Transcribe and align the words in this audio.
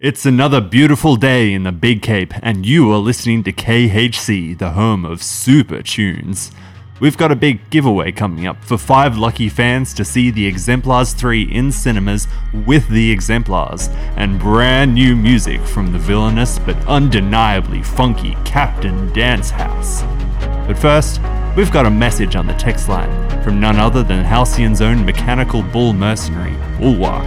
It's 0.00 0.24
another 0.24 0.60
beautiful 0.60 1.16
day 1.16 1.52
in 1.52 1.64
the 1.64 1.72
Big 1.72 2.02
Cape, 2.02 2.32
and 2.40 2.64
you 2.64 2.92
are 2.92 2.98
listening 2.98 3.42
to 3.42 3.52
KHC, 3.52 4.56
the 4.56 4.70
home 4.70 5.04
of 5.04 5.24
super 5.24 5.82
tunes. 5.82 6.52
We've 7.00 7.16
got 7.16 7.32
a 7.32 7.34
big 7.34 7.68
giveaway 7.68 8.12
coming 8.12 8.46
up 8.46 8.62
for 8.62 8.78
five 8.78 9.18
lucky 9.18 9.48
fans 9.48 9.92
to 9.94 10.04
see 10.04 10.30
The 10.30 10.46
Exemplars 10.46 11.14
3 11.14 11.42
in 11.42 11.72
cinemas 11.72 12.28
with 12.64 12.88
The 12.88 13.10
Exemplars, 13.10 13.88
and 14.14 14.38
brand 14.38 14.94
new 14.94 15.16
music 15.16 15.60
from 15.62 15.90
the 15.90 15.98
villainous 15.98 16.60
but 16.60 16.76
undeniably 16.86 17.82
funky 17.82 18.36
Captain 18.44 19.12
Dance 19.12 19.50
House. 19.50 20.02
But 20.68 20.78
first, 20.78 21.20
we've 21.56 21.72
got 21.72 21.86
a 21.86 21.90
message 21.90 22.36
on 22.36 22.46
the 22.46 22.54
text 22.54 22.88
line 22.88 23.42
from 23.42 23.58
none 23.58 23.78
other 23.78 24.04
than 24.04 24.24
Halcyon's 24.24 24.80
own 24.80 25.04
mechanical 25.04 25.64
bull 25.64 25.92
mercenary, 25.92 26.54
Bulwark, 26.78 27.26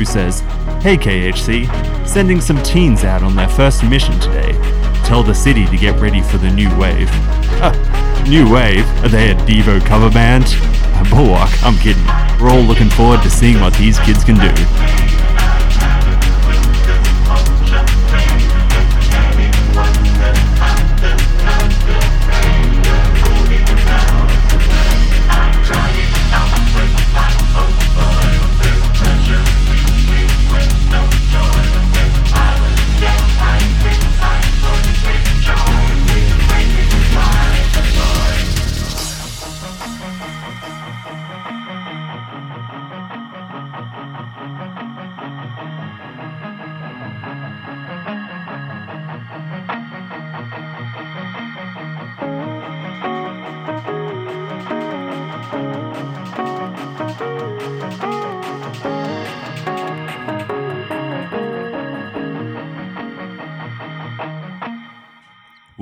who 0.00 0.04
says, 0.06 0.40
Hey 0.82 0.96
KHC, 0.96 1.68
sending 2.08 2.40
some 2.40 2.56
teens 2.62 3.04
out 3.04 3.22
on 3.22 3.36
their 3.36 3.50
first 3.50 3.84
mission 3.84 4.18
today. 4.18 4.52
Tell 5.04 5.22
the 5.22 5.34
city 5.34 5.66
to 5.66 5.76
get 5.76 6.00
ready 6.00 6.22
for 6.22 6.38
the 6.38 6.48
new 6.48 6.74
wave. 6.78 7.10
New 8.26 8.50
wave? 8.50 8.86
Are 9.04 9.08
they 9.08 9.30
a 9.30 9.34
Devo 9.34 9.84
cover 9.84 10.10
band? 10.10 10.44
Uh, 10.48 11.04
Bulwark, 11.10 11.50
I'm 11.62 11.76
kidding. 11.76 12.04
We're 12.40 12.50
all 12.50 12.62
looking 12.62 12.88
forward 12.88 13.22
to 13.22 13.30
seeing 13.30 13.60
what 13.60 13.74
these 13.74 13.98
kids 13.98 14.24
can 14.24 14.36
do. 14.36 15.19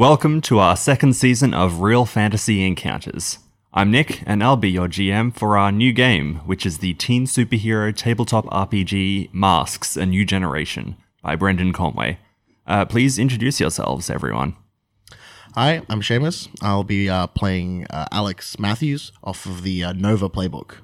Welcome 0.09 0.41
to 0.41 0.59
our 0.59 0.75
second 0.75 1.13
season 1.17 1.53
of 1.53 1.83
Real 1.83 2.07
Fantasy 2.07 2.67
Encounters. 2.67 3.41
I'm 3.75 3.91
Nick, 3.91 4.23
and 4.25 4.43
I'll 4.43 4.57
be 4.57 4.71
your 4.71 4.89
GM 4.89 5.35
for 5.37 5.59
our 5.59 5.71
new 5.71 5.93
game, 5.93 6.37
which 6.47 6.65
is 6.65 6.79
the 6.79 6.95
teen 6.95 7.27
superhero 7.27 7.95
tabletop 7.95 8.47
RPG 8.47 9.29
Masks 9.35 9.99
A 9.99 10.07
New 10.07 10.25
Generation 10.25 10.97
by 11.23 11.37
Brendan 11.37 11.75
Conway. 11.75 12.19
Uh, 12.67 12.87
please 12.87 13.19
introduce 13.19 13.61
yourselves, 13.61 14.09
everyone. 14.09 14.57
Hi, 15.55 15.83
I'm 15.91 16.01
Seamus. 16.01 16.49
I'll 16.63 16.85
be 16.85 17.11
uh, 17.11 17.27
playing 17.27 17.87
uh, 17.91 18.07
Alex 18.11 18.59
Matthews 18.59 19.13
off 19.23 19.45
of 19.45 19.63
the 19.63 19.85
uh, 19.85 19.93
Nova 19.93 20.31
playbook. 20.31 20.77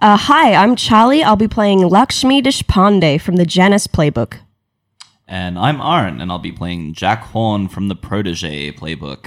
Uh, 0.00 0.18
hi, 0.18 0.52
I'm 0.52 0.76
Charlie. 0.76 1.22
I'll 1.22 1.34
be 1.34 1.48
playing 1.48 1.88
Lakshmi 1.88 2.42
Deshpande 2.42 3.22
from 3.22 3.36
the 3.36 3.46
Janus 3.46 3.86
playbook. 3.86 4.40
And 5.30 5.56
I'm 5.56 5.80
Aaron, 5.80 6.20
and 6.20 6.32
I'll 6.32 6.40
be 6.40 6.50
playing 6.50 6.94
Jack 6.94 7.22
Horn 7.22 7.68
from 7.68 7.86
the 7.86 7.94
Protege 7.94 8.72
playbook. 8.72 9.26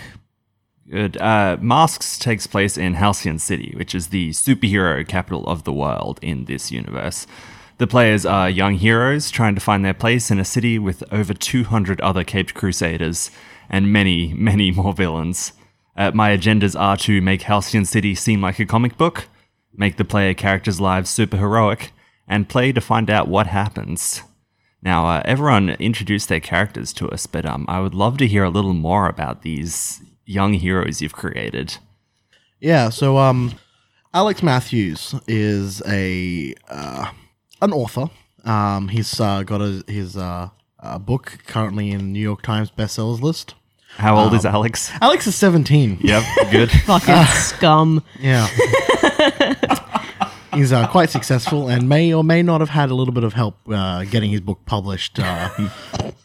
Good. 0.91 1.15
Uh, 1.15 1.55
Masks 1.61 2.19
takes 2.19 2.45
place 2.45 2.77
in 2.77 2.95
Halcyon 2.95 3.39
City, 3.39 3.73
which 3.77 3.95
is 3.95 4.07
the 4.07 4.31
superhero 4.31 5.07
capital 5.07 5.47
of 5.47 5.63
the 5.63 5.71
world 5.71 6.19
in 6.21 6.43
this 6.43 6.73
universe. 6.73 7.25
The 7.77 7.87
players 7.87 8.25
are 8.25 8.49
young 8.49 8.73
heroes 8.73 9.31
trying 9.31 9.55
to 9.55 9.61
find 9.61 9.85
their 9.85 9.93
place 9.93 10.29
in 10.29 10.39
a 10.39 10.45
city 10.45 10.77
with 10.77 11.05
over 11.09 11.33
200 11.33 12.01
other 12.01 12.25
Caped 12.25 12.53
Crusaders 12.53 13.31
and 13.69 13.93
many, 13.93 14.33
many 14.37 14.71
more 14.71 14.91
villains. 14.91 15.53
Uh, 15.95 16.11
my 16.13 16.35
agendas 16.35 16.77
are 16.77 16.97
to 16.97 17.21
make 17.21 17.43
Halcyon 17.43 17.85
City 17.85 18.13
seem 18.13 18.41
like 18.41 18.59
a 18.59 18.65
comic 18.65 18.97
book, 18.97 19.29
make 19.73 19.95
the 19.95 20.03
player 20.03 20.33
characters' 20.33 20.81
lives 20.81 21.09
super 21.09 21.37
heroic, 21.37 21.93
and 22.27 22.49
play 22.49 22.73
to 22.73 22.81
find 22.81 23.09
out 23.09 23.29
what 23.29 23.47
happens. 23.47 24.21
Now, 24.83 25.07
uh, 25.07 25.21
everyone 25.23 25.69
introduced 25.69 26.27
their 26.27 26.41
characters 26.41 26.91
to 26.93 27.09
us, 27.09 27.25
but 27.25 27.45
um, 27.45 27.65
I 27.69 27.79
would 27.79 27.93
love 27.95 28.17
to 28.17 28.27
hear 28.27 28.43
a 28.43 28.49
little 28.49 28.73
more 28.73 29.07
about 29.07 29.41
these 29.41 30.01
young 30.25 30.53
heroes 30.53 31.01
you've 31.01 31.13
created. 31.13 31.77
Yeah, 32.59 32.89
so 32.89 33.17
um, 33.17 33.53
Alex 34.13 34.43
Matthews 34.43 35.15
is 35.25 35.81
a 35.87 36.53
uh, 36.69 37.11
an 37.61 37.71
author. 37.71 38.09
Um, 38.43 38.89
he's 38.89 39.19
uh, 39.21 39.43
got 39.43 39.61
a, 39.61 39.83
his 39.87 40.17
uh, 40.17 40.49
uh, 40.81 40.99
book 40.99 41.39
currently 41.47 41.91
in 41.91 42.11
New 42.11 42.19
York 42.19 42.41
Times 42.41 42.69
bestsellers 42.69 43.21
list. 43.21 43.55
How 43.95 44.17
old 44.17 44.33
is 44.33 44.45
Alex? 44.45 44.91
Alex 45.01 45.27
is 45.27 45.35
17. 45.35 45.99
Yep, 46.01 46.23
good. 46.51 46.71
Fucking 46.85 47.25
scum. 47.25 48.03
Yeah. 48.19 48.47
He's 50.53 50.71
uh, 50.71 50.87
quite 50.87 51.09
successful 51.09 51.67
and 51.67 51.89
may 51.89 52.13
or 52.13 52.23
may 52.23 52.43
not 52.43 52.61
have 52.61 52.69
had 52.69 52.91
a 52.91 52.95
little 52.95 53.13
bit 53.13 53.23
of 53.23 53.33
help 53.33 53.57
uh, 53.69 54.03
getting 54.03 54.29
his 54.29 54.41
book 54.41 54.59
published 54.65 55.19
uh, 55.19 55.49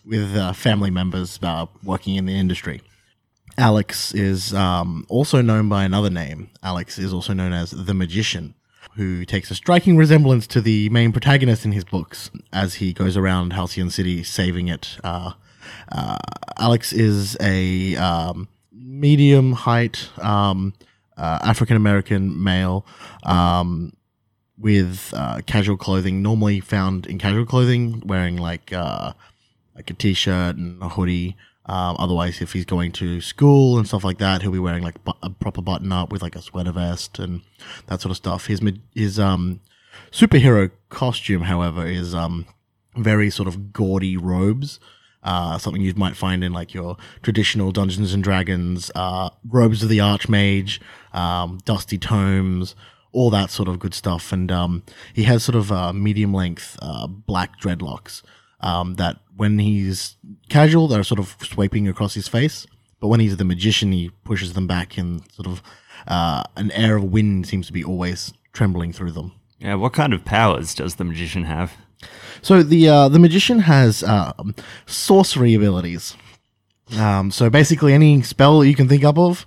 with 0.04 0.36
uh, 0.36 0.52
family 0.52 0.90
members 0.90 1.38
uh, 1.42 1.66
working 1.82 2.16
in 2.16 2.26
the 2.26 2.34
industry. 2.34 2.82
Alex 3.56 4.14
is 4.14 4.52
um, 4.52 5.06
also 5.08 5.40
known 5.40 5.68
by 5.68 5.84
another 5.84 6.10
name. 6.10 6.50
Alex 6.62 6.98
is 6.98 7.12
also 7.12 7.32
known 7.32 7.52
as 7.52 7.70
the 7.70 7.94
Magician, 7.94 8.54
who 8.96 9.24
takes 9.24 9.50
a 9.50 9.54
striking 9.54 9.96
resemblance 9.96 10.46
to 10.48 10.60
the 10.60 10.90
main 10.90 11.10
protagonist 11.10 11.64
in 11.64 11.72
his 11.72 11.84
books 11.84 12.30
as 12.52 12.74
he 12.74 12.92
goes 12.92 13.16
around 13.16 13.54
Halcyon 13.54 13.88
City 13.88 14.22
saving 14.22 14.68
it. 14.68 14.98
Uh, 15.02 15.32
Alex 16.58 16.92
is 16.92 17.36
a 17.40 17.96
um, 17.96 18.48
medium 18.72 19.52
height 19.52 20.10
um, 20.18 20.74
uh, 21.16 21.38
African 21.42 21.76
American 21.76 22.42
male 22.42 22.86
um, 23.24 23.92
with 24.58 25.12
uh, 25.16 25.40
casual 25.46 25.76
clothing, 25.76 26.22
normally 26.22 26.60
found 26.60 27.06
in 27.06 27.18
casual 27.18 27.46
clothing, 27.46 28.02
wearing 28.04 28.36
like 28.36 28.72
uh, 28.72 29.12
like 29.74 29.90
a 29.90 29.94
t-shirt 29.94 30.56
and 30.56 30.82
a 30.82 30.88
hoodie. 30.88 31.36
Um, 31.66 31.96
otherwise, 31.98 32.40
if 32.40 32.54
he's 32.54 32.64
going 32.64 32.92
to 32.92 33.20
school 33.20 33.76
and 33.78 33.86
stuff 33.86 34.02
like 34.02 34.18
that, 34.18 34.40
he'll 34.40 34.50
be 34.50 34.58
wearing 34.58 34.82
like 34.82 35.02
bu- 35.04 35.12
a 35.22 35.28
proper 35.28 35.60
button 35.60 35.92
up 35.92 36.10
with 36.10 36.22
like 36.22 36.34
a 36.34 36.42
sweater 36.42 36.72
vest 36.72 37.18
and 37.18 37.42
that 37.86 38.00
sort 38.00 38.10
of 38.10 38.16
stuff. 38.16 38.46
His 38.46 38.60
his 38.94 39.18
um 39.18 39.60
superhero 40.10 40.70
costume, 40.88 41.42
however, 41.42 41.86
is 41.86 42.14
um 42.14 42.46
very 42.96 43.30
sort 43.30 43.48
of 43.48 43.72
gaudy 43.72 44.16
robes. 44.16 44.80
Uh, 45.22 45.58
something 45.58 45.82
you 45.82 45.92
might 45.94 46.16
find 46.16 46.42
in 46.42 46.52
like 46.52 46.72
your 46.72 46.96
traditional 47.22 47.72
Dungeons 47.72 48.14
and 48.14 48.22
Dragons, 48.22 48.90
uh, 48.94 49.28
robes 49.46 49.82
of 49.82 49.88
the 49.88 49.98
Archmage, 49.98 50.78
um, 51.12 51.58
dusty 51.64 51.98
tomes, 51.98 52.76
all 53.12 53.30
that 53.30 53.50
sort 53.50 53.68
of 53.68 53.78
good 53.78 53.94
stuff. 53.94 54.32
And 54.32 54.50
um, 54.52 54.82
he 55.12 55.24
has 55.24 55.42
sort 55.42 55.56
of 55.56 55.72
uh, 55.72 55.92
medium 55.92 56.32
length 56.32 56.78
uh, 56.82 57.06
black 57.06 57.60
dreadlocks 57.60 58.22
um, 58.60 58.94
that 58.94 59.16
when 59.36 59.58
he's 59.58 60.16
casual, 60.48 60.88
they're 60.88 61.04
sort 61.04 61.20
of 61.20 61.36
sweeping 61.42 61.88
across 61.88 62.14
his 62.14 62.28
face. 62.28 62.66
But 63.00 63.08
when 63.08 63.20
he's 63.20 63.36
the 63.36 63.44
magician, 63.44 63.92
he 63.92 64.10
pushes 64.24 64.54
them 64.54 64.66
back 64.66 64.98
and 64.98 65.22
sort 65.32 65.46
of 65.46 65.62
uh, 66.06 66.42
an 66.56 66.70
air 66.72 66.96
of 66.96 67.04
wind 67.04 67.46
seems 67.46 67.66
to 67.68 67.72
be 67.72 67.84
always 67.84 68.32
trembling 68.52 68.92
through 68.92 69.12
them. 69.12 69.32
Yeah, 69.58 69.74
what 69.74 69.92
kind 69.92 70.12
of 70.12 70.24
powers 70.24 70.74
does 70.74 70.96
the 70.96 71.04
magician 71.04 71.44
have? 71.44 71.76
So 72.42 72.62
the 72.62 72.88
uh, 72.88 73.08
the 73.08 73.18
magician 73.18 73.60
has 73.60 74.04
um, 74.04 74.54
sorcery 74.86 75.54
abilities. 75.54 76.16
Um, 76.96 77.30
so 77.30 77.50
basically, 77.50 77.92
any 77.92 78.22
spell 78.22 78.64
you 78.64 78.74
can 78.74 78.88
think 78.88 79.04
up 79.04 79.18
of, 79.18 79.46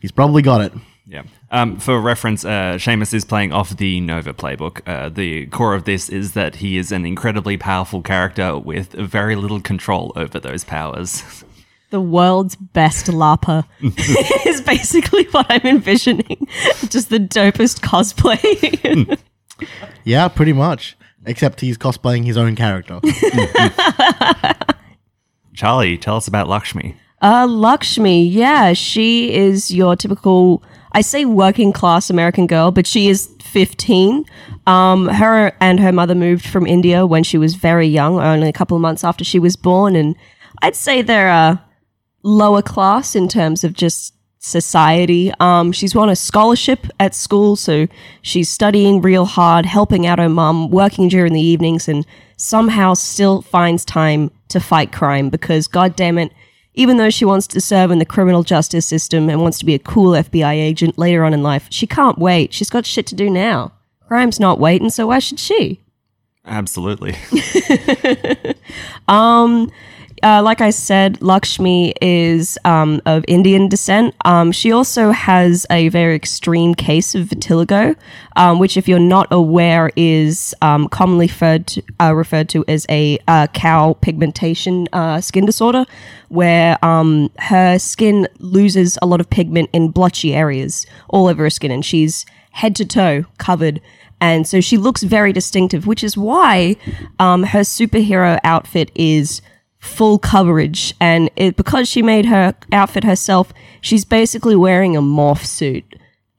he's 0.00 0.12
probably 0.12 0.42
got 0.42 0.62
it. 0.62 0.72
Yeah. 1.06 1.22
Um, 1.52 1.78
for 1.78 2.00
reference, 2.00 2.44
uh, 2.44 2.74
Seamus 2.78 3.12
is 3.12 3.24
playing 3.24 3.52
off 3.52 3.76
the 3.76 4.00
Nova 4.00 4.32
playbook. 4.32 4.82
Uh, 4.86 5.08
the 5.08 5.46
core 5.46 5.74
of 5.74 5.84
this 5.84 6.08
is 6.08 6.32
that 6.32 6.56
he 6.56 6.76
is 6.78 6.92
an 6.92 7.04
incredibly 7.04 7.56
powerful 7.56 8.02
character 8.02 8.56
with 8.56 8.92
very 8.92 9.34
little 9.34 9.60
control 9.60 10.12
over 10.14 10.38
those 10.38 10.62
powers. 10.62 11.44
The 11.90 12.00
world's 12.00 12.54
best 12.54 13.06
LARPer 13.06 13.64
is 14.46 14.60
basically 14.60 15.24
what 15.32 15.46
I'm 15.48 15.62
envisioning. 15.64 16.46
Just 16.88 17.10
the 17.10 17.18
dopest 17.18 17.80
cosplay. 17.80 19.18
Yeah, 20.04 20.28
pretty 20.28 20.54
much. 20.54 20.96
Except 21.26 21.60
he's 21.60 21.76
cosplaying 21.76 22.24
his 22.24 22.38
own 22.38 22.56
character. 22.56 22.98
Charlie, 25.52 25.98
tell 25.98 26.16
us 26.16 26.26
about 26.26 26.48
Lakshmi. 26.48 26.96
Uh, 27.20 27.46
Lakshmi, 27.46 28.24
yeah, 28.26 28.72
she 28.72 29.34
is 29.34 29.70
your 29.70 29.96
typical 29.96 30.62
I 30.92 31.00
say 31.00 31.24
working 31.24 31.72
class 31.72 32.10
American 32.10 32.46
girl, 32.46 32.70
but 32.70 32.86
she 32.86 33.08
is 33.08 33.30
15. 33.42 34.24
Um, 34.66 35.08
her 35.08 35.52
and 35.60 35.80
her 35.80 35.92
mother 35.92 36.14
moved 36.14 36.46
from 36.46 36.66
India 36.66 37.06
when 37.06 37.22
she 37.22 37.38
was 37.38 37.54
very 37.54 37.86
young, 37.86 38.18
only 38.18 38.48
a 38.48 38.52
couple 38.52 38.76
of 38.76 38.80
months 38.80 39.04
after 39.04 39.24
she 39.24 39.38
was 39.38 39.56
born. 39.56 39.96
And 39.96 40.16
I'd 40.62 40.76
say 40.76 41.02
they're 41.02 41.30
uh, 41.30 41.56
lower 42.22 42.62
class 42.62 43.14
in 43.14 43.28
terms 43.28 43.64
of 43.64 43.72
just 43.72 44.14
society. 44.38 45.32
Um, 45.38 45.70
she's 45.70 45.94
won 45.94 46.08
a 46.08 46.16
scholarship 46.16 46.86
at 46.98 47.14
school, 47.14 47.56
so 47.56 47.86
she's 48.22 48.48
studying 48.48 49.00
real 49.00 49.26
hard, 49.26 49.66
helping 49.66 50.06
out 50.06 50.18
her 50.18 50.28
mum, 50.28 50.70
working 50.70 51.08
during 51.08 51.34
the 51.34 51.40
evenings, 51.40 51.88
and 51.88 52.06
somehow 52.36 52.94
still 52.94 53.42
finds 53.42 53.84
time 53.84 54.30
to 54.48 54.58
fight 54.58 54.92
crime 54.92 55.28
because, 55.28 55.68
god 55.68 55.94
damn 55.94 56.18
it, 56.18 56.32
even 56.74 56.96
though 56.96 57.10
she 57.10 57.24
wants 57.24 57.46
to 57.48 57.60
serve 57.60 57.90
in 57.90 57.98
the 57.98 58.04
criminal 58.04 58.42
justice 58.42 58.86
system 58.86 59.28
and 59.28 59.40
wants 59.40 59.58
to 59.58 59.64
be 59.64 59.74
a 59.74 59.78
cool 59.78 60.12
FBI 60.12 60.52
agent 60.52 60.98
later 60.98 61.24
on 61.24 61.34
in 61.34 61.42
life, 61.42 61.66
she 61.70 61.86
can't 61.86 62.18
wait. 62.18 62.54
She's 62.54 62.70
got 62.70 62.86
shit 62.86 63.06
to 63.08 63.14
do 63.14 63.28
now. 63.28 63.72
Crime's 64.06 64.40
not 64.40 64.58
waiting, 64.58 64.90
so 64.90 65.08
why 65.08 65.18
should 65.18 65.40
she? 65.40 65.80
Absolutely. 66.44 67.16
Um, 69.08 69.72
uh, 70.22 70.42
like 70.42 70.60
I 70.60 70.70
said, 70.70 71.20
Lakshmi 71.22 71.94
is 72.00 72.58
um, 72.64 73.00
of 73.06 73.24
Indian 73.28 73.68
descent. 73.68 74.14
Um, 74.24 74.52
she 74.52 74.72
also 74.72 75.10
has 75.10 75.66
a 75.70 75.88
very 75.88 76.14
extreme 76.14 76.74
case 76.74 77.14
of 77.14 77.26
vitiligo, 77.26 77.96
um, 78.36 78.58
which, 78.58 78.76
if 78.76 78.88
you're 78.88 78.98
not 78.98 79.28
aware, 79.30 79.90
is 79.96 80.54
um, 80.62 80.88
commonly 80.88 81.26
referred 81.26 81.66
to, 81.68 81.82
uh, 82.00 82.14
referred 82.14 82.48
to 82.50 82.64
as 82.68 82.86
a 82.88 83.18
uh, 83.28 83.46
cow 83.48 83.94
pigmentation 84.00 84.88
uh, 84.92 85.20
skin 85.20 85.46
disorder, 85.46 85.84
where 86.28 86.82
um, 86.84 87.30
her 87.38 87.78
skin 87.78 88.28
loses 88.38 88.98
a 89.02 89.06
lot 89.06 89.20
of 89.20 89.30
pigment 89.30 89.70
in 89.72 89.90
blotchy 89.90 90.34
areas 90.34 90.86
all 91.08 91.28
over 91.28 91.44
her 91.44 91.50
skin, 91.50 91.70
and 91.70 91.84
she's 91.84 92.26
head 92.52 92.76
to 92.76 92.84
toe 92.84 93.24
covered. 93.38 93.80
And 94.20 94.46
so 94.46 94.60
she 94.60 94.76
looks 94.76 95.02
very 95.02 95.32
distinctive, 95.32 95.86
which 95.86 96.04
is 96.04 96.16
why 96.16 96.76
um, 97.18 97.44
her 97.44 97.60
superhero 97.60 98.38
outfit 98.44 98.90
is 98.94 99.40
full 99.80 100.18
coverage. 100.18 100.94
And 101.00 101.30
it, 101.36 101.56
because 101.56 101.88
she 101.88 102.02
made 102.02 102.26
her 102.26 102.54
outfit 102.72 103.04
herself, 103.04 103.52
she's 103.80 104.04
basically 104.04 104.54
wearing 104.54 104.96
a 104.96 105.02
morph 105.02 105.44
suit, 105.44 105.84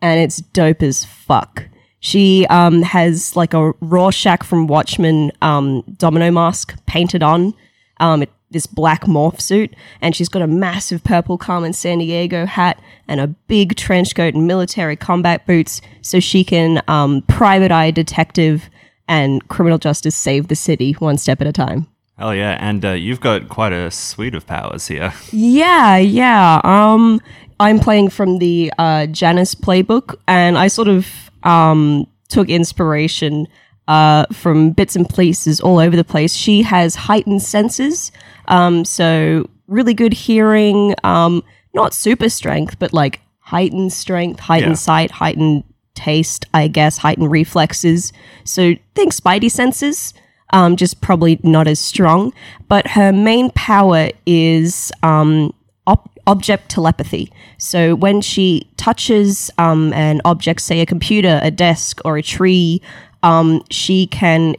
and 0.02 0.20
it's 0.20 0.38
dope 0.38 0.82
as 0.82 1.04
fuck. 1.04 1.66
She 2.00 2.48
um, 2.48 2.82
has 2.82 3.36
like 3.36 3.54
a 3.54 3.74
Rorschach 3.82 4.44
from 4.44 4.68
Watchmen 4.68 5.32
um, 5.42 5.84
domino 5.98 6.32
mask 6.32 6.76
painted 6.88 7.22
on 7.22 7.54
um, 8.00 8.24
it, 8.24 8.32
this 8.50 8.66
black 8.66 9.04
morph 9.04 9.40
suit, 9.40 9.76
and 10.02 10.16
she's 10.16 10.30
got 10.30 10.42
a 10.42 10.48
massive 10.48 11.04
purple 11.04 11.38
Carmen 11.38 11.74
Sandiego 11.74 12.48
hat 12.48 12.82
and 13.08 13.20
a 13.20 13.28
big 13.28 13.76
trench 13.76 14.16
coat 14.16 14.34
and 14.34 14.48
military 14.48 14.96
combat 14.96 15.46
boots, 15.46 15.82
so 16.02 16.20
she 16.20 16.44
can 16.44 16.82
um, 16.88 17.22
private 17.28 17.72
eye 17.72 17.92
detective 17.92 18.70
and 19.08 19.48
criminal 19.48 19.78
justice 19.78 20.16
save 20.16 20.48
the 20.48 20.56
city 20.56 20.94
one 20.94 21.18
step 21.18 21.42
at 21.42 21.48
a 21.48 21.52
time. 21.52 21.88
Hell 22.22 22.36
yeah. 22.36 22.56
And 22.62 22.86
uh, 22.86 22.92
you've 22.92 23.20
got 23.20 23.50
quite 23.50 23.74
a 23.74 23.90
suite 23.90 24.36
of 24.36 24.46
powers 24.46 24.86
here. 24.86 25.12
Yeah, 25.32 25.98
yeah. 25.98 26.62
Um, 26.64 27.20
I'm 27.60 27.80
playing 27.80 28.10
from 28.10 28.38
the 28.38 28.72
uh, 28.78 29.08
Janus 29.08 29.56
playbook, 29.56 30.16
and 30.28 30.56
I 30.56 30.68
sort 30.68 30.88
of 30.88 31.08
um, 31.42 32.06
took 32.30 32.48
inspiration 32.48 33.48
uh, 33.88 34.28
from 34.32 34.70
bits 34.70 34.96
and 34.96 35.10
pieces 35.10 35.60
all 35.62 35.80
over 35.80 35.96
the 35.96 36.04
place. 36.04 36.36
She 36.36 36.62
has 36.62 36.94
heightened 36.94 37.42
senses, 37.42 38.12
um, 38.48 38.86
so 38.86 39.50
really 39.66 39.96
good 39.96 40.14
hearing, 40.14 40.94
um, 41.04 41.44
not 41.74 41.92
super 41.92 42.30
strength, 42.30 42.78
but 42.78 42.94
like 42.94 43.20
heightened 43.40 43.94
strength, 43.94 44.40
heightened 44.42 44.74
Yeah. 44.74 44.76
sight, 44.76 45.10
heightened 45.10 45.64
taste, 45.96 46.46
I 46.54 46.68
guess, 46.68 47.00
heightened 47.00 47.32
reflexes. 47.32 48.14
So 48.44 48.76
think 48.94 49.12
Spidey 49.12 49.50
senses 49.50 50.14
um, 50.52 50.76
just 50.76 51.02
probably 51.02 51.40
not 51.44 51.68
as 51.68 51.80
strong. 51.80 52.34
But 52.68 52.88
her 52.88 53.12
main 53.12 53.52
power 53.52 54.10
is 54.26 54.92
um, 55.04 55.54
op- 55.88 56.20
object 56.28 56.70
telepathy. 56.70 57.32
So 57.58 57.96
when 57.96 58.22
she 58.22 58.70
touches 58.78 59.52
um, 59.58 59.94
an 59.94 60.22
object, 60.26 60.62
say 60.62 60.82
a 60.82 60.86
computer, 60.86 61.40
a 61.44 61.52
desk, 61.52 62.02
or 62.06 62.18
a 62.18 62.24
tree, 62.24 62.82
um, 63.24 63.64
she 63.70 64.08
can 64.08 64.56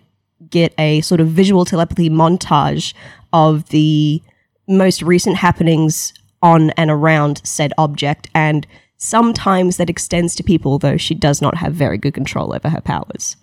get 0.50 0.74
a 0.78 1.00
sort 1.00 1.20
of 1.20 1.28
visual 1.28 1.64
telepathy 1.64 2.10
montage 2.10 2.94
of 3.32 3.68
the 3.70 4.22
most 4.68 5.02
recent 5.02 5.36
happenings 5.36 6.12
on 6.42 6.70
and 6.70 6.90
around 6.90 7.40
said 7.44 7.72
object. 7.78 8.28
And 8.34 8.66
sometimes 8.98 9.76
that 9.78 9.90
extends 9.90 10.34
to 10.36 10.42
people, 10.42 10.78
though 10.78 10.96
she 10.96 11.14
does 11.14 11.40
not 11.40 11.56
have 11.56 11.74
very 11.74 11.98
good 11.98 12.14
control 12.14 12.54
over 12.54 12.68
her 12.68 12.80
powers. 12.80 13.36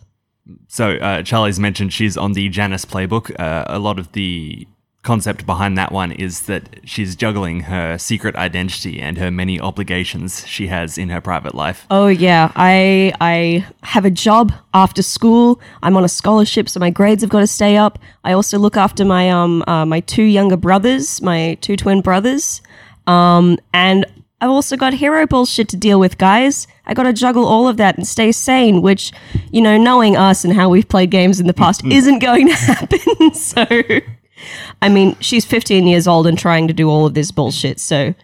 So 0.68 0.92
uh, 0.92 1.24
Charlie's 1.24 1.60
mentioned 1.60 1.94
she's 1.94 2.18
on 2.18 2.34
the 2.34 2.50
Janus 2.50 2.86
playbook. 2.86 3.38
Uh, 3.40 3.66
a 3.68 3.80
lot 3.80 4.00
of 4.00 4.12
the 4.14 4.68
concept 5.02 5.46
behind 5.46 5.78
that 5.78 5.92
one 5.92 6.12
is 6.12 6.42
that 6.42 6.82
she's 6.84 7.16
juggling 7.16 7.62
her 7.62 7.98
secret 7.98 8.36
identity 8.36 9.00
and 9.00 9.18
her 9.18 9.32
many 9.32 9.60
obligations 9.60 10.46
she 10.46 10.68
has 10.68 10.98
in 10.98 11.10
her 11.10 11.22
private 11.22 11.56
life. 11.56 11.86
Oh 11.90 12.08
yeah, 12.08 12.52
I 12.56 13.14
I 13.22 13.66
have 13.84 14.06
a 14.06 14.12
job 14.12 14.52
after 14.74 15.02
school. 15.02 15.62
I'm 15.82 15.96
on 15.96 16.04
a 16.04 16.10
scholarship, 16.10 16.68
so 16.68 16.80
my 16.80 16.90
grades 16.90 17.24
have 17.24 17.30
got 17.30 17.40
to 17.40 17.48
stay 17.48 17.78
up. 17.78 17.98
I 18.24 18.34
also 18.34 18.60
look 18.60 18.76
after 18.76 19.06
my 19.06 19.30
um 19.30 19.64
uh, 19.68 19.86
my 19.86 20.02
two 20.02 20.24
younger 20.24 20.58
brothers, 20.58 21.22
my 21.22 21.58
two 21.62 21.78
twin 21.78 22.02
brothers, 22.02 22.62
um, 23.08 23.58
and 23.74 24.06
I've 24.42 24.50
also 24.50 24.78
got 24.78 24.94
hero 24.94 25.28
bullshit 25.28 25.68
to 25.70 25.78
deal 25.78 26.00
with, 26.00 26.18
guys. 26.18 26.68
I 26.86 26.94
got 26.94 27.04
to 27.04 27.14
juggle 27.14 27.46
all 27.46 27.68
of 27.68 27.78
that 27.78 27.98
and 27.98 28.08
stay 28.08 28.32
sane, 28.32 28.82
which 28.82 29.12
you 29.52 29.62
know, 29.62 29.78
knowing 29.78 30.16
us 30.16 30.46
and 30.46 30.54
how 30.54 30.70
we've 30.70 30.88
played 30.88 31.12
games 31.12 31.40
in 31.40 31.48
the 31.48 31.54
past, 31.54 31.86
isn't 31.86 32.20
going 32.20 32.48
to 32.48 32.54
happen. 32.56 33.34
so, 33.34 33.66
I 34.82 34.90
mean, 34.90 35.18
she's 35.20 35.46
15 35.46 35.88
years 35.88 36.08
old 36.08 36.26
and 36.26 36.38
trying 36.38 36.68
to 36.68 36.74
do 36.74 36.90
all 36.90 37.06
of 37.06 37.14
this 37.14 37.32
bullshit. 37.32 37.80
So, 37.80 38.16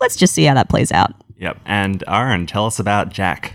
let's 0.00 0.16
just 0.16 0.34
see 0.34 0.44
how 0.44 0.54
that 0.54 0.68
plays 0.68 0.90
out. 0.90 1.12
Yep. 1.38 1.60
And 1.64 2.04
Aaron, 2.06 2.46
tell 2.46 2.66
us 2.66 2.78
about 2.78 3.10
Jack. 3.10 3.54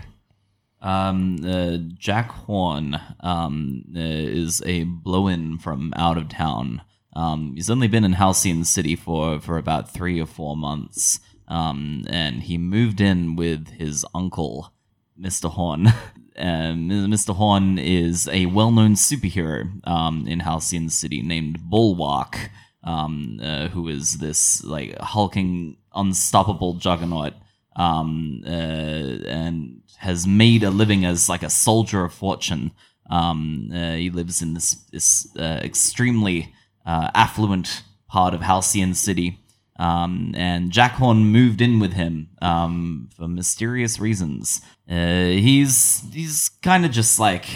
Um, 0.82 1.38
uh, 1.44 1.76
Jack 1.98 2.30
Horn 2.30 2.98
um, 3.20 3.84
uh, 3.94 4.00
is 4.00 4.62
a 4.64 4.84
blow-in 4.84 5.58
from 5.58 5.92
out 5.96 6.16
of 6.16 6.28
town. 6.28 6.82
Um, 7.14 7.54
he's 7.54 7.68
only 7.68 7.88
been 7.88 8.04
in 8.04 8.14
Halcyon 8.14 8.64
City 8.64 8.96
for, 8.96 9.40
for 9.40 9.58
about 9.58 9.92
three 9.92 10.20
or 10.20 10.26
four 10.26 10.56
months, 10.56 11.20
um, 11.50 12.04
and 12.08 12.44
he 12.44 12.56
moved 12.56 13.00
in 13.00 13.36
with 13.36 13.68
his 13.70 14.06
uncle, 14.14 14.72
Mr. 15.20 15.50
Horn. 15.50 15.88
Mr. 16.38 17.34
Horn 17.34 17.78
is 17.78 18.26
a 18.28 18.46
well-known 18.46 18.94
superhero 18.94 19.86
um, 19.86 20.26
in 20.26 20.40
Halcyon 20.40 20.88
City 20.88 21.20
named 21.20 21.58
Bulwark, 21.68 22.50
um, 22.82 23.38
uh, 23.42 23.68
who 23.68 23.88
is 23.88 24.18
this 24.18 24.64
like 24.64 24.96
hulking, 25.00 25.76
unstoppable 25.94 26.74
juggernaut 26.74 27.34
um, 27.76 28.42
uh, 28.46 28.50
and 28.50 29.82
has 29.98 30.26
made 30.26 30.62
a 30.62 30.70
living 30.70 31.04
as 31.04 31.28
like 31.28 31.42
a 31.42 31.50
soldier 31.50 32.04
of 32.04 32.14
fortune. 32.14 32.72
Um, 33.10 33.70
uh, 33.74 33.94
he 33.94 34.10
lives 34.10 34.40
in 34.40 34.54
this 34.54 34.74
this 34.92 35.28
uh, 35.36 35.60
extremely 35.62 36.54
uh, 36.86 37.10
affluent 37.14 37.82
part 38.08 38.34
of 38.34 38.40
Halcyon 38.40 38.94
City, 38.94 39.40
um, 39.80 40.34
and 40.36 40.70
Jack 40.70 40.92
Horn 40.92 41.24
moved 41.24 41.62
in 41.62 41.80
with 41.80 41.94
him 41.94 42.28
um, 42.42 43.08
for 43.16 43.26
mysterious 43.26 43.98
reasons. 43.98 44.60
Uh, 44.88 45.24
he's 45.24 46.02
he's 46.12 46.50
kind 46.60 46.84
of 46.84 46.90
just 46.90 47.18
like 47.18 47.46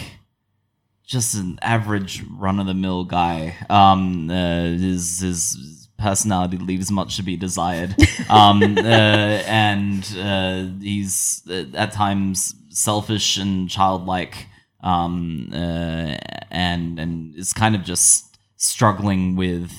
just 1.05 1.35
an 1.35 1.59
average 1.61 2.23
run 2.31 2.59
of 2.59 2.65
the 2.65 2.73
mill 2.73 3.03
guy. 3.03 3.55
Um, 3.69 4.31
uh, 4.31 4.63
his 4.63 5.19
his 5.19 5.87
personality 5.99 6.57
leaves 6.57 6.89
much 6.89 7.15
to 7.17 7.23
be 7.23 7.37
desired. 7.37 7.95
Um, 8.27 8.79
uh, 8.79 9.43
and 9.45 10.03
uh, 10.17 10.65
he's 10.81 11.43
uh, 11.47 11.65
at 11.75 11.91
times 11.91 12.55
selfish 12.69 13.37
and 13.37 13.69
childlike. 13.69 14.47
Um, 14.81 15.51
uh, 15.53 16.17
and 16.49 16.99
and 16.99 17.35
is 17.35 17.53
kind 17.53 17.75
of 17.75 17.83
just 17.83 18.39
struggling 18.57 19.35
with 19.35 19.71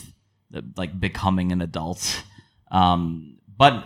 like 0.76 1.00
becoming 1.00 1.50
an 1.50 1.60
adult. 1.60 2.22
Um, 2.70 3.38
but 3.56 3.84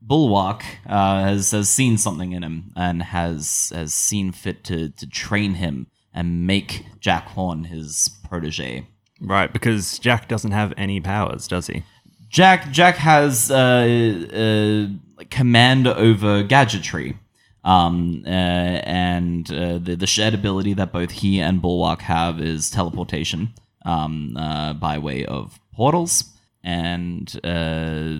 Bulwark 0.00 0.64
uh, 0.86 1.22
has 1.22 1.52
has 1.52 1.68
seen 1.68 1.96
something 1.96 2.32
in 2.32 2.42
him 2.42 2.72
and 2.76 3.02
has 3.02 3.72
has 3.74 3.94
seen 3.94 4.32
fit 4.32 4.64
to 4.64 4.88
to 4.90 5.06
train 5.06 5.54
him 5.54 5.86
and 6.12 6.46
make 6.46 6.84
Jack 7.00 7.28
Horn 7.28 7.64
his 7.64 8.10
protege. 8.28 8.86
Right, 9.20 9.52
because 9.52 9.98
Jack 10.00 10.28
doesn't 10.28 10.50
have 10.50 10.74
any 10.76 11.00
powers, 11.00 11.46
does 11.46 11.68
he? 11.68 11.84
Jack 12.28 12.72
Jack 12.72 12.96
has 12.96 13.50
uh, 13.50 14.88
uh, 15.20 15.24
command 15.30 15.86
over 15.86 16.42
gadgetry, 16.42 17.16
um, 17.62 18.24
uh, 18.26 18.28
and 18.28 19.52
uh, 19.52 19.78
the 19.78 19.94
the 19.94 20.06
shared 20.06 20.34
ability 20.34 20.74
that 20.74 20.92
both 20.92 21.10
he 21.10 21.40
and 21.40 21.62
Bulwark 21.62 22.00
have 22.00 22.40
is 22.40 22.70
teleportation 22.70 23.52
um, 23.84 24.36
uh, 24.36 24.72
by 24.72 24.98
way 24.98 25.24
of 25.26 25.60
portals, 25.72 26.24
and 26.62 27.40
uh, 27.44 28.18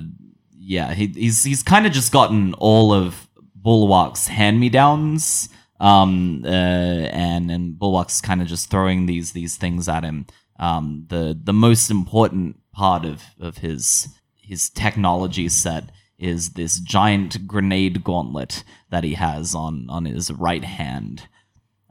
yeah, 0.58 0.94
he, 0.94 1.06
he's 1.08 1.44
he's 1.44 1.62
kind 1.62 1.86
of 1.86 1.92
just 1.92 2.12
gotten 2.12 2.54
all 2.54 2.92
of 2.92 3.28
Bulwark's 3.54 4.28
hand-me-downs. 4.28 5.48
Um, 5.80 6.42
uh, 6.44 6.48
and 6.48 7.50
and 7.50 7.78
Bulwark's 7.78 8.20
kind 8.20 8.40
of 8.40 8.46
just 8.48 8.70
throwing 8.70 9.06
these 9.06 9.32
these 9.32 9.56
things 9.56 9.88
at 9.88 10.04
him. 10.04 10.26
Um, 10.58 11.06
the 11.08 11.38
the 11.42 11.52
most 11.52 11.90
important 11.90 12.60
part 12.72 13.04
of 13.04 13.22
of 13.40 13.58
his 13.58 14.08
his 14.36 14.70
technology 14.70 15.48
set 15.48 15.90
is 16.18 16.50
this 16.50 16.78
giant 16.78 17.48
grenade 17.48 18.04
gauntlet 18.04 18.62
that 18.90 19.02
he 19.02 19.14
has 19.14 19.54
on 19.54 19.86
on 19.90 20.04
his 20.04 20.30
right 20.30 20.64
hand 20.64 21.26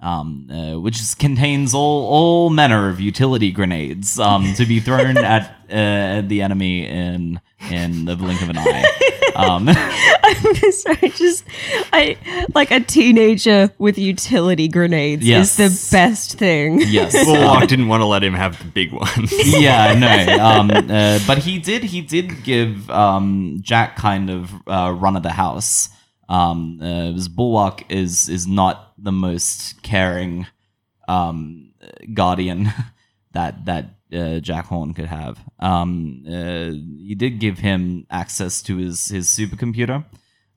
um, 0.02 0.50
uh, 0.52 0.80
which 0.80 1.00
is, 1.00 1.14
contains 1.16 1.74
all 1.74 2.06
all 2.08 2.50
manner 2.50 2.90
of 2.90 3.00
utility 3.00 3.52
grenades 3.52 4.20
um, 4.20 4.54
to 4.56 4.66
be 4.66 4.80
thrown 4.80 5.18
at 5.36 5.44
uh, 5.70 6.22
the 6.28 6.42
enemy 6.42 6.86
in 6.88 7.40
in 7.70 8.06
the 8.06 8.16
blink 8.16 8.42
of 8.42 8.50
an 8.50 8.58
eye. 8.58 8.84
Um, 9.36 9.70
I'm 10.24 10.72
sorry, 10.72 11.10
just 11.10 11.44
I 11.94 12.18
like 12.56 12.72
a 12.72 12.80
teenager 12.80 13.72
with 13.78 13.98
utility 13.98 14.68
grenades 14.68 15.24
Yes. 15.26 15.60
is 15.60 15.90
the 15.90 15.96
best 15.96 16.38
thing. 16.40 16.82
yes, 16.88 17.14
Bulwark 17.24 17.68
didn't 17.70 17.88
want 17.88 18.02
to 18.02 18.06
let 18.08 18.24
him 18.24 18.34
have 18.34 18.58
the 18.58 18.66
big 18.66 18.92
one. 18.92 19.08
yeah, 19.46 19.94
no. 19.94 20.44
Um, 20.44 20.72
uh, 20.72 21.20
but 21.28 21.38
he 21.38 21.60
did. 21.60 21.84
He 21.84 22.02
did 22.02 22.44
give 22.44 22.90
um, 22.90 23.60
Jack 23.62 23.96
kind 23.96 24.30
of 24.32 24.52
uh, 24.68 24.92
run 24.98 25.16
of 25.16 25.24
the 25.24 25.32
house. 25.32 25.90
Um, 26.32 26.80
uh, 26.82 27.12
his 27.12 27.28
Bulwark 27.28 27.84
is 27.92 28.30
is 28.30 28.48
not 28.48 28.94
the 28.98 29.12
most 29.12 29.84
caring 29.84 30.48
um, 31.10 31.74
guardian 32.14 32.72
that 33.34 33.66
that 33.66 33.86
uh, 34.14 34.40
Jack 34.40 34.68
Horn 34.68 34.94
could 34.94 35.08
have. 35.08 35.40
Um, 35.60 36.24
uh, 36.26 36.72
he 37.06 37.16
did 37.18 37.40
give 37.40 37.60
him 37.60 38.08
access 38.10 38.62
to 38.64 38.78
his 38.78 39.10
his 39.10 39.28
supercomputer, 39.28 40.06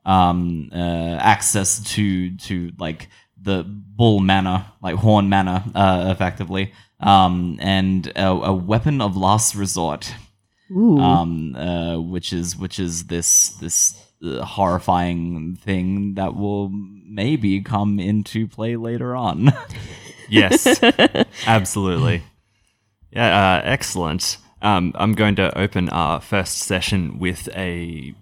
um, 0.05 0.71
uh, 0.73 1.17
access 1.19 1.83
to 1.95 2.37
to 2.37 2.71
like 2.79 3.09
the 3.37 3.65
Bull 3.65 4.21
Manor, 4.21 4.67
like 4.81 4.95
Horn 4.95 5.29
Manor, 5.29 5.65
uh, 5.75 6.07
effectively, 6.15 6.73
um, 7.01 7.59
and 7.61 8.07
a, 8.15 8.29
a 8.29 8.53
weapon 8.53 9.01
of 9.01 9.17
last 9.17 9.57
resort, 9.57 10.15
um, 11.01 11.57
uh, 11.57 11.99
which 11.99 12.33
is 12.33 12.57
which 12.57 12.79
is 12.79 13.07
this 13.07 13.49
this 13.61 14.01
uh, 14.25 14.45
horrifying 14.45 15.57
thing 15.57 16.15
that 16.15 16.35
will 16.35 16.71
maybe 16.71 17.61
come 17.61 17.99
into 18.01 18.49
play 18.49 18.77
later 18.77 19.15
on. 19.15 19.53
yes, 20.29 20.83
absolutely. 21.47 22.23
Yeah, 23.11 23.57
uh, 23.57 23.63
excellent. 23.65 24.39
Um, 24.63 24.93
I'm 24.97 25.13
going 25.13 25.37
to 25.37 25.57
open 25.59 25.89
our 25.91 26.21
first 26.21 26.59
session 26.59 27.19
with 27.19 27.49
a 27.55 28.15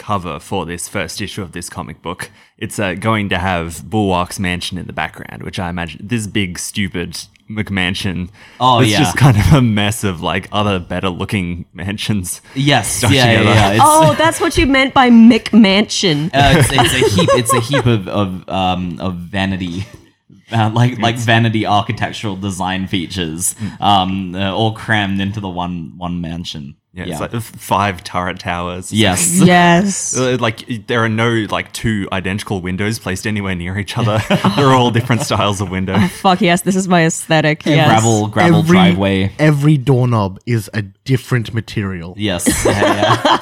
cover 0.00 0.40
for 0.40 0.64
this 0.64 0.88
first 0.88 1.20
issue 1.20 1.42
of 1.42 1.52
this 1.52 1.68
comic 1.68 2.00
book. 2.00 2.30
It's 2.56 2.78
uh, 2.78 2.94
going 2.94 3.28
to 3.28 3.38
have 3.38 3.84
Bulwark's 3.88 4.40
mansion 4.40 4.78
in 4.78 4.86
the 4.86 4.92
background, 4.94 5.42
which 5.42 5.58
I 5.58 5.68
imagine 5.68 6.00
this 6.08 6.26
big, 6.26 6.58
stupid 6.58 7.18
McMansion. 7.50 8.30
Oh, 8.58 8.80
it's 8.80 8.90
yeah. 8.90 9.00
just 9.00 9.16
kind 9.16 9.36
of 9.36 9.52
a 9.52 9.60
mess 9.60 10.02
of 10.02 10.22
like 10.22 10.48
other 10.52 10.78
better 10.78 11.10
looking 11.10 11.66
mansions. 11.74 12.40
yes, 12.54 12.96
Stuck 12.96 13.12
yeah, 13.12 13.32
yeah, 13.32 13.42
yeah. 13.42 13.70
It's, 13.72 13.82
Oh, 13.84 14.14
that's 14.16 14.40
what 14.40 14.56
you 14.56 14.66
meant 14.66 14.94
by 14.94 15.10
McMansion. 15.10 16.26
uh, 16.34 16.54
it's, 16.56 16.70
it's 16.72 16.94
a 16.94 17.14
heap. 17.14 17.28
It's 17.34 17.52
a 17.52 17.60
heap 17.60 17.86
of 17.86 18.08
of 18.08 18.48
um, 18.48 18.98
of 19.00 19.16
vanity, 19.16 19.86
uh, 20.52 20.70
like 20.72 20.98
like 20.98 21.16
vanity 21.16 21.66
architectural 21.66 22.36
design 22.36 22.86
features, 22.86 23.54
um, 23.80 24.34
uh, 24.34 24.52
all 24.52 24.72
crammed 24.72 25.20
into 25.20 25.40
the 25.40 25.48
one 25.50 25.94
one 25.98 26.20
mansion. 26.20 26.76
Yeah, 26.92 27.04
it's 27.06 27.20
like 27.20 27.30
five 27.42 28.02
turret 28.02 28.40
towers. 28.40 28.92
yes, 28.92 29.40
yes. 29.44 30.16
Uh, 30.16 30.36
Like 30.40 30.86
there 30.88 31.04
are 31.04 31.08
no 31.08 31.46
like 31.48 31.72
two 31.72 32.08
identical 32.10 32.60
windows 32.60 32.98
placed 32.98 33.28
anywhere 33.28 33.54
near 33.54 33.78
each 33.78 33.96
other. 33.96 34.20
They're 34.56 34.70
all 34.74 34.90
different 34.90 35.22
styles 35.22 35.60
of 35.60 35.70
window. 35.70 35.96
Fuck 36.08 36.40
yes, 36.40 36.62
this 36.62 36.74
is 36.74 36.88
my 36.88 37.06
aesthetic. 37.06 37.64
Yes. 37.64 37.86
gravel 37.88 38.26
gravel 38.26 38.62
driveway. 38.64 39.32
Every 39.38 39.76
doorknob 39.76 40.40
is 40.46 40.68
a 40.74 40.82
different 40.82 41.54
material. 41.54 42.14
Yes, 42.16 42.64
yeah, 42.64 42.80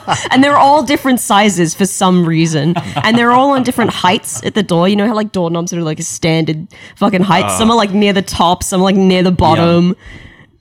yeah. 0.07 0.17
And 0.31 0.45
they're 0.45 0.59
all 0.59 0.83
different 0.83 1.21
sizes 1.21 1.75
for 1.75 1.87
some 1.87 2.27
reason. 2.27 2.75
And 3.03 3.17
they're 3.17 3.33
all 3.33 3.53
on 3.53 3.63
different 3.63 3.93
heights 3.93 4.45
at 4.45 4.55
the 4.55 4.63
door. 4.63 4.89
You 4.89 4.97
know 4.97 5.07
how 5.07 5.15
like 5.15 5.33
doorknobs 5.33 5.73
are 5.73 5.81
like 5.83 6.01
a 6.01 6.03
standard 6.03 6.69
fucking 6.97 7.23
height? 7.23 7.51
some 7.57 7.71
are 7.71 7.77
like 7.77 7.93
near 7.93 8.13
the 8.13 8.23
top, 8.23 8.63
some 8.63 8.83
are 8.83 8.85
like 8.85 8.97
near 8.97 9.23
the 9.23 9.33
bottom. 9.33 9.97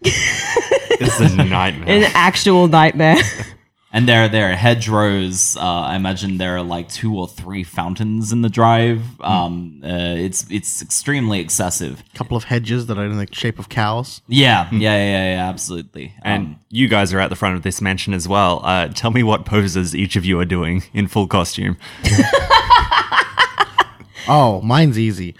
It's 0.01 1.20
a 1.20 1.44
nightmare. 1.44 1.89
An 1.89 2.12
actual 2.13 2.68
nightmare. 2.68 3.18
And 3.89 4.08
there, 4.08 4.27
there 4.27 4.51
are 4.51 4.56
hedgerows. 4.56 5.56
Uh, 5.56 5.62
I 5.62 5.96
imagine 5.96 6.38
there 6.38 6.58
are 6.58 6.62
like 6.62 6.89
two 6.89 7.18
or 7.18 7.25
three 7.27 7.63
fountains 7.63 8.34
in 8.34 8.42
the 8.42 8.50
drive. 8.50 9.01
Um, 9.22 9.82
uh, 9.84 9.88
it's 9.88 10.46
it's 10.51 10.82
extremely 10.82 11.39
excessive. 11.39 12.04
A 12.13 12.18
couple 12.18 12.36
of 12.36 12.44
hedges 12.44 12.88
that 12.88 12.98
are 13.00 13.06
in 13.06 13.18
the 13.18 13.27
shape 13.32 13.58
of 13.58 13.70
cows. 13.70 14.22
Yeah, 14.27 14.68
yeah, 14.72 14.77
yeah, 14.77 14.98
yeah, 14.98 15.36
yeah 15.36 15.50
absolutely. 15.50 16.13
and 16.22 16.44
Um, 16.46 16.60
you 16.70 16.89
guys 16.89 17.13
are 17.13 17.20
at 17.20 17.30
the 17.30 17.36
front 17.38 17.56
of 17.56 17.63
this 17.63 17.82
mansion 17.82 18.13
as 18.13 18.27
well. 18.27 18.62
Uh, 18.63 18.89
tell 18.89 19.10
me 19.10 19.24
what 19.24 19.46
poses 19.46 19.96
each 19.96 20.18
of 20.18 20.25
you 20.25 20.38
are 20.39 20.46
doing 20.46 20.84
in 20.94 21.08
full 21.08 21.25
costume. 21.25 21.77
Oh, 24.30 24.60
mine's 24.62 25.00
easy. 25.00 25.36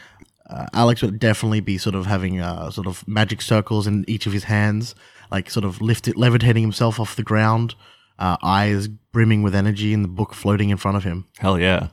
Uh, 0.50 0.66
Alex 0.74 1.01
would 1.01 1.20
definitely 1.20 1.60
be 1.60 1.77
sort 1.77 1.96
of 1.96 2.06
having 2.06 2.39
uh, 2.39 2.72
sort 2.72 2.88
of 2.88 3.06
magic 3.08 3.42
circles 3.42 3.86
in 3.86 4.06
each 4.08 4.25
of 4.25 4.34
his 4.34 4.46
hands, 4.46 4.96
like 5.32 5.50
sort 5.50 5.66
of 5.66 5.82
lifted, 5.82 6.16
levitating 6.16 6.63
himself 6.63 7.00
off 7.00 7.16
the 7.16 7.24
ground, 7.24 7.75
uh, 8.18 8.38
eyes 8.42 8.88
brimming 8.88 9.44
with 9.44 9.54
energy, 9.54 9.94
and 9.94 10.04
the 10.04 10.10
book 10.10 10.34
floating 10.34 10.70
in 10.70 10.77
front 10.77 10.96
of 10.96 11.04
him. 11.04 11.25
Hell 11.38 11.60
yeah. 11.60 11.89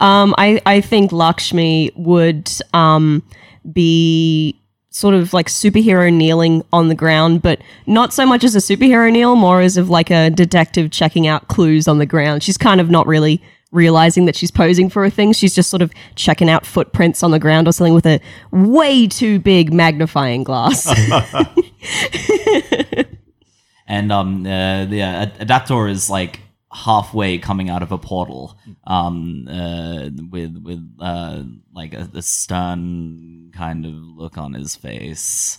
Um, 0.00 0.34
I, 0.36 0.60
I 0.66 0.80
think 0.80 1.12
Lakshmi 1.12 1.92
would 1.94 2.50
um, 2.72 3.22
be 3.72 4.60
sort 4.90 5.14
of 5.14 5.32
like 5.32 5.48
superhero 5.48 6.12
kneeling 6.12 6.64
on 6.72 6.88
the 6.88 6.94
ground, 6.94 7.42
but 7.42 7.60
not 7.86 8.12
so 8.12 8.26
much 8.26 8.44
as 8.44 8.54
a 8.54 8.58
superhero 8.58 9.10
kneel, 9.12 9.36
more 9.36 9.60
as 9.60 9.76
of 9.76 9.90
like 9.90 10.10
a 10.10 10.30
detective 10.30 10.90
checking 10.90 11.26
out 11.26 11.48
clues 11.48 11.88
on 11.88 11.98
the 11.98 12.06
ground. 12.06 12.42
She's 12.42 12.58
kind 12.58 12.80
of 12.80 12.90
not 12.90 13.06
really 13.06 13.42
realizing 13.74 14.24
that 14.26 14.36
she's 14.36 14.50
posing 14.50 14.88
for 14.88 15.04
a 15.04 15.10
thing. 15.10 15.32
She's 15.32 15.54
just 15.54 15.68
sort 15.68 15.82
of 15.82 15.92
checking 16.14 16.48
out 16.48 16.64
footprints 16.64 17.22
on 17.22 17.30
the 17.30 17.38
ground 17.38 17.68
or 17.68 17.72
something 17.72 17.94
with 17.94 18.06
a 18.06 18.20
way 18.50 19.06
too 19.06 19.38
big 19.38 19.72
magnifying 19.72 20.44
glass. 20.44 20.86
and 23.86 24.12
um, 24.12 24.46
uh, 24.46 24.84
the 24.86 25.02
uh, 25.02 25.26
adaptor 25.40 25.90
is 25.90 26.08
like 26.08 26.40
halfway 26.72 27.38
coming 27.38 27.70
out 27.70 27.82
of 27.82 27.92
a 27.92 27.98
portal, 27.98 28.58
um, 28.86 29.46
uh, 29.48 30.08
with 30.30 30.56
with 30.62 30.96
uh, 31.00 31.42
like 31.72 31.94
a, 31.94 32.08
a 32.14 32.22
stern 32.22 33.50
kind 33.54 33.86
of 33.86 33.92
look 33.92 34.38
on 34.38 34.54
his 34.54 34.74
face. 34.74 35.58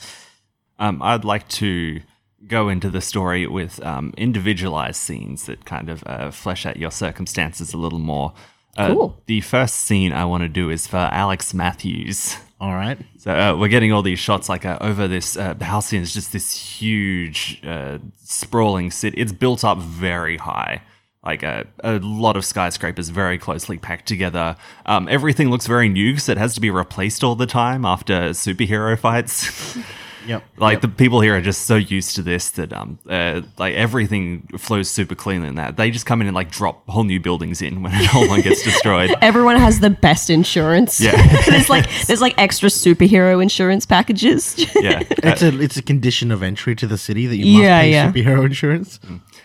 Um, 0.77 1.01
I'd 1.01 1.23
like 1.23 1.47
to 1.49 2.01
go 2.47 2.69
into 2.69 2.89
the 2.89 3.01
story 3.01 3.47
with 3.47 3.83
um, 3.85 4.13
individualized 4.17 4.97
scenes 4.97 5.45
that 5.45 5.65
kind 5.65 5.89
of 5.89 6.03
uh, 6.05 6.31
flesh 6.31 6.65
out 6.65 6.77
your 6.77 6.91
circumstances 6.91 7.73
a 7.73 7.77
little 7.77 7.99
more. 7.99 8.33
Uh, 8.77 8.87
Cool. 8.93 9.21
The 9.25 9.41
first 9.41 9.75
scene 9.77 10.11
I 10.11 10.25
want 10.25 10.43
to 10.43 10.49
do 10.49 10.69
is 10.69 10.85
for 10.87 10.97
Alex 10.97 11.53
Matthews. 11.53 12.37
All 12.59 12.73
right. 12.73 12.97
So 13.17 13.31
uh, 13.31 13.57
we're 13.57 13.67
getting 13.67 13.91
all 13.91 14.01
these 14.01 14.17
shots 14.19 14.47
like 14.47 14.65
uh, 14.65 14.77
over 14.79 15.09
this. 15.09 15.35
Uh, 15.35 15.53
the 15.53 15.65
house 15.65 15.87
scene 15.87 16.01
is 16.01 16.13
just 16.13 16.31
this 16.31 16.55
huge, 16.55 17.61
uh, 17.65 17.99
sprawling 18.23 18.91
city. 18.91 19.17
It's 19.17 19.33
built 19.33 19.65
up 19.65 19.77
very 19.77 20.37
high, 20.37 20.81
like 21.23 21.43
a, 21.43 21.67
a 21.83 21.99
lot 21.99 22.37
of 22.37 22.45
skyscrapers 22.45 23.09
very 23.09 23.37
closely 23.37 23.77
packed 23.77 24.07
together. 24.07 24.55
Um, 24.85 25.09
everything 25.09 25.49
looks 25.49 25.67
very 25.67 25.89
new 25.89 26.13
because 26.13 26.29
it 26.29 26.37
has 26.37 26.55
to 26.55 26.61
be 26.61 26.69
replaced 26.69 27.25
all 27.25 27.35
the 27.35 27.45
time 27.45 27.83
after 27.83 28.29
superhero 28.29 28.97
fights. 28.97 29.77
Yep. 30.27 30.43
like 30.57 30.81
the 30.81 30.87
people 30.87 31.21
here 31.21 31.35
are 31.37 31.41
just 31.41 31.65
so 31.65 31.75
used 31.75 32.15
to 32.15 32.21
this 32.23 32.49
that 32.51 32.73
um, 32.73 32.97
uh, 33.09 33.41
like 33.57 33.75
everything 33.75 34.47
flows 34.57 34.89
super 34.89 35.15
cleanly 35.15 35.47
in 35.47 35.55
that 35.55 35.77
they 35.77 35.91
just 35.91 36.05
come 36.05 36.21
in 36.21 36.27
and 36.27 36.35
like 36.35 36.51
drop 36.51 36.87
whole 36.89 37.03
new 37.03 37.19
buildings 37.19 37.61
in 37.61 37.83
when 37.83 37.91
it 37.95 38.13
all 38.15 38.27
one 38.27 38.41
gets 38.41 38.63
destroyed. 38.63 39.13
Everyone 39.21 39.55
has 39.57 39.79
the 39.79 39.89
best 39.89 40.29
insurance. 40.29 40.99
Yeah. 40.99 41.15
there's 41.49 41.69
like 41.69 41.87
there's 42.07 42.21
like 42.21 42.33
extra 42.37 42.69
superhero 42.69 43.41
insurance 43.41 43.85
packages. 43.85 44.57
Yeah. 44.75 45.01
It's 45.09 45.41
a 45.41 45.59
it's 45.61 45.77
a 45.77 45.81
condition 45.83 46.31
of 46.31 46.41
entry 46.43 46.75
to 46.75 46.87
the 46.87 46.97
city 46.97 47.27
that 47.27 47.35
you 47.37 47.45
must 47.53 47.63
Yeah, 47.63 47.81
pay 47.81 47.91
yeah. 47.91 48.11
superhero 48.11 48.45
insurance. 48.45 48.99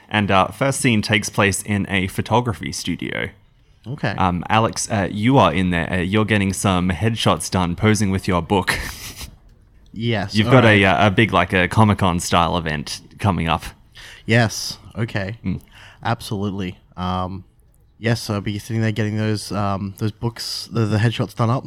And 0.08 0.30
uh, 0.30 0.49
first 0.49 0.80
scene 0.80 1.02
takes 1.02 1.28
place 1.28 1.62
in 1.62 1.87
a 1.88 2.06
photography 2.08 2.72
studio. 2.72 3.28
Okay. 3.87 4.10
Um, 4.10 4.44
Alex, 4.49 4.90
uh, 4.90 5.08
you 5.10 5.38
are 5.38 5.52
in 5.54 5.70
there. 5.70 5.90
Uh, 5.90 5.96
you're 5.99 6.25
getting 6.26 6.52
some 6.52 6.90
headshots 6.90 7.50
done 7.50 7.76
posing 7.76 8.10
with 8.10 8.28
your 8.28 8.42
book. 8.42 8.78
Yes. 9.92 10.35
You've 10.35 10.50
got 10.50 10.64
right. 10.64 10.80
a, 10.80 10.85
uh, 10.85 11.06
a 11.09 11.11
big, 11.11 11.32
like 11.32 11.52
a 11.52 11.68
Comic 11.68 11.99
Con 11.99 12.20
style 12.20 12.56
event 12.56 13.00
coming 13.18 13.49
up. 13.49 13.64
Yes. 14.26 14.78
Okay. 14.97 15.38
Hmm. 15.42 15.56
Absolutely. 16.02 16.78
Um, 16.97 17.44
yes, 17.99 18.28
I'll 18.30 18.40
be 18.40 18.59
sitting 18.59 18.82
there 18.82 18.92
getting 18.92 19.16
those 19.16 19.52
um, 19.52 19.94
those 19.99 20.12
books, 20.12 20.68
the, 20.73 20.87
the 20.87 20.99
headshots 20.99 21.35
done 21.35 21.50
up. 21.50 21.64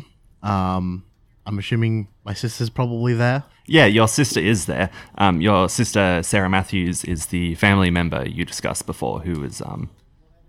Um, 0.48 1.06
I'm 1.46 1.60
assuming 1.60 2.08
my 2.24 2.34
sister's 2.34 2.70
probably 2.70 3.14
there. 3.14 3.44
Yeah, 3.66 3.86
your 3.86 4.08
sister 4.08 4.40
is 4.40 4.66
there. 4.66 4.90
Um, 5.18 5.42
your 5.42 5.70
sister, 5.70 6.22
Sarah 6.24 6.50
Matthews, 6.50 7.04
is 7.06 7.28
the 7.28 7.56
family 7.56 7.90
member 7.92 8.28
you 8.28 8.46
discussed 8.46 8.86
before 8.86 9.20
who 9.22 9.44
is, 9.44 9.62
um, 9.62 9.90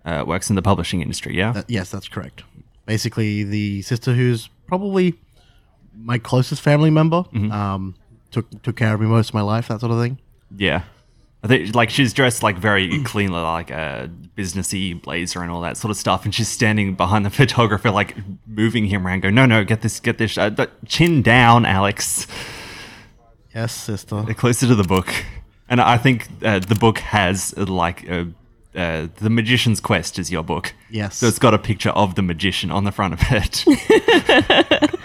uh, 0.03 0.23
works 0.27 0.49
in 0.49 0.55
the 0.55 0.61
publishing 0.61 1.01
industry, 1.01 1.35
yeah? 1.37 1.63
Yes, 1.67 1.91
that's 1.91 2.07
correct. 2.07 2.43
basically 2.85 3.43
the 3.43 3.81
sister 3.81 4.13
who's 4.13 4.49
probably 4.67 5.19
my 5.97 6.17
closest 6.17 6.61
family 6.61 6.89
member. 6.89 7.23
Mm-hmm. 7.23 7.51
Um, 7.51 7.95
took 8.31 8.61
took 8.63 8.75
care 8.75 8.93
of 8.93 9.01
me 9.01 9.07
most 9.07 9.29
of 9.29 9.33
my 9.33 9.41
life, 9.41 9.67
that 9.69 9.79
sort 9.79 9.91
of 9.91 10.01
thing. 10.01 10.19
Yeah. 10.55 10.83
I 11.43 11.47
think 11.47 11.75
like 11.75 11.91
she's 11.91 12.11
dressed 12.11 12.41
like 12.41 12.57
very 12.57 13.03
cleanly, 13.03 13.39
like 13.39 13.69
a 13.69 14.09
businessy 14.35 14.99
blazer 14.99 15.41
and 15.41 15.51
all 15.51 15.61
that 15.61 15.77
sort 15.77 15.91
of 15.91 15.97
stuff, 15.97 16.25
and 16.25 16.33
she's 16.33 16.47
standing 16.47 16.95
behind 16.95 17.23
the 17.23 17.29
photographer, 17.41 17.91
like 17.91 18.15
moving 18.47 18.85
him 18.85 19.05
around. 19.05 19.21
Go, 19.21 19.29
no, 19.29 19.45
no, 19.45 19.63
get 19.63 19.81
this, 19.81 19.99
get 19.99 20.17
this, 20.17 20.39
uh, 20.39 20.65
chin 20.87 21.21
down, 21.21 21.65
Alex. 21.65 22.25
Yes, 23.53 23.73
sister. 23.73 24.25
Closer 24.33 24.67
to 24.67 24.75
the 24.75 24.83
book, 24.83 25.13
and 25.69 25.79
I 25.79 25.97
think 25.97 26.27
uh, 26.43 26.59
the 26.59 26.75
book 26.75 26.97
has 26.99 27.53
uh, 27.55 27.65
like 27.65 28.09
uh, 28.09 28.25
uh, 28.75 29.07
the 29.17 29.29
Magician's 29.29 29.79
Quest 29.79 30.17
is 30.17 30.31
your 30.31 30.43
book. 30.43 30.73
Yes. 30.89 31.17
So 31.17 31.27
it's 31.27 31.39
got 31.39 31.53
a 31.53 31.59
picture 31.59 31.91
of 31.91 32.15
the 32.15 32.23
magician 32.23 32.71
on 32.71 32.85
the 32.85 32.91
front 32.91 33.13
of 33.13 33.21
it. 33.29 34.89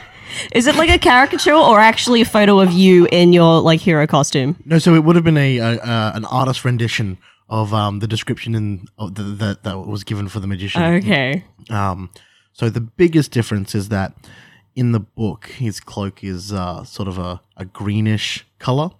Is 0.52 0.66
it 0.66 0.76
like 0.76 0.90
a 0.90 0.98
caricature 0.98 1.54
or 1.54 1.80
actually 1.80 2.20
a 2.20 2.24
photo 2.24 2.60
of 2.60 2.72
you 2.72 3.06
in 3.10 3.32
your 3.32 3.60
like 3.60 3.80
hero 3.80 4.06
costume? 4.06 4.56
No, 4.64 4.78
so 4.78 4.94
it 4.94 5.04
would 5.04 5.16
have 5.16 5.24
been 5.24 5.36
a, 5.36 5.58
a 5.58 5.76
uh, 5.76 6.12
an 6.14 6.24
artist 6.26 6.64
rendition 6.64 7.18
of 7.48 7.74
um, 7.74 7.98
the 7.98 8.06
description 8.06 8.54
in 8.54 8.86
of 8.98 9.16
the, 9.16 9.22
that 9.22 9.64
that 9.64 9.78
was 9.80 10.04
given 10.04 10.28
for 10.28 10.40
the 10.40 10.46
magician. 10.46 10.82
Okay. 10.82 11.44
Um, 11.68 12.10
so 12.52 12.70
the 12.70 12.80
biggest 12.80 13.30
difference 13.30 13.74
is 13.74 13.88
that 13.88 14.14
in 14.74 14.92
the 14.92 15.00
book, 15.00 15.46
his 15.46 15.80
cloak 15.80 16.22
is 16.22 16.52
uh, 16.52 16.84
sort 16.84 17.08
of 17.08 17.18
a, 17.18 17.40
a 17.56 17.64
greenish 17.64 18.46
color, 18.58 18.90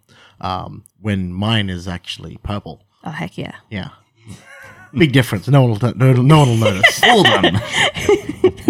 um, 0.40 0.84
when 1.00 1.32
mine 1.32 1.70
is 1.70 1.87
actually 1.87 2.38
purple. 2.42 2.82
Oh 3.04 3.10
heck 3.10 3.38
yeah. 3.38 3.56
Yeah, 3.70 3.90
big 4.92 5.12
difference. 5.12 5.49
No 5.49 5.62
one 5.62 5.70
will 5.70 5.94
no, 5.94 6.12
no 6.12 6.38
one 6.40 6.49
will 6.49 6.56
notice. 6.56 7.00
Fool 7.00 7.22
them. 7.22 7.56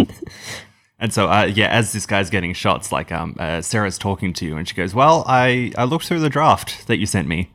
And 1.00 1.12
so, 1.14 1.30
uh, 1.30 1.50
yeah, 1.52 1.68
as 1.68 1.92
this 1.92 2.04
guy's 2.04 2.28
getting 2.28 2.52
shots, 2.52 2.92
like 2.92 3.10
um, 3.10 3.34
uh, 3.38 3.62
Sarah's 3.62 3.96
talking 3.96 4.34
to 4.34 4.44
you, 4.44 4.56
and 4.58 4.68
she 4.68 4.74
goes, 4.74 4.94
"Well, 4.94 5.24
I 5.26 5.72
I 5.78 5.84
looked 5.84 6.06
through 6.06 6.20
the 6.20 6.28
draft 6.28 6.86
that 6.88 6.98
you 6.98 7.06
sent 7.06 7.26
me. 7.26 7.50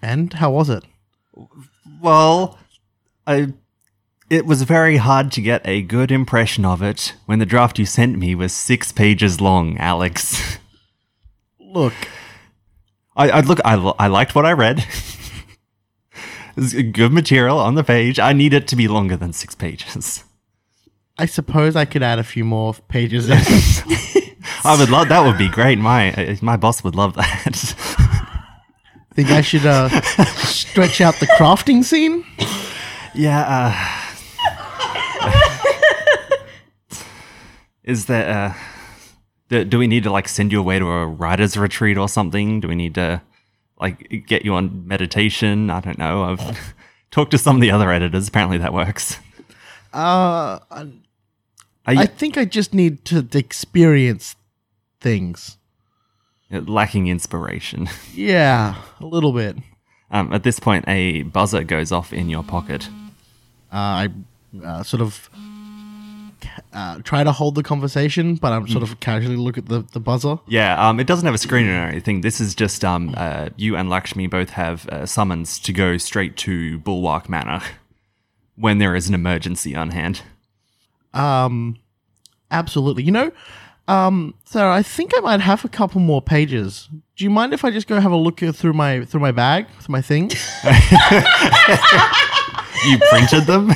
and 0.00 0.32
how 0.32 0.50
was 0.50 0.70
it? 0.70 0.82
Well, 2.00 2.58
I 3.26 3.52
it 4.30 4.46
was 4.46 4.62
very 4.62 4.96
hard 4.96 5.30
to 5.32 5.42
get 5.42 5.60
a 5.66 5.82
good 5.82 6.10
impression 6.10 6.64
of 6.64 6.82
it 6.82 7.14
when 7.26 7.38
the 7.38 7.46
draft 7.46 7.78
you 7.78 7.86
sent 7.86 8.18
me 8.18 8.34
was 8.34 8.52
six 8.52 8.92
pages 8.92 9.40
long, 9.40 9.76
Alex. 9.78 10.58
Look, 11.60 11.94
I, 13.14 13.28
I 13.30 13.40
look, 13.40 13.60
I, 13.64 13.74
I 13.98 14.06
liked 14.06 14.34
what 14.34 14.46
I 14.46 14.52
read. 14.52 14.84
It's 16.58 16.72
good 16.72 17.12
material 17.12 17.58
on 17.58 17.74
the 17.74 17.84
page. 17.84 18.18
I 18.18 18.32
need 18.32 18.54
it 18.54 18.66
to 18.68 18.76
be 18.76 18.88
longer 18.88 19.14
than 19.14 19.34
six 19.34 19.54
pages. 19.54 20.24
I 21.18 21.26
suppose 21.26 21.76
I 21.76 21.84
could 21.86 22.02
add 22.02 22.18
a 22.18 22.24
few 22.24 22.44
more 22.44 22.74
pages. 22.88 23.30
I 24.64 24.76
would 24.78 24.90
love 24.90 25.08
that. 25.08 25.24
Would 25.24 25.38
be 25.38 25.48
great. 25.48 25.78
My 25.78 26.12
uh, 26.12 26.36
my 26.42 26.56
boss 26.56 26.84
would 26.84 26.94
love 26.94 27.14
that. 27.14 27.54
Think 29.14 29.30
I 29.30 29.40
should 29.40 29.64
uh, 29.64 29.88
stretch 30.44 31.00
out 31.00 31.14
the 31.20 31.26
crafting 31.38 31.82
scene? 31.82 32.26
Yeah. 33.14 33.40
Uh, 33.48 35.32
is 37.84 38.06
there? 38.06 38.28
Uh, 38.28 38.54
do, 39.48 39.64
do 39.64 39.78
we 39.78 39.86
need 39.86 40.02
to 40.04 40.10
like 40.10 40.28
send 40.28 40.52
you 40.52 40.60
away 40.60 40.78
to 40.78 40.86
a 40.86 41.06
writer's 41.06 41.56
retreat 41.56 41.96
or 41.96 42.10
something? 42.10 42.60
Do 42.60 42.68
we 42.68 42.74
need 42.74 42.94
to 42.96 43.22
like 43.80 44.24
get 44.26 44.44
you 44.44 44.54
on 44.54 44.86
meditation? 44.86 45.70
I 45.70 45.80
don't 45.80 45.98
know. 45.98 46.24
I've 46.24 46.74
talked 47.10 47.30
to 47.30 47.38
some 47.38 47.56
of 47.56 47.62
the 47.62 47.70
other 47.70 47.90
editors. 47.90 48.28
Apparently 48.28 48.58
that 48.58 48.74
works. 48.74 49.18
Uh, 49.94 50.58
I, 51.86 52.02
I 52.02 52.06
think 52.06 52.36
I 52.36 52.44
just 52.44 52.74
need 52.74 53.04
to 53.06 53.26
experience 53.32 54.36
things. 55.00 55.56
lacking 56.50 57.06
inspiration? 57.06 57.88
Yeah, 58.14 58.74
a 59.00 59.06
little 59.06 59.32
bit. 59.32 59.56
Um, 60.10 60.32
at 60.32 60.42
this 60.42 60.58
point, 60.58 60.84
a 60.88 61.22
buzzer 61.22 61.64
goes 61.64 61.92
off 61.92 62.12
in 62.12 62.28
your 62.28 62.42
pocket. 62.42 62.88
Uh, 63.72 63.76
I 63.76 64.08
uh, 64.64 64.82
sort 64.82 65.02
of 65.02 65.28
uh, 66.72 66.98
try 67.02 67.24
to 67.24 67.32
hold 67.32 67.54
the 67.54 67.62
conversation, 67.62 68.36
but 68.36 68.52
I'm 68.52 68.68
sort 68.68 68.82
of 68.82 69.00
casually 69.00 69.36
look 69.36 69.58
at 69.58 69.66
the, 69.66 69.84
the 69.92 70.00
buzzer. 70.00 70.38
Yeah, 70.46 70.88
um, 70.88 71.00
it 71.00 71.06
doesn't 71.06 71.26
have 71.26 71.34
a 71.34 71.38
screen 71.38 71.66
or 71.66 71.86
anything. 71.86 72.20
This 72.20 72.40
is 72.40 72.54
just 72.54 72.84
um, 72.84 73.14
uh, 73.16 73.50
you 73.56 73.76
and 73.76 73.88
Lakshmi 73.90 74.26
both 74.26 74.50
have 74.50 74.88
uh, 74.88 75.06
summons 75.06 75.58
to 75.60 75.72
go 75.72 75.96
straight 75.96 76.36
to 76.38 76.78
Bulwark 76.78 77.28
Manor 77.28 77.62
when 78.56 78.78
there 78.78 78.94
is 78.94 79.08
an 79.08 79.14
emergency 79.14 79.74
on 79.74 79.90
hand. 79.90 80.22
Um, 81.16 81.76
absolutely. 82.50 83.02
You 83.04 83.12
know, 83.12 83.32
um, 83.88 84.34
Sarah, 84.44 84.74
I 84.74 84.82
think 84.82 85.12
I 85.16 85.20
might 85.20 85.40
have 85.40 85.64
a 85.64 85.68
couple 85.68 86.00
more 86.00 86.20
pages. 86.20 86.88
Do 87.16 87.24
you 87.24 87.30
mind 87.30 87.52
if 87.54 87.64
I 87.64 87.70
just 87.70 87.86
go 87.88 87.98
have 88.00 88.12
a 88.12 88.16
look 88.16 88.40
through 88.40 88.72
my 88.74 89.04
through 89.04 89.20
my 89.20 89.32
bag, 89.32 89.66
through 89.80 89.92
my 89.92 90.02
things? 90.02 90.34
You 92.84 92.98
printed 93.10 93.44
them? 93.46 93.72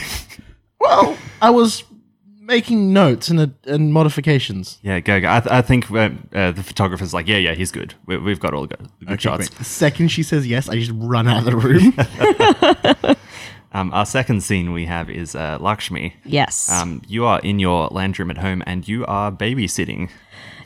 well, 0.78 1.16
I 1.42 1.50
was 1.50 1.82
making 2.40 2.92
notes 2.92 3.28
and 3.28 3.40
uh, 3.40 3.46
and 3.66 3.92
modifications. 3.92 4.78
yeah, 4.82 5.00
go, 5.00 5.18
go. 5.20 5.28
I, 5.28 5.40
th- 5.40 5.50
I 5.52 5.62
think 5.62 5.90
uh, 5.90 6.10
uh, 6.34 6.52
the 6.52 6.62
photographer's 6.62 7.14
like, 7.14 7.26
yeah, 7.26 7.38
yeah, 7.38 7.54
he's 7.54 7.72
good. 7.72 7.94
We- 8.06 8.18
we've 8.18 8.38
got 8.38 8.52
all 8.54 8.62
the 8.66 8.68
good, 8.76 8.88
good 9.00 9.08
Okay, 9.12 9.16
shots. 9.22 9.48
great. 9.48 9.58
The 9.58 9.64
second 9.64 10.08
she 10.08 10.22
says 10.22 10.46
yes, 10.46 10.68
I 10.68 10.74
just 10.78 10.92
run 10.94 11.26
out 11.26 11.38
of 11.38 11.44
the 11.46 11.56
room. 11.56 13.16
Um, 13.72 13.92
our 13.92 14.04
second 14.06 14.42
scene 14.42 14.72
we 14.72 14.86
have 14.86 15.08
is 15.08 15.34
uh, 15.36 15.58
Lakshmi. 15.60 16.14
Yes. 16.24 16.70
Um, 16.70 17.02
you 17.06 17.24
are 17.24 17.38
in 17.40 17.58
your 17.60 17.86
land 17.88 18.18
room 18.18 18.30
at 18.30 18.38
home 18.38 18.62
and 18.66 18.86
you 18.88 19.06
are 19.06 19.30
babysitting. 19.30 20.10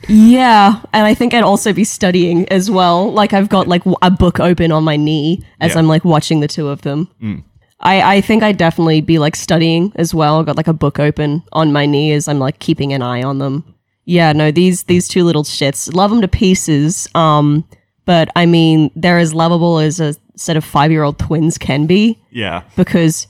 yeah, 0.07 0.81
and 0.93 1.05
I 1.05 1.13
think 1.13 1.33
I'd 1.33 1.43
also 1.43 1.73
be 1.73 1.83
studying 1.83 2.47
as 2.49 2.69
well. 2.69 3.11
Like 3.11 3.33
I've 3.33 3.49
got 3.49 3.67
like 3.67 3.83
a 4.01 4.11
book 4.11 4.39
open 4.39 4.71
on 4.71 4.83
my 4.83 4.95
knee 4.95 5.43
as 5.59 5.73
Yeah. 5.73 5.79
I'm 5.79 5.87
like 5.87 6.05
watching 6.05 6.39
the 6.39 6.47
two 6.47 6.67
of 6.67 6.81
them. 6.81 7.43
I, 7.79 8.17
I 8.17 8.21
think 8.21 8.41
I'd 8.43 8.57
definitely 8.57 9.01
be 9.01 9.19
like 9.19 9.35
studying 9.35 9.91
as 9.95 10.13
well. 10.13 10.43
Got 10.43 10.57
like 10.57 10.67
a 10.67 10.73
book 10.73 10.99
open 10.99 11.43
on 11.51 11.73
my 11.73 11.85
knee 11.85 12.11
as 12.13 12.27
I'm 12.27 12.39
like 12.39 12.59
keeping 12.59 12.93
an 12.93 13.01
eye 13.01 13.21
on 13.23 13.39
them. 13.39 13.63
Yeah, 14.05 14.33
no, 14.33 14.51
these 14.51 14.83
these 14.83 15.07
two 15.07 15.23
little 15.23 15.43
shits 15.43 15.93
love 15.93 16.11
them 16.11 16.21
to 16.21 16.27
pieces. 16.27 17.07
Um, 17.15 17.67
but 18.05 18.29
I 18.35 18.45
mean, 18.45 18.91
they're 18.95 19.17
as 19.19 19.33
lovable 19.33 19.79
as 19.79 19.99
a 19.99 20.15
set 20.35 20.57
of 20.57 20.63
five 20.63 20.91
year 20.91 21.03
old 21.03 21.17
twins 21.19 21.57
can 21.57 21.85
be. 21.85 22.19
Yeah. 22.31 22.63
because 22.75 23.27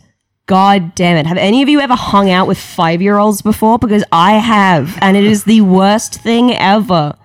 god 0.47 0.93
damn 0.93 1.17
it 1.17 1.25
have 1.25 1.37
any 1.37 1.63
of 1.63 1.69
you 1.69 1.79
ever 1.79 1.95
hung 1.95 2.29
out 2.29 2.47
with 2.47 2.57
five 2.57 3.01
year 3.01 3.17
olds 3.17 3.41
before? 3.41 3.79
Because 3.79 4.03
i 4.11 4.33
have 4.33 4.97
and 5.01 5.17
it 5.17 5.23
is 5.23 5.43
the 5.45 5.61
worst 5.61 6.21
thing 6.21 6.53
ever. 6.53 7.15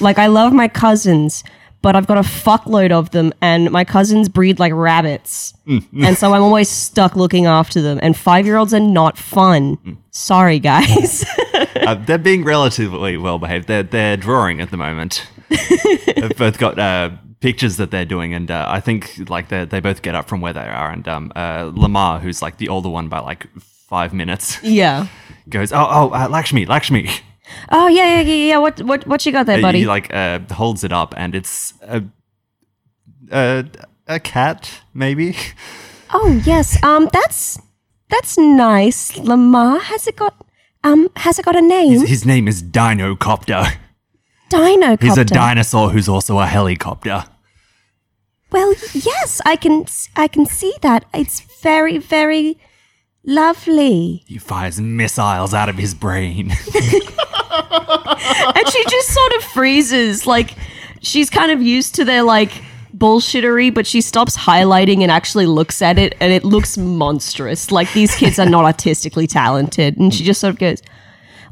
Like 0.00 0.18
i 0.18 0.26
love 0.26 0.52
my 0.52 0.68
cousins 0.68 1.44
but 1.82 1.96
i've 1.96 2.06
got 2.06 2.18
a 2.18 2.22
fuckload 2.22 2.90
of 2.92 3.10
them 3.10 3.32
and 3.40 3.70
my 3.70 3.84
cousins 3.84 4.28
breed 4.28 4.58
like 4.58 4.72
rabbits. 4.74 5.54
And 5.66 6.16
so 6.16 6.32
i'm 6.34 6.42
always 6.42 6.68
stuck 6.68 7.16
looking 7.16 7.46
after 7.46 7.80
them 7.82 7.98
and 8.02 8.16
five 8.16 8.44
year 8.46 8.56
olds 8.56 8.72
are 8.74 8.80
not 8.80 9.18
fun. 9.18 9.98
Sorry 10.10 10.58
guys. 10.58 11.24
Uh, 11.76 11.94
they're 11.94 12.18
being 12.18 12.44
relatively 12.44 13.16
well 13.16 13.38
behaved. 13.38 13.66
They're 13.66 13.82
they're 13.82 14.16
drawing 14.16 14.60
at 14.60 14.70
the 14.70 14.76
moment. 14.76 15.26
They've 15.48 16.36
both 16.36 16.58
got 16.58 16.78
uh, 16.78 17.10
pictures 17.40 17.76
that 17.78 17.90
they're 17.90 18.04
doing, 18.04 18.34
and 18.34 18.50
uh, 18.50 18.66
I 18.68 18.80
think 18.80 19.28
like 19.28 19.48
they 19.48 19.64
they 19.64 19.80
both 19.80 20.02
get 20.02 20.14
up 20.14 20.28
from 20.28 20.40
where 20.40 20.52
they 20.52 20.60
are. 20.60 20.90
And 20.90 21.06
um, 21.08 21.32
uh, 21.34 21.70
Lamar, 21.74 22.20
who's 22.20 22.42
like 22.42 22.58
the 22.58 22.68
older 22.68 22.88
one 22.88 23.08
by 23.08 23.18
like 23.20 23.46
five 23.88 24.12
minutes, 24.12 24.62
yeah 24.62 25.06
goes, 25.48 25.72
"Oh, 25.72 25.86
oh, 25.90 26.10
uh, 26.10 26.28
Lakshmi, 26.28 26.66
Lakshmi." 26.66 27.10
oh 27.72 27.88
yeah 27.88 28.14
yeah 28.14 28.20
yeah 28.20 28.46
yeah 28.46 28.58
what 28.58 28.80
what 28.82 29.04
what 29.08 29.26
you 29.26 29.32
got 29.32 29.44
there 29.44 29.60
buddy 29.60 29.80
He 29.80 29.86
like 29.86 30.12
uh, 30.14 30.38
holds 30.52 30.84
it 30.84 30.92
up, 30.92 31.14
and 31.16 31.34
it's 31.34 31.74
a 31.82 32.02
a, 33.32 33.64
a 34.06 34.20
cat, 34.20 34.82
maybe. 34.94 35.36
Oh 36.12 36.42
yes, 36.44 36.76
um, 36.82 37.08
that's 37.12 37.56
that's 38.08 38.36
nice. 38.36 39.16
Lamar 39.16 39.78
has 39.78 40.08
it 40.08 40.16
got 40.16 40.34
um 40.82 41.08
has 41.14 41.38
it 41.38 41.44
got 41.44 41.54
a 41.54 41.60
name? 41.62 41.92
His, 41.92 42.08
his 42.08 42.26
name 42.26 42.48
is 42.48 42.64
Dinocopter. 42.64 43.76
Dino. 44.50 44.96
He's 45.00 45.16
a 45.16 45.24
dinosaur 45.24 45.90
who's 45.90 46.08
also 46.08 46.40
a 46.40 46.46
helicopter. 46.46 47.24
Well, 48.52 48.74
yes, 48.92 49.40
I 49.44 49.56
can 49.56 49.86
I 50.16 50.28
can 50.28 50.46
see 50.46 50.74
that. 50.82 51.04
It's 51.14 51.40
very 51.62 51.98
very 51.98 52.58
lovely. 53.24 54.24
He 54.26 54.38
fires 54.38 54.80
missiles 54.80 55.54
out 55.54 55.68
of 55.68 55.76
his 55.76 55.94
brain. 55.94 56.50
and 57.54 58.68
she 58.68 58.84
just 58.88 59.08
sort 59.12 59.32
of 59.34 59.44
freezes, 59.44 60.26
like 60.26 60.54
she's 61.00 61.30
kind 61.30 61.50
of 61.50 61.62
used 61.62 61.94
to 61.96 62.04
their 62.04 62.22
like 62.22 62.52
bullshittery, 62.96 63.72
but 63.72 63.86
she 63.86 64.00
stops 64.00 64.36
highlighting 64.36 65.02
and 65.02 65.10
actually 65.10 65.46
looks 65.46 65.82
at 65.82 65.98
it, 65.98 66.14
and 66.20 66.32
it 66.32 66.44
looks 66.44 66.76
monstrous. 66.76 67.70
Like 67.70 67.92
these 67.92 68.14
kids 68.14 68.38
are 68.38 68.48
not 68.48 68.64
artistically 68.64 69.26
talented, 69.26 69.98
and 69.98 70.12
she 70.14 70.24
just 70.24 70.40
sort 70.40 70.54
of 70.54 70.58
goes, 70.58 70.82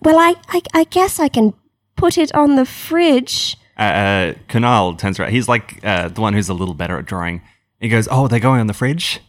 "Well, 0.03 0.19
I 0.19 0.35
I, 0.49 0.63
I 0.75 0.85
guess 0.85 1.21
I 1.21 1.29
can 1.29 1.55
put 1.97 2.19
it 2.19 2.35
on 2.35 2.57
the 2.57 2.67
fridge." 2.67 3.58
Uh, 3.79 3.83
uh, 3.83 4.33
Kunal 4.49 4.99
turns 4.99 5.19
around. 5.21 5.31
He's 5.33 5.49
like 5.49 5.81
uh, 5.85 6.09
the 6.09 6.21
one 6.21 6.33
who's 6.35 6.49
a 6.49 6.55
little 6.55 6.75
better 6.75 6.99
at 6.99 7.07
drawing. 7.07 7.43
He 7.81 7.89
goes, 7.89 8.09
"Oh, 8.11 8.29
they're 8.29 8.41
going 8.41 8.61
on 8.61 8.67
the 8.67 8.75
fridge." 8.75 9.21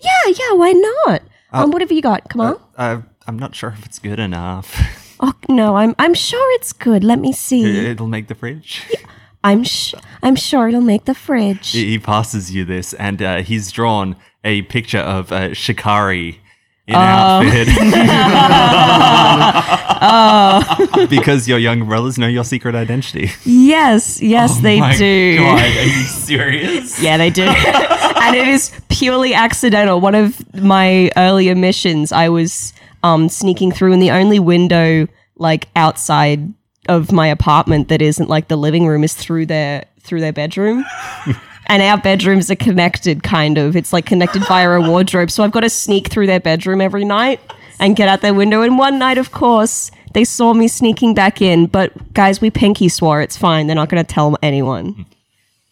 Yeah, 0.00 0.26
yeah, 0.26 0.52
why 0.54 0.72
not? 0.72 1.22
um, 1.52 1.70
what 1.70 1.80
have 1.80 1.92
you 1.92 2.02
got? 2.02 2.28
Come 2.28 2.40
on. 2.40 2.60
Uh, 2.76 3.02
I'm 3.26 3.38
not 3.38 3.54
sure 3.54 3.70
if 3.70 3.86
it's 3.86 3.98
good 3.98 4.18
enough. 4.18 4.98
Oh 5.20 5.34
no, 5.48 5.76
I'm 5.76 5.94
I'm 5.98 6.14
sure 6.14 6.44
it's 6.56 6.72
good. 6.72 7.04
Let 7.04 7.20
me 7.20 7.32
see. 7.32 7.86
It'll 7.90 8.08
make 8.08 8.26
the 8.26 8.34
fridge. 8.34 8.82
I'm 9.44 9.62
sh- 9.64 9.94
I'm 10.22 10.36
sure 10.36 10.68
it'll 10.68 10.80
make 10.80 11.04
the 11.04 11.14
fridge. 11.14 11.70
He 11.70 11.90
he 11.90 11.98
passes 11.98 12.52
you 12.54 12.64
this, 12.64 12.92
and 12.94 13.22
uh, 13.22 13.42
he's 13.42 13.70
drawn 13.72 14.16
a 14.44 14.62
picture 14.62 14.98
of 14.98 15.30
uh, 15.32 15.54
Shikari 15.54 16.40
in 16.94 17.00
outfit. 17.00 17.68
because 21.10 21.46
your 21.48 21.58
young 21.58 21.86
brothers 21.86 22.18
know 22.18 22.26
your 22.26 22.44
secret 22.44 22.74
identity. 22.74 23.30
Yes, 23.44 24.20
yes, 24.22 24.58
they 24.60 24.76
Oh 24.78 24.80
My 24.80 24.96
do. 24.96 25.36
God, 25.38 25.58
are 25.62 25.84
you 25.84 26.02
serious? 26.04 27.00
Yeah, 27.02 27.16
they 27.16 27.30
do. 27.30 27.44
and 27.44 28.36
it 28.36 28.48
is 28.48 28.72
purely 28.88 29.34
accidental. 29.34 30.00
One 30.00 30.14
of 30.14 30.40
my 30.54 31.10
earlier 31.16 31.54
missions, 31.54 32.12
I 32.12 32.28
was 32.28 32.72
um, 33.02 33.28
sneaking 33.28 33.72
through, 33.72 33.92
and 33.92 34.02
the 34.02 34.10
only 34.10 34.38
window 34.38 35.06
like 35.36 35.68
outside 35.76 36.52
of 36.88 37.12
my 37.12 37.26
apartment 37.28 37.88
that 37.88 38.02
isn't 38.02 38.28
like 38.28 38.48
the 38.48 38.56
living 38.56 38.86
room 38.86 39.04
is 39.04 39.14
through 39.14 39.46
their 39.46 39.84
through 40.00 40.20
their 40.20 40.32
bedroom. 40.32 40.84
And 41.72 41.82
our 41.82 41.96
bedrooms 41.96 42.50
are 42.50 42.54
connected, 42.56 43.22
kind 43.22 43.56
of. 43.56 43.76
It's 43.76 43.94
like 43.94 44.04
connected 44.04 44.44
via 44.46 44.70
a 44.72 44.86
wardrobe. 44.88 45.30
So 45.30 45.42
I've 45.42 45.52
got 45.52 45.60
to 45.60 45.70
sneak 45.70 46.08
through 46.08 46.26
their 46.26 46.40
bedroom 46.40 46.82
every 46.82 47.04
night 47.04 47.40
and 47.80 47.96
get 47.96 48.08
out 48.08 48.20
their 48.20 48.34
window. 48.34 48.60
And 48.60 48.78
one 48.78 48.98
night, 48.98 49.16
of 49.16 49.32
course, 49.32 49.90
they 50.12 50.24
saw 50.24 50.52
me 50.52 50.68
sneaking 50.68 51.14
back 51.14 51.40
in. 51.40 51.66
But 51.66 52.12
guys, 52.12 52.42
we 52.42 52.50
pinky 52.50 52.90
swore. 52.90 53.22
It's 53.22 53.38
fine. 53.38 53.68
They're 53.68 53.76
not 53.76 53.88
going 53.88 54.04
to 54.04 54.14
tell 54.14 54.36
anyone. 54.42 55.06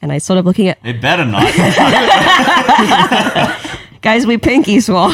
And 0.01 0.11
I 0.11 0.17
sort 0.19 0.39
of 0.39 0.47
looking 0.47 0.69
at 0.69 0.83
They 0.83 0.95
better 0.95 1.27
not. 1.27 1.43
guys, 4.01 4.27
we 4.27 4.39
pinky 4.39 4.81
swore. 4.81 5.13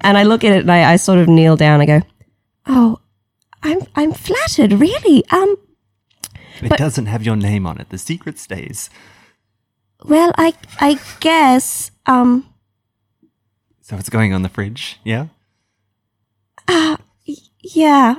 and 0.00 0.16
I 0.16 0.22
look 0.22 0.42
at 0.44 0.52
it 0.52 0.60
and 0.60 0.72
I, 0.72 0.92
I 0.92 0.96
sort 0.96 1.18
of 1.18 1.28
kneel 1.28 1.56
down. 1.56 1.82
I 1.82 1.86
go, 1.86 2.00
"Oh, 2.66 3.00
I'm 3.62 3.80
I'm 3.94 4.12
flattered, 4.12 4.72
really. 4.72 5.22
Um, 5.30 5.56
It 6.62 6.78
doesn't 6.78 7.06
have 7.06 7.22
your 7.22 7.36
name 7.36 7.66
on 7.66 7.78
it. 7.78 7.90
The 7.90 7.98
secret 7.98 8.38
stays. 8.38 8.88
Well, 10.04 10.32
I 10.36 10.54
I 10.80 10.98
guess 11.20 11.90
um, 12.06 12.46
So 13.80 13.96
it's 13.96 14.08
going 14.10 14.32
on 14.32 14.42
the 14.42 14.48
fridge. 14.48 14.98
Yeah. 15.04 15.26
yeah." 17.62 18.14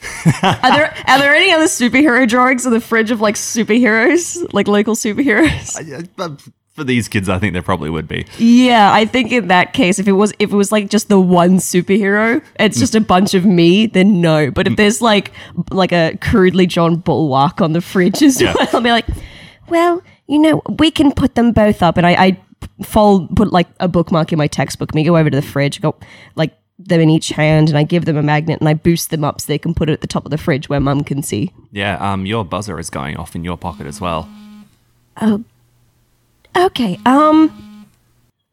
are 0.44 0.70
there 0.70 0.94
are 1.08 1.18
there 1.18 1.34
any 1.34 1.52
other 1.52 1.64
superhero 1.64 2.26
drawings 2.28 2.64
in 2.64 2.72
the 2.72 2.80
fridge 2.80 3.10
of 3.10 3.20
like 3.20 3.34
superheroes, 3.34 4.46
like 4.52 4.68
local 4.68 4.94
superheroes? 4.94 5.74
Uh, 5.76 6.06
but 6.16 6.40
For 6.74 6.84
these 6.84 7.08
kids, 7.08 7.28
I 7.28 7.40
think 7.40 7.52
there 7.52 7.62
probably 7.62 7.90
would 7.90 8.06
be. 8.06 8.24
Yeah, 8.38 8.92
I 8.92 9.06
think 9.06 9.32
in 9.32 9.48
that 9.48 9.72
case, 9.72 9.98
if 9.98 10.06
it 10.06 10.12
was 10.12 10.32
if 10.38 10.52
it 10.52 10.56
was 10.56 10.70
like 10.70 10.88
just 10.88 11.08
the 11.08 11.18
one 11.18 11.56
superhero, 11.56 12.40
it's 12.60 12.78
just 12.78 12.94
a 12.94 13.00
bunch 13.00 13.34
of 13.34 13.44
me, 13.44 13.86
then 13.86 14.20
no. 14.20 14.52
But 14.52 14.68
if 14.68 14.76
there's 14.76 15.02
like 15.02 15.32
like 15.72 15.90
a 15.90 16.16
crudely 16.20 16.66
drawn 16.66 16.94
bulwark 16.96 17.60
on 17.60 17.72
the 17.72 17.80
fridge 17.80 18.22
as 18.22 18.40
Yeah. 18.40 18.54
well, 18.56 18.68
I'll 18.74 18.80
be 18.80 18.92
like, 18.92 19.06
well, 19.68 20.00
you 20.28 20.38
know, 20.38 20.62
we 20.78 20.90
can 20.90 21.10
put 21.10 21.34
them 21.34 21.52
both 21.52 21.82
up, 21.82 21.96
and 21.96 22.06
I, 22.06 22.12
I 22.12 22.40
fold 22.84 23.34
put 23.34 23.52
like 23.52 23.68
a 23.80 23.88
bookmark 23.88 24.30
in 24.32 24.38
my 24.38 24.46
textbook. 24.46 24.90
And 24.92 24.96
we 24.96 25.04
go 25.04 25.16
over 25.16 25.30
to 25.30 25.36
the 25.36 25.42
fridge, 25.42 25.80
go 25.80 25.96
like 26.36 26.56
them 26.78 27.00
in 27.00 27.10
each 27.10 27.30
hand, 27.30 27.68
and 27.68 27.78
I 27.78 27.82
give 27.82 28.04
them 28.04 28.16
a 28.16 28.22
magnet, 28.22 28.60
and 28.60 28.68
I 28.68 28.74
boost 28.74 29.10
them 29.10 29.24
up 29.24 29.40
so 29.40 29.46
they 29.46 29.58
can 29.58 29.74
put 29.74 29.88
it 29.88 29.94
at 29.94 30.00
the 30.02 30.06
top 30.06 30.24
of 30.24 30.30
the 30.30 30.38
fridge 30.38 30.68
where 30.68 30.80
Mum 30.80 31.02
can 31.02 31.22
see. 31.22 31.52
Yeah. 31.72 31.96
Um. 31.96 32.26
Your 32.26 32.44
buzzer 32.44 32.78
is 32.78 32.90
going 32.90 33.16
off 33.16 33.34
in 33.34 33.42
your 33.42 33.56
pocket 33.56 33.86
as 33.86 34.00
well. 34.00 34.28
Oh, 35.20 35.42
okay. 36.56 37.00
Um. 37.06 37.86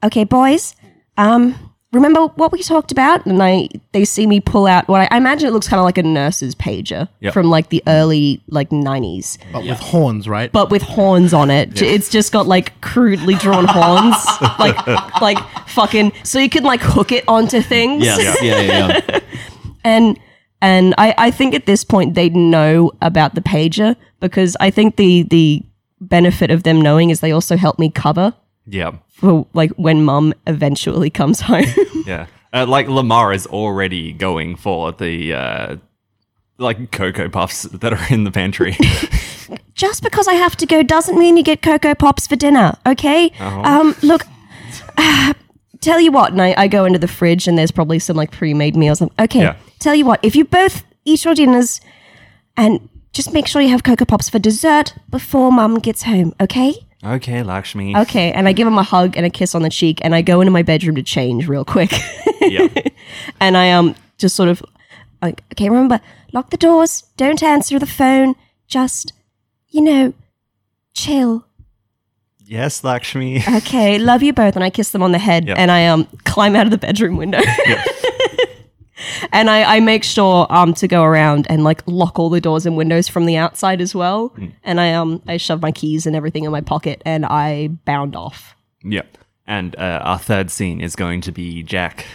Okay, 0.02 0.24
boys. 0.24 0.76
Um. 1.18 1.75
Remember 1.96 2.28
what 2.36 2.52
we 2.52 2.62
talked 2.62 2.92
about? 2.92 3.26
And 3.26 3.42
I 3.42 3.70
they 3.94 4.06
see 4.06 4.28
me 4.28 4.40
pull 4.40 4.68
out 4.68 4.88
what 4.88 5.02
I, 5.02 5.08
I 5.12 5.18
imagine 5.18 5.48
it 5.48 5.52
looks 5.52 5.68
kind 5.68 5.80
of 5.80 5.86
like 5.86 5.98
a 5.98 6.04
nurse's 6.04 6.54
pager 6.56 7.08
Yep. 7.22 7.34
from 7.34 7.50
like 7.50 7.70
the 7.70 7.82
early 7.88 8.42
like 8.50 8.72
nineties, 8.72 9.38
But 9.52 9.64
with 9.66 9.80
horns, 9.80 10.28
right? 10.30 10.52
but 10.52 10.70
with 10.70 10.82
horns 10.82 11.34
on 11.34 11.50
it. 11.50 11.82
It's 11.82 12.10
just 12.10 12.32
got 12.32 12.46
like 12.48 12.80
crudely 12.82 13.36
drawn 13.36 13.66
horns, 13.66 14.16
like 14.60 14.78
like 15.22 15.40
fucking. 15.68 16.12
So 16.24 16.40
you 16.40 16.50
can 16.50 16.64
like 16.64 16.82
hook 16.82 17.12
it 17.12 17.24
onto 17.28 17.62
things. 17.62 18.04
yes. 18.04 18.38
Yeah. 18.44 18.60
Yeah. 18.62 19.02
yeah. 19.10 19.20
and 19.84 20.20
and 20.62 20.96
I, 20.98 21.14
I 21.18 21.32
think 21.32 21.54
at 21.54 21.66
this 21.66 21.84
point 21.84 22.14
they 22.16 22.30
know 22.30 22.92
about 23.02 23.36
the 23.36 23.42
pager 23.42 23.96
because 24.20 24.56
I 24.60 24.70
think 24.72 24.96
the 24.96 25.24
the 25.24 25.64
benefit 26.02 26.52
of 26.52 26.64
them 26.64 26.82
knowing 26.82 27.10
is 27.10 27.20
they 27.22 27.32
also 27.32 27.56
help 27.58 27.80
me 27.80 27.90
cover 27.90 28.34
Yeah. 28.68 28.92
For 29.16 29.48
like 29.54 29.72
when 29.72 30.04
mum 30.04 30.34
eventually 30.48 31.10
comes 31.10 31.42
home. 31.42 31.66
Yeah. 32.06 32.28
Uh, 32.54 32.66
like 32.68 32.88
Lamar 32.88 33.34
is 33.34 33.48
already 33.48 34.14
going 34.14 34.56
for 34.56 34.92
the 34.92 35.34
uh, 35.34 35.76
like 36.60 36.92
cocoa 36.92 37.30
puffs 37.30 37.64
that 37.64 37.92
are 37.92 38.14
in 38.14 38.24
the 38.26 38.32
pantry. 38.32 38.78
Just 39.74 40.04
because 40.04 40.28
I 40.28 40.34
have 40.36 40.56
to 40.58 40.66
go 40.68 40.84
doesn't 40.84 41.18
mean 41.18 41.36
you 41.36 41.44
get 41.44 41.62
Cocoa 41.64 41.96
Pops 41.96 42.28
for 42.28 42.36
dinner, 42.36 42.78
okay? 42.86 43.32
Um, 43.40 43.96
look, 44.04 44.22
tell 45.82 46.00
you 46.00 46.12
what, 46.12 46.32
and 46.32 46.42
I, 46.42 46.54
I 46.58 46.68
go 46.68 46.86
into 46.86 47.00
the 47.00 47.08
fridge 47.08 47.48
and 47.48 47.58
there's 47.58 47.72
probably 47.72 48.00
some 48.00 48.16
like 48.16 48.32
pre 48.32 48.54
made 48.54 48.76
meals. 48.76 49.02
Okay, 49.20 49.42
Yeah. 49.42 49.56
tell 49.80 49.96
you 49.96 50.06
what, 50.06 50.20
if 50.24 50.36
you 50.36 50.46
both 50.46 50.84
eat 51.06 51.26
your 51.26 51.36
dinners 51.36 51.82
and 52.56 52.88
just 53.14 53.34
make 53.34 53.48
sure 53.48 53.62
you 53.62 53.70
have 53.70 53.84
Cocoa 53.84 54.06
Pops 54.06 54.30
for 54.30 54.40
dessert 54.40 54.94
before 55.10 55.52
mum 55.52 55.80
gets 55.80 56.04
home, 56.04 56.34
okay? 56.40 56.76
Okay, 57.06 57.44
Lakshmi. 57.44 57.96
Okay, 57.96 58.32
and 58.32 58.48
I 58.48 58.54
give 58.54 58.68
him 58.68 58.78
a 58.78 58.84
hug 58.84 59.16
and 59.18 59.26
a 59.26 59.30
kiss 59.30 59.56
on 59.56 59.62
the 59.62 59.70
cheek, 59.70 60.00
and 60.04 60.14
I 60.16 60.22
go 60.22 60.42
into 60.42 60.52
my 60.52 60.64
bedroom 60.64 60.96
to 60.96 61.04
change 61.04 61.48
real 61.48 61.66
quick. 61.66 61.92
Yeah. 62.42 62.68
and 63.40 63.58
I 63.58 63.72
um 63.72 63.96
just 64.18 64.36
sort 64.36 64.50
of 64.50 64.62
like 65.22 65.44
okay, 65.54 65.70
remember 65.70 66.00
lock 66.34 66.50
the 66.52 66.58
doors, 66.58 67.04
don't 67.18 67.42
answer 67.42 67.80
the 67.80 67.86
phone, 67.88 68.36
just 68.68 69.14
you 69.70 69.82
know, 69.82 70.14
chill. 70.94 71.46
yes, 72.46 72.84
Lakshmi. 72.84 73.44
Okay, 73.58 73.98
love 73.98 74.22
you 74.24 74.32
both, 74.34 74.56
and 74.56 74.64
I 74.64 74.70
kiss 74.70 74.92
them 74.92 75.02
on 75.04 75.12
the 75.12 75.18
head, 75.20 75.48
Yep. 75.48 75.58
and 75.58 75.72
I 75.72 75.88
um 75.88 76.06
climb 76.26 76.56
out 76.56 76.66
of 76.68 76.72
the 76.72 76.78
bedroom 76.78 77.18
window. 77.18 77.40
And 79.32 79.50
I, 79.50 79.76
I 79.76 79.80
make 79.80 80.04
sure 80.04 80.48
um 80.50 80.74
to 80.76 80.88
go 80.88 81.04
around 81.04 81.48
and 81.50 81.64
like 81.64 81.84
lock 81.86 82.18
all 82.20 82.30
the 82.30 82.42
doors 82.42 82.66
and 82.66 82.78
windows 82.78 83.08
from 83.08 83.26
the 83.26 83.38
outside 83.38 83.82
as 83.82 83.94
well. 83.94 84.34
And 84.64 84.80
I 84.80 84.94
um 84.94 85.22
I 85.28 85.38
shove 85.38 85.62
my 85.62 85.72
keys 85.72 86.06
and 86.06 86.16
everything 86.16 86.44
in 86.46 86.52
my 86.52 86.62
pocket 86.62 87.02
and 87.06 87.26
I 87.26 87.68
bound 87.86 88.16
off. 88.16 88.56
Yep. 88.84 89.18
And 89.48 89.76
uh, 89.78 90.02
our 90.04 90.20
third 90.20 90.50
scene 90.50 90.82
is 90.82 90.96
going 90.96 91.22
to 91.22 91.32
be 91.32 91.62
Jack. 91.64 92.06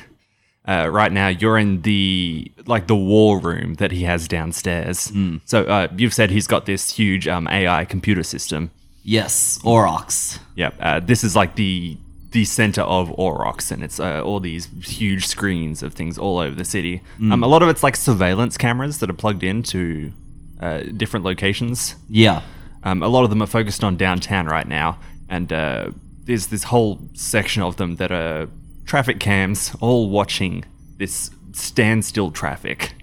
Uh, 0.68 0.88
right 0.90 1.10
now, 1.12 1.28
you're 1.28 1.58
in 1.58 1.82
the 1.82 2.50
like 2.66 2.86
the 2.86 2.96
war 2.96 3.38
room 3.38 3.74
that 3.74 3.92
he 3.92 4.02
has 4.04 4.28
downstairs. 4.28 5.10
So 5.44 5.64
uh, 5.64 5.88
you've 5.96 6.14
said 6.14 6.30
he's 6.30 6.46
got 6.46 6.66
this 6.66 6.92
huge 6.92 7.26
um, 7.28 7.48
AI 7.48 7.84
computer 7.84 8.22
system. 8.22 8.70
Yes. 9.02 9.58
Orox. 9.64 10.38
Yep. 10.56 10.74
uh, 10.80 11.00
this 11.00 11.24
is 11.24 11.34
like 11.34 11.56
the 11.56 11.96
the 12.32 12.44
center 12.44 12.82
of 12.82 13.10
Aurochs, 13.18 13.72
and 13.72 13.82
it's 13.82 13.98
uh, 13.98 14.22
all 14.22 14.40
these 14.40 14.68
huge 14.84 15.26
screens 15.26 15.82
of 15.82 15.94
things 15.94 16.16
all 16.16 16.38
over 16.38 16.54
the 16.54 16.64
city. 16.64 17.02
Um, 17.18 17.42
a 17.42 17.48
lot 17.48 17.62
of 17.62 17.68
it's 17.68 17.82
like 17.82 17.96
surveillance 17.96 18.56
cameras 18.56 18.98
that 18.98 19.10
are 19.10 19.14
plugged 19.14 19.42
into 19.42 20.12
uh, 20.60 20.82
different 20.96 21.24
locations. 21.24 21.96
Yeah. 22.08 22.42
Um, 22.84 23.02
a 23.02 23.08
lot 23.08 23.24
of 23.24 23.30
them 23.30 23.42
are 23.42 23.46
focused 23.46 23.82
on 23.82 23.96
downtown 23.96 24.46
right 24.46 24.66
now, 24.66 24.98
and 25.28 25.52
uh, 25.52 25.90
there's 26.24 26.46
this 26.46 26.64
whole 26.64 27.00
section 27.14 27.62
of 27.62 27.76
them 27.76 27.96
that 27.96 28.12
are 28.12 28.48
traffic 28.86 29.18
cams, 29.20 29.74
all 29.80 30.08
watching 30.08 30.64
this 30.98 31.30
standstill 31.52 32.30
traffic. 32.30 32.94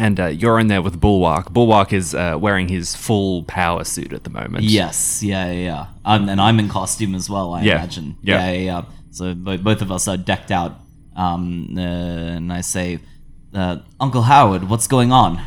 And 0.00 0.18
uh, 0.18 0.26
you're 0.28 0.58
in 0.58 0.68
there 0.68 0.80
with 0.82 0.98
Bulwark. 0.98 1.52
Bulwark 1.52 1.92
is 1.92 2.14
uh, 2.14 2.36
wearing 2.40 2.68
his 2.68 2.94
full 2.96 3.42
power 3.44 3.84
suit 3.84 4.12
at 4.12 4.24
the 4.24 4.30
moment. 4.30 4.64
Yes. 4.64 5.22
Yeah. 5.22 5.50
Yeah. 5.52 5.60
yeah. 5.60 5.86
Um, 6.04 6.28
and 6.28 6.40
I'm 6.40 6.58
in 6.58 6.68
costume 6.68 7.14
as 7.14 7.28
well. 7.28 7.52
I 7.52 7.62
Yeah. 7.62 7.76
imagine. 7.76 8.16
Yeah. 8.22 8.38
Yeah. 8.46 8.50
Yeah. 8.52 8.60
yeah. 8.60 8.82
So 9.10 9.34
bo- 9.34 9.58
both 9.58 9.82
of 9.82 9.92
us 9.92 10.08
are 10.08 10.16
decked 10.16 10.50
out. 10.50 10.72
Um, 11.14 11.74
uh, 11.76 11.80
and 11.80 12.50
I 12.52 12.62
say, 12.62 12.98
uh, 13.52 13.76
Uncle 14.00 14.22
Howard, 14.22 14.70
what's 14.70 14.86
going 14.86 15.12
on? 15.12 15.38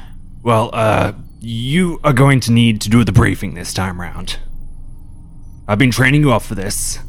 Well, 0.44 0.70
uh, 0.72 1.14
you 1.40 2.00
are 2.04 2.14
going 2.14 2.40
to 2.42 2.52
need 2.52 2.80
to 2.82 2.90
do 2.90 3.04
the 3.04 3.12
briefing 3.12 3.56
this 3.56 3.74
time 3.74 4.00
round. 4.00 4.38
I've 5.68 5.80
been 5.80 5.92
training 5.92 6.22
you 6.22 6.32
up 6.32 6.44
for 6.44 6.54
this. 6.56 7.00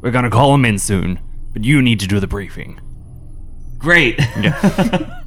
We're 0.00 0.10
gonna 0.12 0.30
call 0.30 0.54
him 0.54 0.64
in 0.66 0.78
soon, 0.78 1.18
but 1.54 1.64
you 1.64 1.80
need 1.82 1.98
to 2.00 2.06
do 2.06 2.20
the 2.20 2.26
briefing. 2.26 2.78
Great. 3.78 4.20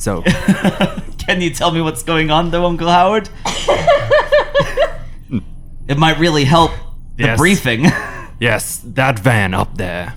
So, 0.00 0.22
Can 1.18 1.42
you 1.42 1.50
tell 1.50 1.70
me 1.70 1.82
what's 1.82 2.02
going 2.02 2.30
on, 2.30 2.50
though, 2.50 2.64
Uncle 2.64 2.88
Howard? 2.88 3.28
it 5.88 5.98
might 5.98 6.18
really 6.18 6.44
help 6.44 6.70
the 7.16 7.24
Yes. 7.24 7.38
briefing. 7.38 7.84
yes, 8.40 8.78
that 8.78 9.18
van 9.18 9.52
up 9.52 9.76
there, 9.76 10.14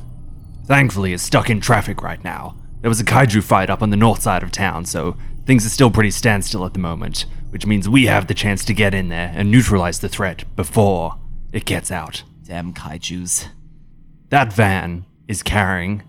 thankfully, 0.66 1.12
is 1.12 1.22
stuck 1.22 1.50
in 1.50 1.60
traffic 1.60 2.02
right 2.02 2.24
now. 2.24 2.56
There 2.82 2.90
was 2.90 3.02
a 3.02 3.04
kaiju 3.04 3.44
fight 3.44 3.70
up 3.70 3.82
on 3.82 3.90
the 3.90 3.98
north 3.98 4.22
side 4.22 4.42
of 4.42 4.52
town, 4.52 4.86
so 4.86 5.18
things 5.46 5.66
are 5.66 5.70
still 5.70 5.92
pretty 5.92 6.12
standstill 6.12 6.66
at 6.66 6.72
the 6.74 6.80
moment, 6.80 7.26
which 7.50 7.66
means 7.66 7.90
we 7.90 8.06
have 8.06 8.28
the 8.28 8.34
chance 8.34 8.64
to 8.66 8.74
get 8.74 8.94
in 8.94 9.10
there 9.10 9.34
and 9.36 9.52
neutralize 9.52 10.00
the 10.00 10.08
threat 10.08 10.46
before 10.56 11.18
it 11.52 11.66
gets 11.66 11.92
out. 11.92 12.24
Damn 12.44 12.74
kaiju's. 12.74 13.50
That 14.30 14.54
van 14.54 15.06
is 15.28 15.44
carrying 15.44 16.04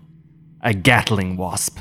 a 0.61 0.73
Gatling 0.73 1.35
wasp. 1.35 1.79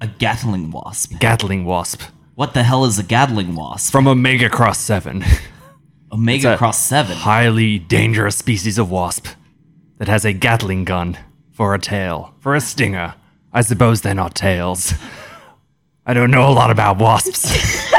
A 0.00 0.06
Gatling 0.06 0.70
wasp. 0.70 1.18
Gatling 1.18 1.64
wasp 1.64 2.02
What 2.34 2.54
the 2.54 2.62
hell 2.62 2.84
is 2.84 2.98
a 2.98 3.02
Gatling 3.02 3.54
wasp? 3.56 3.90
from 3.92 4.06
Omega 4.06 4.48
Cross 4.48 4.78
7. 4.80 5.24
Omega 6.12 6.54
a- 6.54 6.56
Cross 6.56 6.78
7. 6.84 7.16
Highly 7.16 7.78
dangerous 7.78 8.36
species 8.36 8.78
of 8.78 8.90
wasp 8.90 9.26
that 9.98 10.08
has 10.08 10.24
a 10.24 10.32
Gatling 10.32 10.84
gun 10.84 11.18
for 11.52 11.74
a 11.74 11.78
tail, 11.78 12.34
for 12.38 12.54
a 12.54 12.60
stinger. 12.60 13.14
I 13.52 13.62
suppose 13.62 14.00
they're 14.02 14.14
not 14.14 14.34
tails. 14.34 14.94
I 16.06 16.14
don't 16.14 16.30
know 16.30 16.48
a 16.48 16.52
lot 16.52 16.70
about 16.70 16.98
wasps. 16.98 17.52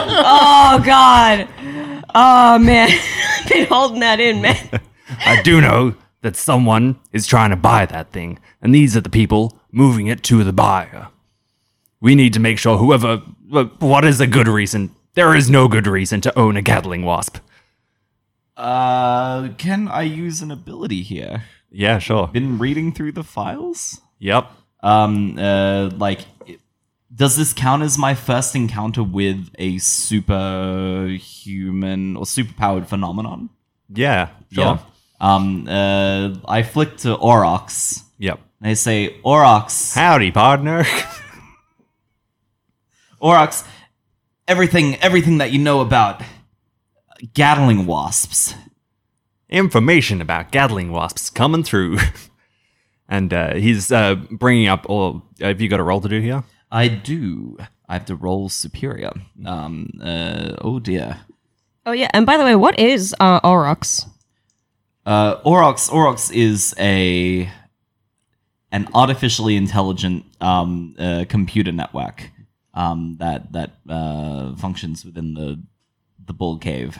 Oh 0.00 0.80
God. 0.84 1.48
Oh 2.14 2.58
man, 2.58 2.90
I've 3.40 3.48
been 3.48 3.66
holding 3.66 4.00
that 4.00 4.20
in, 4.20 4.40
man. 4.42 4.68
I 5.24 5.40
do 5.42 5.60
know 5.60 5.94
that 6.22 6.36
someone 6.36 6.98
is 7.12 7.26
trying 7.26 7.50
to 7.50 7.56
buy 7.56 7.86
that 7.86 8.12
thing, 8.12 8.38
and 8.62 8.74
these 8.74 8.96
are 8.96 9.00
the 9.00 9.08
people 9.08 9.57
moving 9.70 10.06
it 10.06 10.22
to 10.24 10.44
the 10.44 10.52
buyer. 10.52 11.08
We 12.00 12.14
need 12.14 12.32
to 12.34 12.40
make 12.40 12.58
sure 12.58 12.78
whoever. 12.78 13.18
What 13.78 14.04
is 14.04 14.20
a 14.20 14.26
good 14.26 14.48
reason? 14.48 14.94
There 15.14 15.34
is 15.34 15.50
no 15.50 15.68
good 15.68 15.86
reason 15.86 16.20
to 16.22 16.38
own 16.38 16.56
a 16.56 16.62
Gatling 16.62 17.04
wasp. 17.04 17.38
Uh, 18.56 19.48
can 19.58 19.88
I 19.88 20.02
use 20.02 20.42
an 20.42 20.50
ability 20.50 21.02
here? 21.02 21.44
Yeah, 21.70 21.98
sure. 21.98 22.28
Been 22.28 22.58
reading 22.58 22.92
through 22.92 23.12
the 23.12 23.24
files? 23.24 24.00
Yep. 24.18 24.50
Um, 24.82 25.38
uh, 25.38 25.90
like, 25.96 26.20
does 27.14 27.36
this 27.36 27.52
count 27.52 27.82
as 27.82 27.98
my 27.98 28.14
first 28.14 28.54
encounter 28.54 29.02
with 29.02 29.50
a 29.58 29.78
superhuman 29.78 32.16
or 32.16 32.24
superpowered 32.24 32.86
phenomenon? 32.86 33.50
Yeah, 33.88 34.30
sure. 34.52 34.80
Um, 35.20 35.66
uh, 35.68 36.34
I 36.46 36.62
flick 36.62 36.96
to 36.98 37.16
Orox. 37.16 38.02
Yep. 38.18 38.40
And 38.60 38.70
I 38.70 38.74
say, 38.74 39.16
Orox, 39.24 39.94
Howdy, 39.94 40.32
partner. 40.32 40.84
Orox, 43.22 43.66
everything, 44.46 44.96
everything 44.96 45.38
that 45.38 45.50
you 45.50 45.58
know 45.58 45.80
about 45.80 46.22
Gatling 47.34 47.86
wasps. 47.86 48.54
Information 49.48 50.20
about 50.20 50.52
Gatling 50.52 50.92
wasps 50.92 51.30
coming 51.30 51.64
through. 51.64 51.98
and 53.08 53.32
uh, 53.32 53.54
he's 53.54 53.90
uh, 53.90 54.14
bringing 54.30 54.68
up. 54.68 54.86
Or 54.88 55.22
have 55.40 55.60
you 55.60 55.68
got 55.68 55.80
a 55.80 55.84
role 55.84 56.00
to 56.00 56.08
do 56.08 56.20
here? 56.20 56.44
I 56.70 56.88
do. 56.88 57.56
I 57.88 57.94
have 57.94 58.04
to 58.06 58.14
roll 58.14 58.48
superior. 58.48 59.12
Um, 59.44 59.90
uh, 60.02 60.52
oh 60.60 60.78
dear. 60.78 61.20
Oh 61.86 61.92
yeah, 61.92 62.10
and 62.12 62.26
by 62.26 62.36
the 62.36 62.44
way, 62.44 62.54
what 62.54 62.78
is 62.78 63.14
uh, 63.18 63.40
Aurochs? 63.40 64.06
Uh, 65.08 65.40
Orox, 65.40 65.88
Orox 65.88 66.30
is 66.30 66.74
a 66.78 67.50
an 68.70 68.86
artificially 68.92 69.56
intelligent 69.56 70.26
um, 70.42 70.94
uh, 70.98 71.24
computer 71.30 71.72
network 71.72 72.30
um, 72.74 73.16
that 73.18 73.50
that 73.52 73.70
uh, 73.88 74.54
functions 74.56 75.06
within 75.06 75.32
the 75.32 75.58
the 76.26 76.34
Bull 76.34 76.58
Cave. 76.58 76.98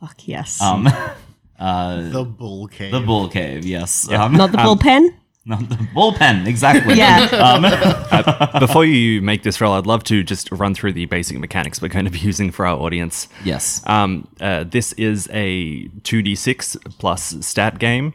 Fuck 0.00 0.26
yes. 0.26 0.60
Um, 0.60 0.88
uh, 1.58 2.08
The 2.10 2.24
bull 2.24 2.66
cave. 2.66 2.90
the 2.90 3.00
Bull 3.00 3.28
Cave, 3.28 3.64
yes. 3.64 4.10
Um, 4.10 4.32
Not 4.32 4.50
the 4.50 4.58
bullpen. 4.58 5.14
not 5.46 5.68
the 5.68 5.76
bullpen, 5.76 6.46
exactly. 6.46 6.94
Yeah. 6.94 7.24
Um, 7.32 8.60
Before 8.60 8.84
you 8.84 9.22
make 9.22 9.42
this 9.42 9.60
roll, 9.60 9.72
I'd 9.72 9.86
love 9.86 10.04
to 10.04 10.22
just 10.22 10.50
run 10.52 10.74
through 10.74 10.92
the 10.92 11.06
basic 11.06 11.38
mechanics 11.38 11.80
we're 11.80 11.88
going 11.88 12.04
to 12.04 12.10
be 12.10 12.18
using 12.30 12.50
for 12.50 12.66
our 12.66 12.78
audience. 12.78 13.26
yes. 13.44 13.82
Um, 13.86 14.28
uh, 14.40 14.64
this 14.64 14.92
is 14.94 15.28
a 15.32 15.88
2d6 16.02 16.98
plus 16.98 17.44
stat 17.46 17.78
game. 17.78 18.12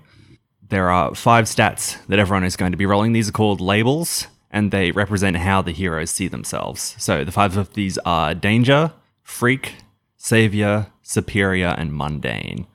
There 0.67 0.89
are 0.89 1.13
five 1.15 1.45
stats 1.45 2.05
that 2.07 2.19
everyone 2.19 2.43
is 2.43 2.55
going 2.55 2.71
to 2.71 2.77
be 2.77 2.85
rolling. 2.85 3.13
These 3.13 3.29
are 3.29 3.33
called 3.33 3.61
labels, 3.61 4.27
and 4.51 4.71
they 4.71 4.91
represent 4.91 5.37
how 5.37 5.61
the 5.61 5.71
heroes 5.71 6.11
see 6.11 6.27
themselves. 6.27 6.95
So 6.99 7.23
the 7.23 7.31
five 7.31 7.57
of 7.57 7.73
these 7.73 7.97
are 8.05 8.33
danger, 8.33 8.91
freak, 9.21 9.75
savior, 10.17 10.87
superior, 11.01 11.75
and 11.77 11.93
mundane. 11.93 12.65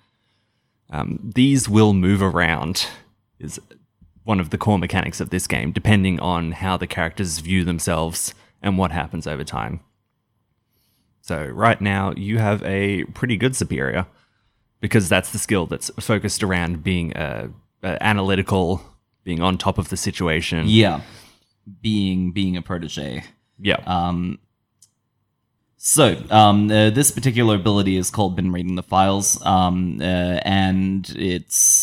Um, 0.90 1.32
these 1.34 1.68
will 1.68 1.92
move 1.92 2.20
around, 2.22 2.86
is 3.38 3.60
one 4.24 4.40
of 4.40 4.50
the 4.50 4.58
core 4.58 4.78
mechanics 4.78 5.20
of 5.20 5.30
this 5.30 5.46
game, 5.46 5.72
depending 5.72 6.20
on 6.20 6.52
how 6.52 6.76
the 6.76 6.86
characters 6.86 7.38
view 7.38 7.64
themselves 7.64 8.34
and 8.62 8.78
what 8.78 8.92
happens 8.92 9.26
over 9.26 9.44
time. 9.44 9.80
So 11.20 11.44
right 11.46 11.80
now 11.80 12.12
you 12.16 12.38
have 12.38 12.62
a 12.64 13.04
pretty 13.04 13.36
good 13.36 13.54
superior 13.54 14.06
because 14.80 15.08
that's 15.08 15.32
the 15.32 15.38
skill 15.38 15.66
that's 15.66 15.90
focused 16.00 16.42
around 16.42 16.82
being 16.82 17.16
uh, 17.16 17.48
uh, 17.82 17.96
analytical, 18.00 18.82
being 19.24 19.40
on 19.40 19.58
top 19.58 19.78
of 19.78 19.88
the 19.88 19.96
situation. 19.96 20.66
yeah. 20.66 21.00
Being 21.82 22.32
being 22.32 22.56
a 22.56 22.62
protege. 22.62 23.22
Yeah. 23.60 23.76
Um, 23.86 24.38
so, 25.76 26.20
um, 26.30 26.70
uh, 26.70 26.90
this 26.90 27.10
particular 27.10 27.54
ability 27.54 27.96
is 27.96 28.10
called 28.10 28.34
"Been 28.34 28.50
Reading 28.50 28.74
the 28.74 28.82
Files," 28.82 29.40
um, 29.46 29.98
uh, 30.00 30.04
and 30.04 31.08
it's 31.16 31.79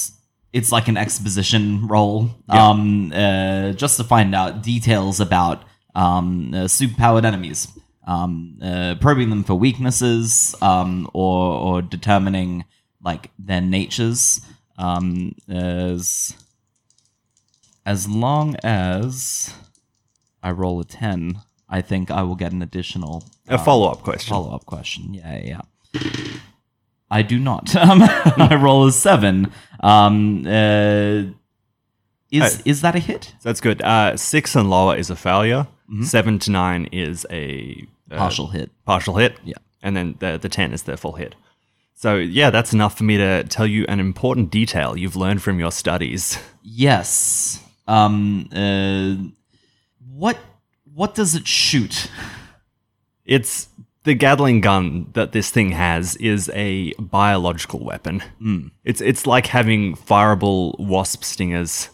it's 0.53 0.71
like 0.71 0.87
an 0.87 0.97
exposition 0.97 1.87
role, 1.87 2.29
Yeah. 2.51 2.69
um, 2.69 3.11
uh, 3.13 3.71
just 3.73 3.97
to 3.97 4.03
find 4.03 4.33
out 4.33 4.63
details 4.63 5.19
about 5.19 5.63
um, 5.95 6.51
uh, 6.53 6.57
superpowered 6.67 7.25
enemies, 7.25 7.67
um, 8.05 8.57
uh, 8.61 8.95
probing 9.01 9.29
them 9.29 9.43
for 9.43 9.55
weaknesses, 9.55 10.55
um, 10.61 11.09
or 11.13 11.53
or 11.53 11.81
determining 11.81 12.65
like 13.03 13.31
their 13.39 13.61
natures. 13.61 14.41
Um, 14.77 15.33
as 15.49 16.35
as 17.85 18.07
long 18.07 18.55
as 18.63 19.53
I 20.43 20.51
roll 20.51 20.79
a 20.79 20.85
10, 20.85 21.41
I 21.69 21.81
think 21.81 22.11
I 22.11 22.21
will 22.23 22.35
get 22.35 22.51
an 22.51 22.61
additional 22.61 23.23
a 23.47 23.57
follow 23.57 23.89
up 23.91 24.03
question. 24.03 24.29
follow 24.29 24.53
up 24.53 24.65
question. 24.65 25.13
Yeah, 25.13 25.41
yeah. 25.43 25.61
I 27.09 27.21
do 27.21 27.39
not. 27.39 27.73
Um, 27.87 28.01
I 28.03 28.55
roll 28.61 28.87
a 28.87 28.91
7. 28.91 29.51
Um, 29.81 30.45
uh, 30.45 31.23
is, 32.31 32.61
is 32.65 32.81
that 32.81 32.95
a 32.95 32.99
hit? 32.99 33.33
That's 33.43 33.61
good. 33.61 33.81
Uh, 33.81 34.17
six 34.17 34.55
and 34.55 34.69
lower 34.69 34.95
is 34.97 35.09
a 35.09 35.15
failure. 35.15 35.67
Seven 36.03 36.37
to 36.39 36.51
nine 36.51 36.85
is 36.91 37.25
a 37.31 37.87
uh, 38.11 38.17
Partial 38.17 38.47
hit. 38.47 38.71
partial 38.85 39.15
hit. 39.15 39.37
Yeah. 39.45 39.55
And 39.81 39.95
then 39.95 40.15
the, 40.19 40.37
the 40.37 40.49
10 40.49 40.73
is 40.73 40.83
the 40.83 40.97
full 40.97 41.13
hit. 41.13 41.35
So, 41.93 42.15
yeah, 42.17 42.49
that's 42.49 42.73
enough 42.73 42.97
for 42.97 43.05
me 43.05 43.17
to 43.17 43.43
tell 43.45 43.65
you 43.65 43.85
an 43.87 43.99
important 44.01 44.51
detail 44.51 44.97
you've 44.97 45.15
learned 45.15 45.41
from 45.41 45.59
your 45.59 45.71
studies. 45.71 46.37
Yes. 46.61 47.63
Um, 47.87 48.49
uh, 48.53 49.15
what 50.13 50.37
what 50.93 51.15
does 51.15 51.35
it 51.35 51.47
shoot? 51.47 52.09
It's 53.23 53.69
the 54.07 54.15
Gatling 54.15 54.61
gun 54.61 55.09
that 55.13 55.33
this 55.33 55.51
thing 55.51 55.71
has 55.71 56.15
is 56.15 56.49
a 56.55 56.93
biological 56.99 57.83
weapon. 57.83 58.21
Hmm. 58.39 58.67
It's 58.83 59.01
it's 59.01 59.27
like 59.27 59.47
having 59.47 59.95
fireable 59.95 60.79
wasp 60.79 61.23
stingers, 61.23 61.89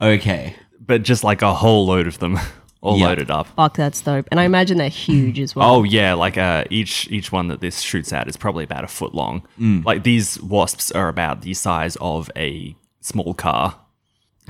Okay. 0.00 0.54
but 0.80 1.02
just 1.02 1.24
like 1.24 1.42
a 1.42 1.54
whole 1.54 1.86
load 1.86 2.06
of 2.06 2.18
them 2.18 2.38
all 2.80 2.98
Yeah. 2.98 3.06
loaded 3.06 3.30
up. 3.30 3.46
Fuck, 3.56 3.76
that's 3.76 4.00
dope. 4.00 4.26
And 4.30 4.38
I 4.38 4.44
imagine 4.44 4.78
they're 4.78 4.88
huge 4.88 5.40
as 5.40 5.56
well. 5.56 5.68
Oh 5.76 5.82
yeah, 5.84 6.14
like 6.14 6.36
uh, 6.38 6.64
each 6.70 7.08
each 7.10 7.32
one 7.32 7.48
that 7.48 7.60
this 7.60 7.80
shoots 7.80 8.12
at 8.12 8.28
is 8.28 8.36
probably 8.36 8.64
about 8.64 8.84
a 8.84 8.88
foot 8.88 9.14
long. 9.14 9.42
Hmm. 9.56 9.80
Like 9.84 10.04
these 10.04 10.40
wasps 10.42 10.92
are 10.92 11.08
about 11.08 11.40
the 11.42 11.54
size 11.54 11.96
of 12.00 12.30
a 12.36 12.76
small 13.00 13.34
car. 13.34 13.80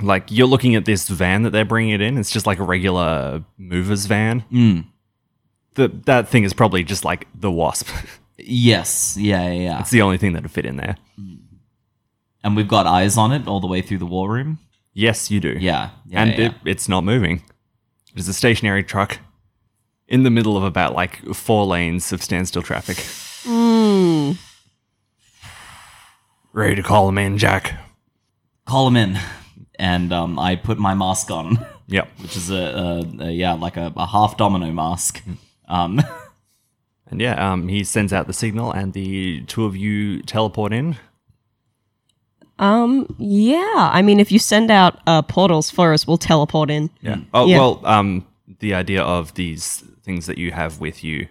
Like 0.01 0.25
you're 0.31 0.47
looking 0.47 0.75
at 0.75 0.85
this 0.85 1.07
van 1.09 1.43
that 1.43 1.49
they're 1.51 1.65
bringing 1.65 1.93
it 1.93 2.01
in. 2.01 2.17
It's 2.17 2.31
just 2.31 2.45
like 2.47 2.59
a 2.59 2.63
regular 2.63 3.43
movers 3.57 4.05
van. 4.05 4.41
Hmm. 4.51 4.79
Mm. 5.75 5.75
The, 5.75 5.87
that 6.05 6.27
thing 6.27 6.43
is 6.43 6.53
probably 6.53 6.83
just 6.83 7.05
like 7.05 7.27
the 7.33 7.51
wasp. 7.51 7.87
Yes. 8.41 9.17
Yeah, 9.17 9.47
yeah, 9.47 9.61
yeah. 9.61 9.79
it's 9.81 9.89
the 9.89 10.01
only 10.01 10.17
thing 10.17 10.31
that 10.31 10.43
would 10.43 10.51
fit 10.51 10.65
in 10.65 10.77
there. 10.77 10.95
And 12.41 12.55
we've 12.55 12.69
got 12.69 12.87
eyes 12.87 13.17
on 13.17 13.33
it 13.33 13.47
all 13.47 13.59
the 13.59 13.67
way 13.67 13.81
through 13.81 13.97
the 13.97 14.05
war 14.05 14.29
room. 14.31 14.59
Yes, 14.93 15.29
you 15.29 15.41
do. 15.41 15.57
Yeah. 15.59 15.89
yeah 16.05 16.21
and 16.21 16.37
yeah. 16.37 16.45
It, 16.45 16.53
it's 16.63 16.87
not 16.87 17.03
moving. 17.03 17.43
It 18.13 18.19
is 18.19 18.29
a 18.29 18.33
stationary 18.33 18.83
truck 18.83 19.19
in 20.07 20.23
the 20.23 20.29
middle 20.29 20.55
of 20.55 20.63
about 20.63 20.95
like 20.95 21.21
four 21.35 21.65
lanes 21.65 22.13
of 22.13 22.23
standstill 22.23 22.61
traffic. 22.61 23.05
Hmm. 23.43 24.31
Ready 26.53 26.75
to 26.75 26.83
call 26.83 27.09
him 27.09 27.17
in, 27.17 27.37
Jack? 27.37 27.77
Call 28.65 28.87
him 28.87 28.95
in. 28.95 29.19
And 29.77 30.11
um, 30.11 30.39
I 30.39 30.55
put 30.55 30.77
my 30.79 30.93
mask 30.93 31.29
on, 31.29 31.65
Yep. 31.87 32.07
which 32.21 32.35
is 32.35 32.49
a, 32.49 32.55
a, 32.55 33.23
a 33.25 33.31
yeah, 33.31 33.53
like 33.53 33.77
a, 33.77 33.93
a 33.95 34.07
half 34.07 34.37
domino 34.37 34.71
mask. 34.71 35.23
Um, 35.69 36.01
And 37.11 37.19
yeah, 37.19 37.51
um, 37.53 37.67
he 37.67 37.83
sends 37.83 38.13
out 38.13 38.27
the 38.27 38.33
signal, 38.33 38.71
and 38.71 38.93
the 38.93 39.41
two 39.47 39.65
of 39.65 39.75
you 39.75 40.21
teleport 40.21 40.71
in. 40.71 40.95
Um, 42.59 43.15
yeah. 43.17 43.89
I 43.91 44.01
mean, 44.01 44.19
if 44.19 44.31
you 44.31 44.39
send 44.39 44.69
out 44.69 44.99
uh, 45.07 45.21
portals 45.21 45.69
for 45.69 45.93
us, 45.93 46.05
we'll 46.05 46.17
teleport 46.17 46.69
in. 46.69 46.89
Yeah. 47.01 47.17
Oh 47.33 47.47
Yeah. 47.47 47.57
well, 47.57 47.81
um, 47.85 48.27
the 48.59 48.73
idea 48.73 49.01
of 49.01 49.33
these 49.35 49.83
things 50.03 50.25
that 50.25 50.37
you 50.37 50.51
have 50.51 50.79
with 50.79 51.03
you 51.03 51.27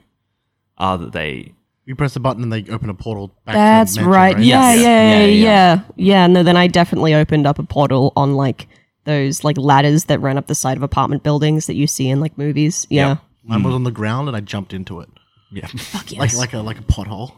are 0.79 0.97
that 0.99 1.13
they. 1.13 1.53
You 1.85 1.95
press 1.95 2.15
the 2.15 2.21
button 2.21 2.43
and 2.43 2.53
they 2.53 2.65
open 2.73 2.91
a 2.91 2.95
portal 2.95 3.29
back 3.47 3.55
That's 3.55 3.95
to 3.95 4.01
the 4.01 4.07
mansion, 4.09 4.13
right. 4.13 4.39
Yeah, 4.45 4.73
Yes. 4.73 4.81
yeah, 4.83 5.11
Yeah, 5.11 5.19
yeah, 5.21 5.27
yeah. 5.27 5.43
yeah, 5.43 5.81
yeah. 5.97 6.27
No, 6.27 6.43
then 6.43 6.57
I 6.57 6.67
definitely 6.67 7.15
opened 7.15 7.47
up 7.47 7.59
a 7.59 7.63
portal 7.63 8.13
on 8.17 8.35
like 8.35 8.67
those 9.05 9.45
like 9.45 9.57
ladders 9.57 10.05
that 10.07 10.21
run 10.21 10.37
up 10.37 10.49
the 10.49 10.55
side 10.55 10.77
of 10.77 10.83
apartment 10.83 11.23
buildings 11.23 11.67
that 11.67 11.77
you 11.77 11.87
see 11.87 12.09
in 12.09 12.21
like 12.21 12.37
movies. 12.37 12.87
Yeah. 12.91 13.09
Yep. 13.11 13.19
Mine 13.49 13.63
was 13.63 13.75
on 13.75 13.83
the 13.85 13.91
ground 13.91 14.29
and 14.29 14.37
I 14.37 14.41
jumped 14.41 14.73
into 14.73 15.01
it. 15.01 15.09
Yeah. 15.51 15.67
Fuck 15.67 16.03
Like 16.13 16.31
yes. 16.31 16.37
like 16.37 16.53
a 16.53 16.59
like 16.59 16.79
a 16.79 16.83
pothole. 16.83 17.33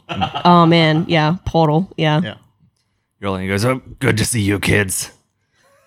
oh 0.44 0.66
man, 0.66 1.06
yeah. 1.08 1.36
Portal. 1.46 1.92
Yeah. 1.96 2.20
yeah. 2.22 2.34
Yolanda 3.20 3.46
goes, 3.48 3.64
"Oh, 3.64 3.80
good 4.00 4.18
to 4.18 4.24
see 4.24 4.40
you, 4.40 4.58
kids. 4.58 5.10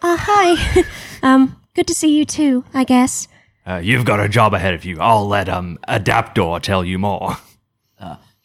Uh, 0.01 0.17
hi. 0.19 0.83
um, 1.23 1.59
good 1.75 1.87
to 1.87 1.93
see 1.93 2.17
you 2.17 2.25
too, 2.25 2.63
I 2.73 2.83
guess. 2.83 3.27
Uh, 3.65 3.81
you've 3.83 4.05
got 4.05 4.19
a 4.19 4.29
job 4.29 4.53
ahead 4.53 4.73
of 4.73 4.85
you. 4.85 4.99
I'll 4.99 5.27
let 5.27 5.49
um 5.49 5.77
Adaptor 5.87 6.61
tell 6.61 6.83
you 6.85 6.97
more." 6.97 7.37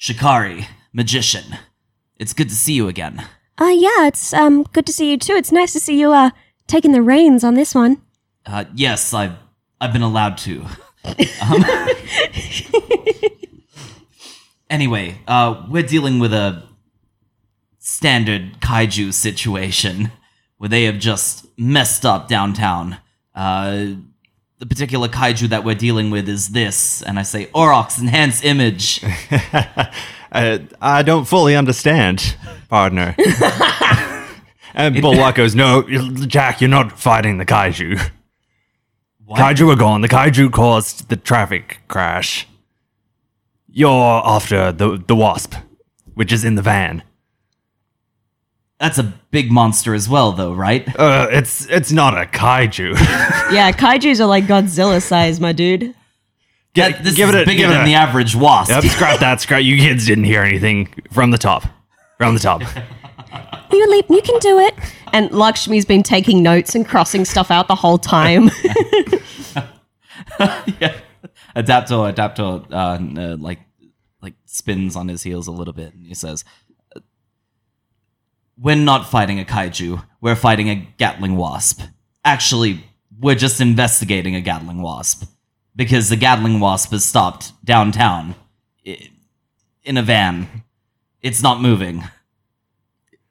Shikari, 0.01 0.67
magician. 0.93 1.57
It's 2.19 2.33
good 2.33 2.49
to 2.51 2.55
see 2.55 2.75
you 2.75 2.87
again. 2.87 3.27
Uh, 3.61 3.65
yeah, 3.75 4.07
it's, 4.07 4.33
um, 4.33 4.63
good 4.73 4.87
to 4.87 4.93
see 4.93 5.11
you 5.11 5.19
too. 5.19 5.33
It's 5.33 5.51
nice 5.51 5.73
to 5.73 5.81
see 5.81 5.99
you, 5.99 6.13
uh, 6.13 6.31
taking 6.69 6.93
the 6.93 7.03
reins 7.03 7.43
on 7.43 7.55
this 7.55 7.75
one. 7.75 8.01
Uh, 8.47 8.67
yes, 8.75 9.13
I've 9.13 9.33
I've 9.81 9.93
been 9.93 10.03
allowed 10.03 10.39
to. 10.39 10.65
Um, 11.43 11.65
anyway, 14.71 15.19
uh, 15.27 15.67
we're 15.69 15.83
dealing 15.83 16.19
with 16.19 16.33
a 16.33 16.65
standard 17.79 18.61
kaiju 18.61 19.13
situation 19.13 20.13
where 20.59 20.69
they 20.69 20.85
have 20.85 20.99
just 20.99 21.47
messed 21.59 22.05
up 22.05 22.29
downtown. 22.29 22.99
Uh, 23.35 23.87
the 24.59 24.67
particular 24.67 25.09
kaiju 25.09 25.49
that 25.49 25.65
we're 25.65 25.75
dealing 25.75 26.11
with 26.11 26.29
is 26.29 26.49
this, 26.51 27.03
and 27.03 27.19
I 27.19 27.23
say 27.23 27.47
Aurochs 27.47 28.01
Enhance 28.01 28.43
Image. 28.45 29.03
Uh, 30.31 30.59
I 30.79 31.03
don't 31.03 31.25
fully 31.25 31.57
understand, 31.57 32.37
partner. 32.69 33.17
and 34.75 35.01
Bulwark 35.01 35.37
goes, 35.37 35.55
"No, 35.55 35.83
Jack, 36.27 36.61
you're 36.61 36.69
not 36.69 36.99
fighting 36.99 37.39
the 37.39 37.47
kaiju. 37.47 37.99
Kaiju 39.37 39.73
are 39.73 39.77
gone. 39.77 40.01
The 40.01 40.09
kaiju 40.09 40.51
caused 40.53 41.09
the 41.09 41.17
traffic 41.17 41.81
crash. 41.89 42.47
You're 43.71 44.23
after 44.25 44.73
the 44.73 45.03
the 45.07 45.15
wasp, 45.15 45.55
which 46.15 46.33
is 46.33 46.45
in 46.45 46.55
the 46.55 46.63
van. 46.63 47.03
That's 48.81 48.97
a 48.99 49.03
big 49.33 49.51
monster 49.51 49.93
as 49.93 50.09
well, 50.09 50.33
though, 50.33 50.53
right? 50.55 50.87
Uh, 50.99 51.27
it's 51.31 51.67
it's 51.67 51.93
not 51.93 52.15
a 52.17 52.25
kaiju. 52.27 52.95
Yeah, 53.53 53.73
kaiju's 53.73 54.21
are 54.21 54.27
like 54.27 54.45
Godzilla 54.45 55.01
size, 55.03 55.41
my 55.41 55.53
dude. 55.53 55.95
Get- 56.75 56.93
That- 56.97 57.05
this 57.05 57.15
give 57.17 57.31
is 57.31 57.35
it 57.35 57.43
a- 57.43 57.45
bigger 57.47 57.59
give 57.63 57.71
it 57.71 57.75
than 57.75 57.83
a- 57.83 57.87
the 57.87 57.95
average 57.95 58.37
wasp. 58.37 58.71
Yep, 58.71 58.85
scrap 58.93 59.21
that. 59.21 59.41
Scrap. 59.41 59.63
You 59.63 59.77
kids 59.79 60.07
didn't 60.07 60.25
hear 60.25 60.43
anything 60.43 60.93
from 61.11 61.31
the 61.31 61.39
top. 61.39 61.65
From 62.19 62.35
the 62.35 62.41
top. 62.41 62.63
You 63.71 63.87
leap, 63.91 64.07
you 64.09 64.23
can 64.23 64.39
do 64.41 64.59
it. 64.61 64.75
And 65.13 65.31
Lakshmi's 65.31 65.85
been 65.85 66.03
taking 66.03 66.43
notes 66.43 66.75
and 66.75 66.89
crossing 66.89 67.27
stuff 67.27 67.51
out 67.51 67.69
the 67.69 67.75
whole 67.75 67.99
time. 67.99 68.51
yeah. 70.81 71.01
Adaptor, 71.57 72.13
Adaptor, 72.13 72.71
uh, 72.73 73.21
uh, 73.21 73.37
like, 73.37 73.61
like 74.23 74.35
spins 74.45 74.97
on 74.97 75.09
his 75.09 75.23
heels 75.23 75.47
a 75.47 75.53
little 75.53 75.73
bit, 75.73 75.95
and 75.95 76.07
he 76.07 76.15
says, 76.15 76.45
"We're 78.57 78.77
not 78.77 79.09
fighting 79.09 79.41
a 79.41 79.45
kaiju. 79.45 80.05
We're 80.21 80.37
fighting 80.37 80.69
a 80.69 80.77
Gatling 80.99 81.37
wasp. 81.37 81.83
Actually, 82.25 82.85
we're 83.19 83.35
just 83.35 83.61
investigating 83.61 84.35
a 84.35 84.41
Gatling 84.41 84.83
wasp 84.83 85.25
because 85.75 86.09
the 86.09 86.17
Gatling 86.17 86.61
wasp 86.61 86.91
has 86.91 87.05
stopped 87.05 87.53
downtown 87.65 88.35
in 88.85 89.97
a 89.97 90.03
van. 90.03 90.65
It's 91.23 91.43
not 91.43 91.61
moving. 91.61 92.05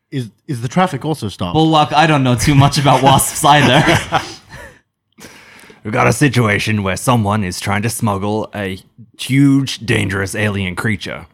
Is 0.09 0.31
is 0.47 0.61
the 0.61 0.67
traffic 0.67 1.03
also 1.05 1.27
stopped? 1.29 1.53
Bulwark, 1.53 1.91
I 1.93 2.07
don't 2.07 2.23
know 2.23 2.35
too 2.35 2.55
much 2.55 2.77
about 2.77 3.03
wasps 3.03 3.43
either. 3.43 3.83
We've 5.87 5.93
got 5.93 6.05
a 6.05 6.11
situation 6.11 6.83
where 6.83 6.97
someone 6.97 7.45
is 7.45 7.61
trying 7.61 7.81
to 7.83 7.89
smuggle 7.89 8.51
a 8.53 8.77
huge, 9.17 9.85
dangerous 9.85 10.35
alien 10.35 10.75
creature. 10.75 11.27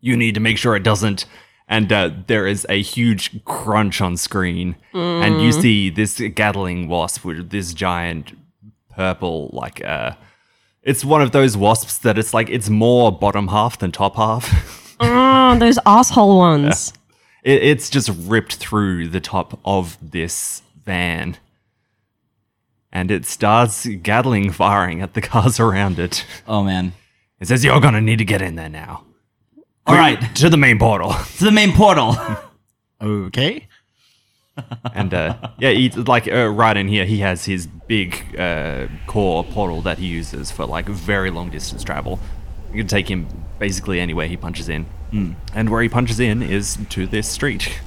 You 0.00 0.16
need 0.16 0.34
to 0.34 0.40
make 0.40 0.58
sure 0.58 0.76
it 0.76 0.84
doesn't. 0.84 1.24
And 1.66 1.92
uh, 1.92 2.10
there 2.28 2.46
is 2.46 2.64
a 2.68 2.80
huge 2.80 3.44
crunch 3.44 4.00
on 4.00 4.16
screen, 4.16 4.76
and 4.92 5.42
you 5.42 5.50
see 5.50 5.90
this 5.90 6.22
Gatling 6.36 6.86
wasp 6.86 7.24
with 7.24 7.50
this 7.50 7.74
giant 7.74 8.38
purple, 8.94 9.50
like 9.52 9.84
uh, 9.84 10.12
it's 10.84 11.04
one 11.04 11.20
of 11.20 11.32
those 11.32 11.56
wasps 11.56 11.98
that 11.98 12.18
it's 12.18 12.32
like 12.32 12.48
it's 12.48 12.70
more 12.70 13.10
bottom 13.10 13.48
half 13.48 13.76
than 13.76 13.90
top 13.90 14.14
half. 14.14 14.96
oh, 15.00 15.58
those 15.58 15.80
asshole 15.84 16.38
ones. 16.38 16.92
it, 17.42 17.60
it's 17.60 17.90
just 17.90 18.08
ripped 18.20 18.54
through 18.54 19.08
the 19.08 19.20
top 19.20 19.58
of 19.64 19.98
this 20.00 20.62
van. 20.84 21.38
And 22.92 23.10
it 23.10 23.24
starts 23.24 23.86
Gatling 23.86 24.50
firing 24.52 25.00
at 25.00 25.14
the 25.14 25.20
cars 25.22 25.58
around 25.58 25.98
it. 25.98 26.26
oh 26.46 26.62
man! 26.62 26.92
It 27.40 27.48
says, 27.48 27.64
You're 27.64 27.80
gonna 27.80 28.00
need 28.00 28.18
to 28.18 28.24
get 28.24 28.42
in 28.42 28.54
there 28.56 28.68
now. 28.68 29.04
All 29.86 29.96
right, 29.96 30.18
To 30.36 30.48
the 30.48 30.56
main 30.56 30.78
portal. 30.78 31.12
to 31.38 31.44
the 31.44 31.50
main 31.52 31.72
portal. 31.72 32.16
Okay. 33.02 33.66
and 34.94 35.12
uh, 35.12 35.36
yeah, 35.58 35.70
he, 35.70 35.88
like 35.90 36.28
uh, 36.30 36.46
right 36.48 36.76
in 36.76 36.86
here, 36.86 37.04
he 37.04 37.18
has 37.18 37.46
his 37.46 37.66
big 37.66 38.38
uh, 38.38 38.86
core 39.08 39.42
portal 39.42 39.82
that 39.82 39.98
he 39.98 40.06
uses 40.06 40.52
for 40.52 40.66
like 40.66 40.86
very 40.86 41.30
long 41.32 41.50
distance 41.50 41.82
travel. 41.82 42.20
You 42.70 42.76
can 42.76 42.86
take 42.86 43.10
him 43.10 43.26
basically 43.58 43.98
anywhere 43.98 44.28
he 44.28 44.36
punches 44.36 44.68
in. 44.68 44.86
And 45.52 45.68
where 45.68 45.82
he 45.82 45.88
punches 45.88 46.20
in 46.20 46.42
is 46.44 46.78
to 46.90 47.08
this 47.08 47.26
street. 47.28 47.80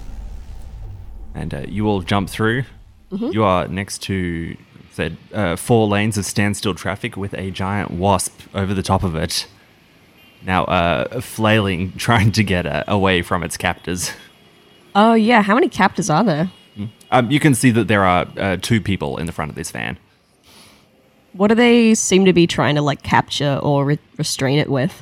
And 1.34 1.54
uh, 1.54 1.62
you 1.68 1.88
all 1.88 2.02
jump 2.02 2.30
through. 2.30 2.66
You 3.10 3.44
are 3.46 3.70
next 3.70 4.00
to 4.04 4.58
said 4.96 5.18
uh, 5.34 5.56
four 5.58 5.88
lanes 5.88 6.18
of 6.18 6.26
standstill 6.26 6.74
traffic 6.74 7.18
with 7.18 7.34
a 7.34 7.52
giant 7.52 7.92
wasp 7.92 8.40
over 8.54 8.74
the 8.74 8.82
top 8.82 9.04
of 9.04 9.14
it. 9.16 9.48
Now 10.44 10.64
uh, 10.66 11.20
flailing, 11.22 11.92
trying 11.98 12.32
to 12.34 12.44
get 12.44 12.66
uh, 12.66 12.84
away 12.88 13.22
from 13.22 13.44
its 13.44 13.58
captors. 13.58 14.12
Oh 14.96 15.14
yeah, 15.14 15.42
how 15.42 15.54
many 15.54 15.68
captors 15.68 16.10
are 16.10 16.24
there? 16.24 16.52
Um, 17.12 17.30
you 17.30 17.40
can 17.40 17.54
see 17.54 17.72
that 17.72 17.88
there 17.88 18.04
are 18.04 18.28
uh, 18.38 18.58
two 18.62 18.82
people 18.82 19.18
in 19.18 19.26
the 19.26 19.32
front 19.32 19.50
of 19.50 19.56
this 19.56 19.72
van. 19.72 19.98
What 21.34 21.48
do 21.48 21.56
they 21.56 21.94
seem 21.96 22.26
to 22.26 22.34
be 22.34 22.48
trying 22.48 22.76
to 22.76 22.82
like 22.82 23.04
capture 23.04 23.60
or 23.62 23.86
re- 23.86 24.00
restrain 24.18 24.60
it 24.60 24.70
with? 24.70 25.02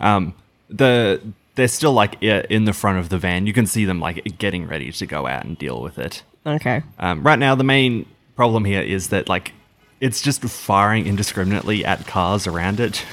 Um, 0.00 0.34
the 0.68 1.20
they're 1.54 1.68
still 1.68 1.92
like 1.92 2.22
in 2.22 2.64
the 2.64 2.72
front 2.72 2.98
of 2.98 3.08
the 3.08 3.18
van. 3.18 3.46
You 3.46 3.52
can 3.52 3.66
see 3.66 3.84
them 3.84 4.00
like 4.00 4.38
getting 4.38 4.66
ready 4.66 4.92
to 4.92 5.06
go 5.06 5.26
out 5.26 5.44
and 5.44 5.56
deal 5.56 5.80
with 5.80 5.98
it. 5.98 6.22
Okay. 6.46 6.82
Um, 6.98 7.22
right 7.22 7.38
now, 7.38 7.54
the 7.54 7.64
main 7.64 8.06
problem 8.36 8.64
here 8.64 8.82
is 8.82 9.08
that 9.08 9.28
like 9.28 9.52
it's 10.00 10.20
just 10.20 10.42
firing 10.42 11.06
indiscriminately 11.06 11.84
at 11.84 12.06
cars 12.06 12.46
around 12.46 12.80
it. 12.80 13.04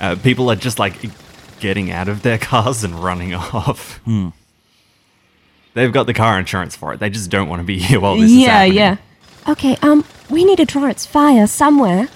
Uh, 0.00 0.16
people 0.16 0.50
are 0.50 0.56
just 0.56 0.78
like 0.78 0.94
getting 1.60 1.90
out 1.90 2.08
of 2.08 2.22
their 2.22 2.38
cars 2.50 2.82
and 2.82 2.94
running 3.02 3.34
off. 3.34 4.00
They've 5.74 5.92
got 5.92 6.06
the 6.06 6.14
car 6.14 6.38
insurance 6.38 6.74
for 6.74 6.92
it. 6.94 7.00
They 7.00 7.10
just 7.10 7.30
don't 7.30 7.48
want 7.48 7.60
to 7.60 7.64
be 7.64 7.78
here 7.78 8.00
while 8.00 8.16
this 8.16 8.30
is 8.30 8.36
yeah, 8.36 8.46
happening. 8.48 8.76
yeah. 8.76 8.96
yeah. 9.46 9.52
Okay, 9.52 9.76
um, 9.82 10.04
we 10.28 10.44
need 10.44 10.56
to 10.56 10.64
draw 10.64 10.86
its 10.86 11.06
fire 11.06 11.46
somewhere. 11.46 12.08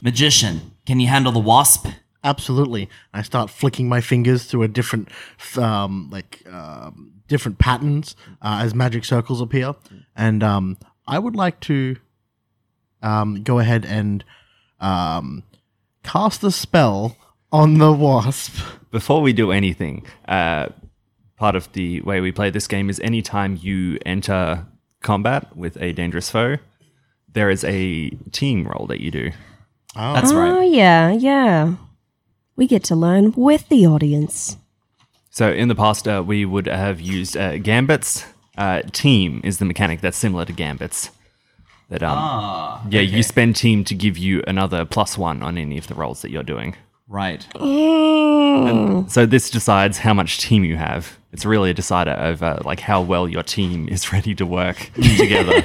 Magician, 0.00 0.72
can 0.86 1.00
you 1.00 1.06
handle 1.06 1.32
the 1.32 1.38
wasp? 1.38 1.86
Absolutely. 2.24 2.88
I 3.12 3.22
start 3.22 3.50
flicking 3.50 3.88
my 3.88 4.00
fingers 4.00 4.44
through 4.44 4.62
a 4.62 4.68
different, 4.68 5.08
f- 5.38 5.58
um, 5.58 6.08
like, 6.10 6.42
um, 6.50 7.12
different 7.26 7.58
patterns 7.58 8.14
uh, 8.42 8.60
as 8.62 8.74
magic 8.74 9.04
circles 9.04 9.40
appear. 9.40 9.74
And 10.14 10.42
um, 10.42 10.76
I 11.12 11.18
would 11.18 11.36
like 11.36 11.60
to 11.60 11.96
um, 13.02 13.42
go 13.42 13.58
ahead 13.58 13.84
and 13.84 14.24
um, 14.80 15.42
cast 16.02 16.42
a 16.42 16.50
spell 16.50 17.18
on 17.52 17.76
the 17.76 17.92
wasp. 17.92 18.54
before 18.90 19.20
we 19.20 19.34
do 19.34 19.52
anything, 19.52 20.06
uh, 20.26 20.68
part 21.36 21.54
of 21.54 21.70
the 21.74 22.00
way 22.00 22.22
we 22.22 22.32
play 22.32 22.48
this 22.48 22.66
game 22.66 22.88
is 22.88 22.98
anytime 23.00 23.58
you 23.60 23.98
enter 24.06 24.66
combat 25.02 25.54
with 25.54 25.76
a 25.82 25.92
dangerous 25.92 26.30
foe, 26.30 26.56
there 27.30 27.50
is 27.50 27.62
a 27.64 28.08
team 28.30 28.66
roll 28.66 28.86
that 28.86 29.00
you 29.00 29.10
do. 29.10 29.32
That's 30.14 30.32
Oh 30.32 30.62
yeah, 30.62 31.12
yeah. 31.12 31.74
We 32.56 32.66
get 32.66 32.84
to 32.84 32.96
learn 32.96 33.32
with 33.36 33.68
the 33.68 33.86
audience. 33.86 34.56
So 35.28 35.50
in 35.50 35.68
the 35.68 35.74
past, 35.74 36.08
uh, 36.08 36.22
we 36.26 36.46
would 36.46 36.66
have 36.66 37.02
used 37.02 37.36
uh, 37.36 37.58
gambits. 37.58 38.24
Uh, 38.58 38.82
team 38.92 39.40
is 39.44 39.58
the 39.58 39.64
mechanic 39.64 40.00
that's 40.00 40.16
similar 40.16 40.44
to 40.44 40.52
gambits. 40.52 41.10
That 41.88 42.02
um, 42.02 42.16
Ah, 42.18 42.86
yeah, 42.90 43.00
you 43.00 43.22
spend 43.22 43.56
team 43.56 43.84
to 43.84 43.94
give 43.94 44.16
you 44.18 44.42
another 44.46 44.84
plus 44.84 45.16
one 45.18 45.42
on 45.42 45.58
any 45.58 45.76
of 45.78 45.86
the 45.88 45.94
rolls 45.94 46.22
that 46.22 46.30
you're 46.30 46.42
doing. 46.42 46.74
right. 47.08 47.46
So 49.08 49.26
this 49.26 49.50
decides 49.50 49.98
how 49.98 50.14
much 50.14 50.38
team 50.38 50.64
you 50.64 50.76
have. 50.76 51.18
It's 51.32 51.44
really 51.44 51.70
a 51.70 51.74
decider 51.74 52.14
over 52.18 52.58
like 52.64 52.80
how 52.80 53.00
well 53.02 53.28
your 53.28 53.42
team 53.42 53.88
is 53.90 54.12
ready 54.12 54.34
to 54.34 54.46
work 54.46 54.90
together. 54.94 55.62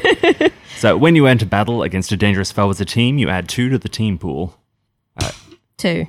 so 0.78 0.98
when 0.98 1.16
you 1.16 1.26
enter 1.28 1.46
battle 1.46 1.84
against 1.84 2.12
a 2.12 2.18
dangerous 2.18 2.52
foe 2.52 2.70
as 2.70 2.80
a 2.82 2.86
team, 2.86 3.18
you 3.18 3.30
add 3.30 3.48
two 3.50 3.70
to 3.70 3.78
the 3.78 3.90
team 3.90 4.18
pool. 4.18 4.58
Two. 5.78 6.08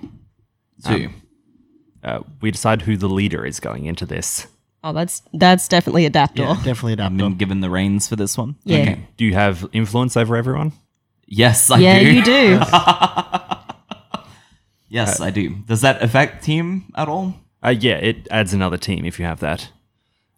Two. 0.87 1.11
Uh, 2.03 2.21
we 2.41 2.51
decide 2.51 2.83
who 2.83 2.97
the 2.97 3.09
leader 3.09 3.45
is 3.45 3.61
going 3.61 3.85
into 3.87 4.07
this. 4.07 4.47
Oh, 4.85 4.93
that's 4.93 5.23
that's 5.33 5.67
definitely 5.69 6.09
Adaptor. 6.09 6.39
Yeah, 6.39 6.55
definitely 6.65 6.93
I've 6.93 7.11
Adaptor. 7.13 7.19
been 7.19 7.35
given 7.37 7.61
the 7.61 7.71
reins 7.71 8.09
for 8.09 8.17
this 8.17 8.39
one. 8.39 8.57
Yeah. 8.65 8.79
Okay. 8.79 9.09
Do 9.17 9.25
you 9.25 9.35
have 9.35 9.69
influence 9.73 10.17
over 10.17 10.37
everyone? 10.37 10.73
Yes, 11.27 11.71
I 11.71 11.77
do. 11.79 11.83
Yeah, 11.85 11.99
do. 12.01 12.13
you 12.15 12.23
do. 12.25 12.61
Yes, 14.91 15.21
I 15.21 15.31
do. 15.31 15.51
Does 15.67 15.83
that 15.83 16.03
affect 16.03 16.43
team 16.45 16.91
at 16.97 17.09
all? 17.09 17.35
Uh, 17.63 17.75
yeah, 17.79 17.97
it 17.97 18.27
adds 18.31 18.55
another 18.55 18.79
team 18.79 19.05
if 19.05 19.19
you 19.19 19.27
have 19.27 19.41
that. 19.41 19.71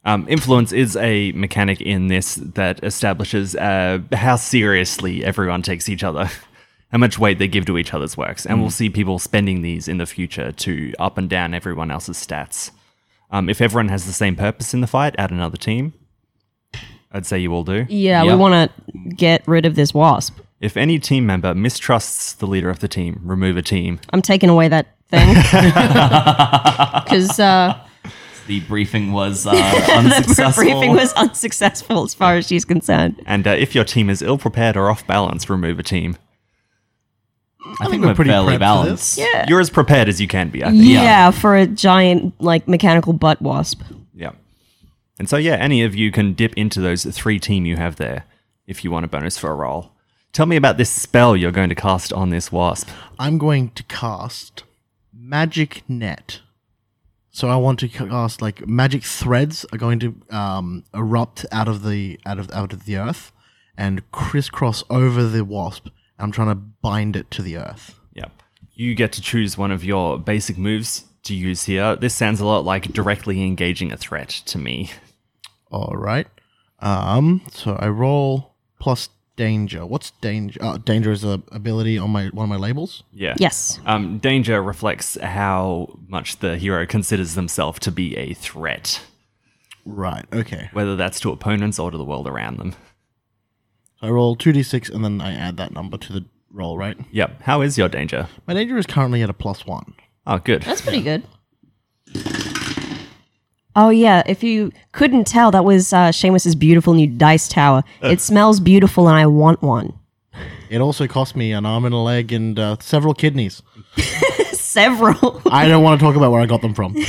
Um, 0.05 0.26
influence 0.28 0.72
is 0.72 0.97
a 0.97 1.30
mechanic 1.32 1.80
in 1.80 2.09
this 2.09 2.34
that 2.34 2.82
establishes 2.82 3.55
uh, 3.55 4.01
how 4.12 4.36
seriously 4.36 5.24
everyone 5.24 5.62
takes 5.62 5.88
each 5.88 6.03
other, 6.03 6.28
how 6.91 6.99
much 6.99 7.18
weight 7.18 7.38
they 7.38 7.47
give 7.49 7.66
to 7.66 7.78
each 7.78 7.93
other's 7.95 8.16
works, 8.16 8.47
and 8.47 8.61
we'll 8.61 8.70
see 8.70 8.88
people 8.91 9.18
spending 9.18 9.62
these 9.62 9.86
in 9.88 9.99
the 9.99 10.07
future 10.07 10.51
to 10.53 10.93
up 10.99 11.18
and 11.18 11.28
down 11.28 11.53
everyone 11.55 11.91
else's 11.91 12.16
stats. 12.16 12.70
Um, 13.31 13.49
if 13.49 13.61
everyone 13.61 13.89
has 13.89 14.07
the 14.07 14.12
same 14.12 14.35
purpose 14.37 14.74
in 14.74 14.81
the 14.81 14.87
fight, 14.87 15.14
add 15.18 15.31
another 15.31 15.57
team. 15.57 15.93
I'd 17.12 17.26
say 17.26 17.39
you 17.39 17.53
all 17.53 17.64
do. 17.64 17.87
Yeah, 17.89 18.24
we 18.24 18.35
want 18.35 18.70
to 18.70 18.99
get 19.14 19.47
rid 19.47 19.66
of 19.66 19.74
this 19.74 19.93
wasp. 19.95 20.39
If 20.61 20.76
any 20.76 20.99
team 20.99 21.26
member 21.26 21.55
mistrusts 21.55 22.35
the 22.35 22.47
leader 22.47 22.70
of 22.70 22.81
the 22.81 22.89
team, 22.89 23.20
remove 23.24 23.57
a 23.57 23.62
team. 23.62 23.99
I'm 24.12 24.22
taking 24.22 24.49
away 24.51 24.68
that 24.68 24.87
thing 25.09 25.28
because 27.05 27.41
uh, 27.41 27.81
The 28.47 28.61
briefing 28.61 29.12
was 29.12 29.47
uh, 29.47 29.53
the 29.53 29.93
unsuccessful. 29.93 30.62
briefing 30.62 30.93
was 30.97 31.12
unsuccessful 31.14 32.05
as 32.05 32.14
far 32.14 32.37
as 32.37 32.47
she's 32.47 32.64
concerned. 32.64 33.20
And 33.26 33.47
uh, 33.47 33.51
if 33.51 33.74
your 33.74 33.85
team 33.85 34.11
is 34.11 34.22
ill 34.22 34.39
prepared 34.39 34.76
or 34.76 34.91
off 34.91 35.07
balance, 35.07 35.49
remove 35.51 35.78
a 35.78 35.83
team. 35.83 36.16
I 37.81 37.89
think 37.89 38.03
we're 38.03 38.09
we're 38.09 38.15
pretty 38.15 38.31
fairly 38.31 38.59
balanced. 38.59 39.19
Yeah. 39.19 39.45
You're 39.49 39.61
as 39.61 39.71
prepared 39.71 40.09
as 40.09 40.21
you 40.21 40.27
can 40.27 40.49
be, 40.51 40.65
I 40.65 40.71
think. 40.71 40.85
Yeah, 40.85 41.31
for 41.31 41.57
a 41.57 41.67
giant 41.67 42.41
like 42.41 42.67
mechanical 42.67 43.13
butt 43.13 43.41
wasp. 43.43 43.83
Yeah. 44.15 44.33
And 45.19 45.29
so, 45.29 45.37
yeah, 45.37 45.57
any 45.57 45.83
of 45.83 45.95
you 45.95 46.11
can 46.11 46.33
dip 46.33 46.55
into 46.55 46.81
those 46.81 47.05
three 47.05 47.39
team 47.39 47.67
you 47.67 47.77
have 47.77 47.97
there 47.97 48.25
if 48.67 48.85
you 48.85 48.91
want 48.91 49.05
a 49.05 49.09
bonus 49.09 49.37
for 49.37 49.51
a 49.51 49.55
roll. 49.55 49.93
Tell 50.33 50.47
me 50.47 50.57
about 50.57 50.79
this 50.79 50.91
spell 50.91 51.37
you're 51.37 51.51
going 51.51 51.69
to 51.69 51.75
cast 51.75 52.13
on 52.13 52.31
this 52.31 52.53
wasp. 52.53 52.89
I'm 53.19 53.37
going 53.37 53.71
to 53.71 53.83
cast 53.85 54.63
Magic 55.13 55.83
Net. 55.89 56.41
So 57.33 57.49
I 57.49 57.57
want 57.57 57.79
to 57.81 57.89
cast 57.89 58.43
like 58.43 58.67
magic 58.67 59.05
threads 59.05 59.65
are 59.73 59.79
going 59.79 59.99
to 60.01 60.15
um, 60.31 60.85
erupt 60.95 61.47
out 61.53 61.69
of 61.69 61.85
the 61.85 62.19
out 62.27 62.39
of 62.39 62.51
out 62.53 62.73
of 62.73 62.87
the 62.87 62.97
earth 62.97 63.33
and 63.77 64.09
crisscross 64.11 64.83
over 64.91 65.25
the 65.25 65.45
wasp. 65.45 65.89
I'm 66.21 66.33
trying 66.33 66.49
to 66.49 66.55
bind 66.55 67.16
it 67.16 67.31
to 67.33 67.43
the 67.43 67.57
earth. 67.57 67.99
Yeah. 68.14 68.27
You 68.75 68.95
get 68.95 69.12
to 69.12 69.21
choose 69.23 69.57
one 69.59 69.71
of 69.73 69.85
your 69.85 70.18
basic 70.18 70.57
moves 70.59 71.05
to 71.25 71.35
use 71.35 71.64
here. 71.64 71.97
This 71.97 72.14
sounds 72.14 72.41
a 72.41 72.47
lot 72.47 72.64
like 72.64 72.93
directly 72.93 73.43
engaging 73.43 73.93
a 73.93 73.97
threat 73.97 74.29
to 74.47 74.59
me. 74.59 74.91
All 75.71 75.95
right. 75.97 76.27
Um. 76.81 77.43
So 77.53 77.77
I 77.79 77.89
roll 77.89 78.55
plus 78.79 79.11
danger. 79.37 79.85
What's 79.87 80.11
danger? 80.23 80.59
Uh, 80.62 80.79
danger 80.79 81.12
is 81.12 81.25
a 81.25 81.43
ability 81.53 81.99
on 81.99 82.11
my 82.11 82.29
one 82.29 82.45
of 82.45 82.49
my 82.49 82.57
labels. 82.57 83.03
Yeah. 83.12 83.35
Yes. 83.39 83.79
Um, 83.87 84.18
danger 84.18 84.62
reflects 84.62 85.18
how 85.21 85.99
much 86.09 86.39
the 86.39 86.57
hero 86.57 86.87
considers 86.87 87.35
themselves 87.35 87.79
to 87.81 87.91
be 87.93 88.16
a 88.16 88.33
threat, 88.35 89.03
Right. 89.85 90.25
Okay. 90.33 90.68
whether 90.73 90.97
that's 90.97 91.21
to 91.21 91.31
opponents 91.33 91.79
or 91.79 91.91
to 91.91 91.97
the 91.99 92.05
world 92.05 92.27
around 92.27 92.59
them. 92.59 92.75
I 94.03 94.09
roll 94.09 94.36
two 94.36 94.53
d 94.53 94.62
six 94.62 94.88
and 94.88 95.05
then 95.05 95.20
I 95.20 95.34
add 95.34 95.57
that 95.59 95.72
number 95.72 95.96
to 95.98 96.12
the 96.12 96.24
roll. 96.53 96.76
Right. 96.78 96.96
Yep. 97.12 97.42
How 97.42 97.61
is 97.61 97.76
your 97.78 97.88
danger? 97.88 98.28
My 98.46 98.55
danger 98.55 98.76
is 98.78 98.86
currently 98.86 99.22
at 99.22 99.30
a 99.30 99.34
plus 99.34 99.66
one. 99.66 99.94
Oh, 100.26 100.38
good. 100.38 100.62
That's 100.62 100.80
pretty 100.80 101.03
good. 101.03 101.24
Oh 103.76 103.88
yeah, 103.90 104.22
if 104.26 104.42
you 104.42 104.72
couldn't 104.92 105.26
tell, 105.26 105.51
that 105.53 105.64
was 105.64 105.92
uh, 105.92 106.11
Seamus's 106.11 106.57
beautiful 106.57 106.92
new 106.94 107.07
dice 107.07 107.48
tower. 107.48 107.84
It 108.03 108.20
smells 108.20 108.59
beautiful, 108.59 109.07
and 109.09 109.16
I 109.16 109.26
want 109.26 109.62
one. 109.62 109.94
It 110.68 110.80
also 110.80 111.07
cost 111.07 111.36
me 111.36 111.53
an 111.53 111.64
arm 111.64 111.84
and 111.84 111.94
a 111.94 111.98
leg 111.98 112.32
and 112.32 112.59
uh, 112.59 112.76
several 112.80 113.14
kidneys. 113.14 113.62
Several. 114.53 115.42
I 115.51 115.66
don't 115.66 115.82
want 115.82 115.98
to 115.98 116.05
talk 116.07 116.14
about 116.14 116.30
where 116.30 116.40
I 116.40 116.46
got 116.46 116.62
them 116.62 116.74
from. 116.74 116.94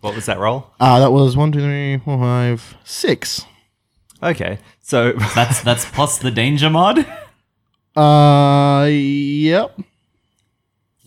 What 0.00 0.14
was 0.14 0.26
that 0.26 0.38
roll? 0.38 0.70
Uh, 0.78 1.00
that 1.00 1.12
was 1.12 1.34
one, 1.34 1.50
two, 1.50 1.60
three, 1.60 1.96
four, 2.04 2.18
five, 2.18 2.76
six. 2.84 3.46
Okay. 4.24 4.58
So 4.80 5.12
That's 5.34 5.60
that's 5.62 5.84
plus 5.84 6.18
the 6.18 6.30
danger 6.30 6.70
mod. 6.70 7.06
Uh, 7.96 8.86
yep. 8.90 9.78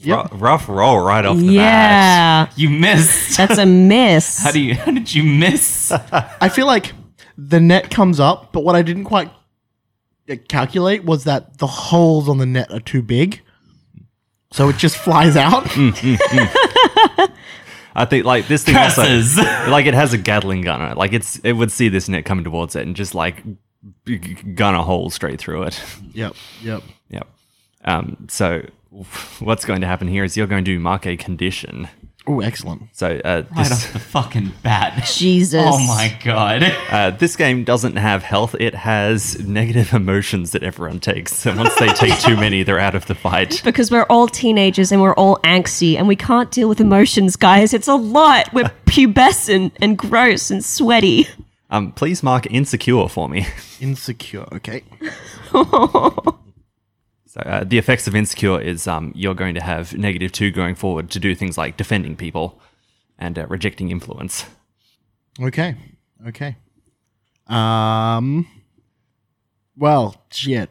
Ru- 0.05 0.23
rough 0.31 0.69
roll 0.69 0.99
right 0.99 1.25
off 1.25 1.37
the 1.37 1.47
bat. 1.47 1.53
yeah, 1.53 2.47
You 2.55 2.69
missed. 2.69 3.35
that's 3.35 3.57
a 3.57 3.65
miss. 3.65 4.39
How 4.43 4.51
do 4.51 4.59
you? 4.61 4.75
How 4.75 4.91
did 4.91 5.13
you 5.13 5.23
miss? 5.23 5.91
I 6.41 6.47
feel 6.49 6.67
like 6.67 6.93
the 7.37 7.59
net 7.59 7.89
comes 7.91 8.19
up, 8.19 8.53
but 8.53 8.63
what 8.63 8.75
I 8.75 8.83
didn't 8.83 9.03
quite 9.05 9.31
uh, 10.29 10.35
calculate 10.47 11.03
was 11.03 11.23
that 11.25 11.57
the 11.57 11.67
holes 11.67 12.29
on 12.29 12.37
the 12.37 12.45
net 12.45 12.71
are 12.71 12.79
too 12.79 13.01
big. 13.01 13.41
So 14.51 14.69
it 14.69 14.77
just 14.77 14.95
flies 14.97 15.35
out. 15.35 15.65
I 17.97 18.05
think 18.05 18.25
like 18.25 18.47
this 18.47 18.63
thing 18.63 18.75
also 18.75 19.01
Curses. 19.01 19.37
like 19.67 19.87
it 19.87 19.95
has 19.95 20.13
a 20.13 20.17
Gatling 20.19 20.61
gun 20.61 20.81
on 20.81 20.91
it. 20.91 20.97
Like 20.97 21.13
it's 21.13 21.39
it 21.39 21.53
would 21.53 21.71
see 21.71 21.89
this 21.89 22.07
net 22.07 22.25
coming 22.25 22.43
towards 22.45 22.75
it 22.75 22.85
and 22.85 22.95
just 22.95 23.15
like 23.15 23.43
g- 24.05 24.19
g- 24.19 24.33
gun 24.53 24.75
a 24.75 24.83
hole 24.83 25.09
straight 25.09 25.39
through 25.39 25.63
it. 25.63 25.83
yep, 26.13 26.35
yep. 26.61 26.83
yep. 27.09 27.27
Um. 27.83 28.27
So 28.29 28.61
what's 29.39 29.65
going 29.65 29.81
to 29.81 29.87
happen 29.87 30.07
here 30.07 30.23
is 30.23 30.37
you're 30.37 30.47
going 30.47 30.65
to 30.65 30.79
mark 30.79 31.07
a 31.07 31.17
condition. 31.17 31.89
Oh, 32.27 32.41
excellent. 32.41 32.83
So 32.93 33.21
uh, 33.23 33.43
right 33.51 33.57
this 33.57 33.71
off 33.71 33.93
the 33.93 33.99
fucking 33.99 34.51
bat. 34.61 35.05
Jesus. 35.17 35.63
Oh 35.65 35.77
my 35.87 36.17
god. 36.23 36.63
uh, 36.91 37.11
this 37.11 37.35
game 37.35 37.63
doesn't 37.63 37.95
have 37.95 38.23
health. 38.23 38.55
It 38.59 38.75
has 38.75 39.39
negative 39.47 39.93
emotions 39.93 40.51
that 40.51 40.61
everyone 40.63 40.99
takes. 40.99 41.45
And 41.45 41.57
once 41.57 41.73
they 41.75 41.87
take 41.87 42.19
too 42.19 42.35
many, 42.39 42.63
they're 42.63 42.79
out 42.79 42.95
of 42.95 43.05
the 43.05 43.15
fight. 43.15 43.61
Because 43.63 43.89
we're 43.91 44.05
all 44.09 44.27
teenagers 44.27 44.91
and 44.91 45.01
we're 45.01 45.15
all 45.15 45.37
angsty 45.37 45.97
and 45.97 46.07
we 46.07 46.15
can't 46.17 46.51
deal 46.51 46.67
with 46.67 46.81
emotions, 46.81 47.35
guys. 47.37 47.73
It's 47.73 47.87
a 47.87 47.95
lot. 47.95 48.51
We're 48.53 48.71
pubescent 48.85 49.71
and 49.81 49.97
gross 49.97 50.51
and 50.51 50.63
sweaty. 50.63 51.27
Um. 51.69 51.91
Please 51.93 52.23
mark 52.23 52.45
insecure 52.47 53.07
for 53.09 53.27
me. 53.27 53.47
Insecure. 53.79 54.47
Okay. 54.53 54.83
So 57.27 57.41
uh, 57.41 57.63
the 57.65 57.77
effects 57.77 58.07
of 58.07 58.15
insecure 58.15 58.59
is 58.59 58.87
um, 58.87 59.11
you're 59.13 59.35
going 59.35 59.53
to 59.55 59.61
have 59.61 59.97
negative 59.97 60.31
two 60.31 60.49
going 60.49 60.75
forward 60.75 61.09
to 61.11 61.19
do 61.19 61.35
things 61.35 61.57
like 61.57 61.75
defending 61.75 62.15
people 62.15 62.59
and 63.19 63.37
uh, 63.37 63.45
rejecting 63.47 63.91
influence. 63.91 64.45
Okay. 65.41 65.75
Okay. 66.27 66.55
Um. 67.47 68.47
Well, 69.75 70.15
shit. 70.31 70.69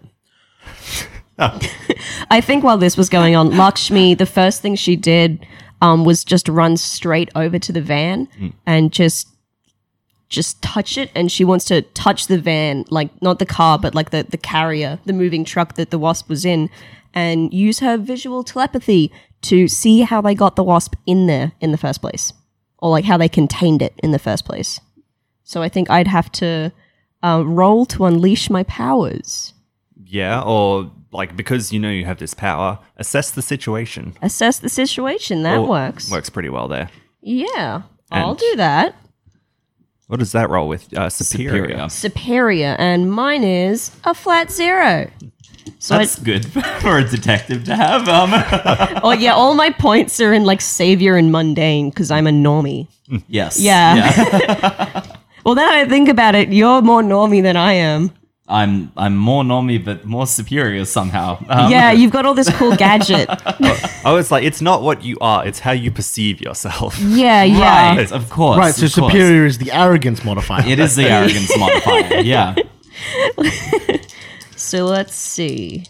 I 1.39 2.41
think 2.41 2.65
while 2.65 2.79
this 2.79 2.97
was 2.97 3.09
going 3.09 3.37
on, 3.37 3.57
Lakshmi, 3.57 4.15
the 4.15 4.27
first 4.27 4.63
thing 4.63 4.75
she 4.75 4.97
did 4.97 5.47
um, 5.83 6.05
was 6.05 6.25
just 6.25 6.49
run 6.49 6.77
straight 6.77 7.31
over 7.35 7.59
to 7.59 7.73
the 7.73 7.83
van 7.83 8.29
and 8.65 8.93
just 8.93 9.29
just 10.29 10.61
touch 10.63 10.99
it 10.99 11.11
and 11.15 11.31
she 11.31 11.45
wants 11.45 11.65
to 11.67 11.83
touch 11.83 12.27
the 12.27 12.39
van 12.39 12.85
like 12.91 13.11
not 13.23 13.39
the 13.39 13.47
car 13.47 13.79
but 13.79 13.95
like 13.95 14.11
the 14.11 14.25
the 14.29 14.37
carrier 14.37 14.99
the 15.05 15.13
moving 15.13 15.45
truck 15.45 15.75
that 15.75 15.91
the 15.91 15.99
wasp 15.99 16.29
was 16.29 16.45
in 16.45 16.69
and 17.15 17.55
use 17.55 17.79
her 17.79 17.97
visual 17.97 18.43
telepathy 18.43 19.13
to 19.43 19.69
see 19.69 20.01
how 20.01 20.21
they 20.21 20.35
got 20.35 20.57
the 20.57 20.65
wasp 20.65 20.95
in 21.07 21.27
there 21.27 21.53
in 21.61 21.71
the 21.71 21.79
first 21.79 22.01
place 22.01 22.33
or 22.79 22.91
like 22.91 23.05
how 23.05 23.17
they 23.17 23.29
contained 23.29 23.81
it 23.83 23.95
in 24.03 24.11
the 24.11 24.19
first 24.19 24.45
place 24.45 24.81
so 25.45 25.63
i 25.63 25.69
think 25.69 25.89
i'd 25.91 26.09
have 26.09 26.31
to 26.33 26.73
uh, 27.23 27.43
roll 27.47 27.87
to 27.87 28.05
unleash 28.05 28.51
my 28.51 28.63
powers 28.65 29.55
Yeah, 30.05 30.43
or 30.43 30.91
like 31.13 31.37
because 31.37 31.73
you 31.73 31.79
know 31.81 31.91
you 31.91 32.05
have 32.05 32.19
this 32.19 32.35
power, 32.35 32.79
assess 32.97 33.31
the 33.31 33.43
situation. 33.43 34.15
assess 34.23 34.59
the 34.59 34.69
situation 34.69 35.43
that 35.43 35.59
Or- 35.59 35.69
works 35.69 36.11
Works 36.11 36.31
pretty 36.31 36.51
well 36.51 36.69
there. 36.69 36.91
Yeah, 37.23 37.83
I'll 38.11 38.35
do 38.35 38.53
that. 38.57 38.95
What 40.07 40.21
does 40.21 40.33
that 40.33 40.49
roll 40.51 40.69
with? 40.69 40.97
Uh, 40.97 41.11
superior. 41.11 41.65
Superior. 41.67 41.89
Superior, 41.89 42.77
and 42.79 43.11
mine 43.11 43.43
is 43.43 43.91
a 44.05 44.15
flat 44.15 44.53
zero. 44.53 45.11
So, 45.79 45.99
That's 45.99 46.19
good 46.19 46.47
for 46.81 46.99
a 46.99 47.05
detective 47.05 47.65
to 47.65 47.75
have. 47.75 48.09
Um, 48.09 48.31
oh 49.03 49.13
yeah, 49.13 49.35
all 49.35 49.55
my 49.55 49.71
points 49.71 50.21
are 50.21 50.33
in 50.33 50.45
like 50.45 50.61
savior 50.61 51.17
and 51.17 51.33
mundane 51.33 51.91
because 51.91 52.11
I'm 52.11 52.27
a 52.27 52.31
normie. 52.31 52.87
yes. 53.29 53.61
Yeah. 53.61 55.03
Well, 55.45 55.55
now 55.55 55.73
I 55.73 55.85
think 55.85 56.09
about 56.09 56.35
it, 56.35 56.49
you're 56.49 56.83
more 56.83 57.03
normie 57.03 57.41
than 57.41 57.57
I 57.57 57.75
am. 57.75 58.11
I'm 58.49 58.93
I'm 58.97 59.17
more 59.17 59.43
normie, 59.43 59.85
but 59.85 60.05
more 60.05 60.27
superior 60.27 60.85
somehow. 60.85 61.39
Um, 61.49 61.71
yeah, 61.71 61.91
you've 61.91 62.13
got 62.13 62.27
all 62.27 62.35
this 62.35 62.51
cool 62.51 62.77
gadget. 62.77 63.29
Oh, 64.05 64.19
it's 64.19 64.31
like 64.31 64.45
it's 64.45 64.61
not 64.63 64.83
what 64.83 65.03
you 65.03 65.17
are; 65.21 65.45
it's 65.45 65.59
how 65.59 65.73
you 65.73 65.91
perceive 65.91 66.41
yourself. 66.41 66.97
Yeah, 67.01 67.43
yeah. 67.43 67.97
Right. 67.97 68.13
Of 68.13 68.31
course. 68.31 68.57
Right. 68.57 68.73
So 68.73 68.87
of 68.87 68.93
course. 68.93 69.13
superior 69.13 69.47
is 69.47 69.59
the 69.59 69.73
arrogance 69.73 70.25
modifier. 70.25 70.65
It 70.65 70.79
is 70.79 70.95
the 70.95 71.05
arrogance 71.11 71.51
modifier. 71.59 72.21
Yeah. 72.21 72.55
So 74.57 74.87
let's 74.87 75.15
see. 75.15 75.85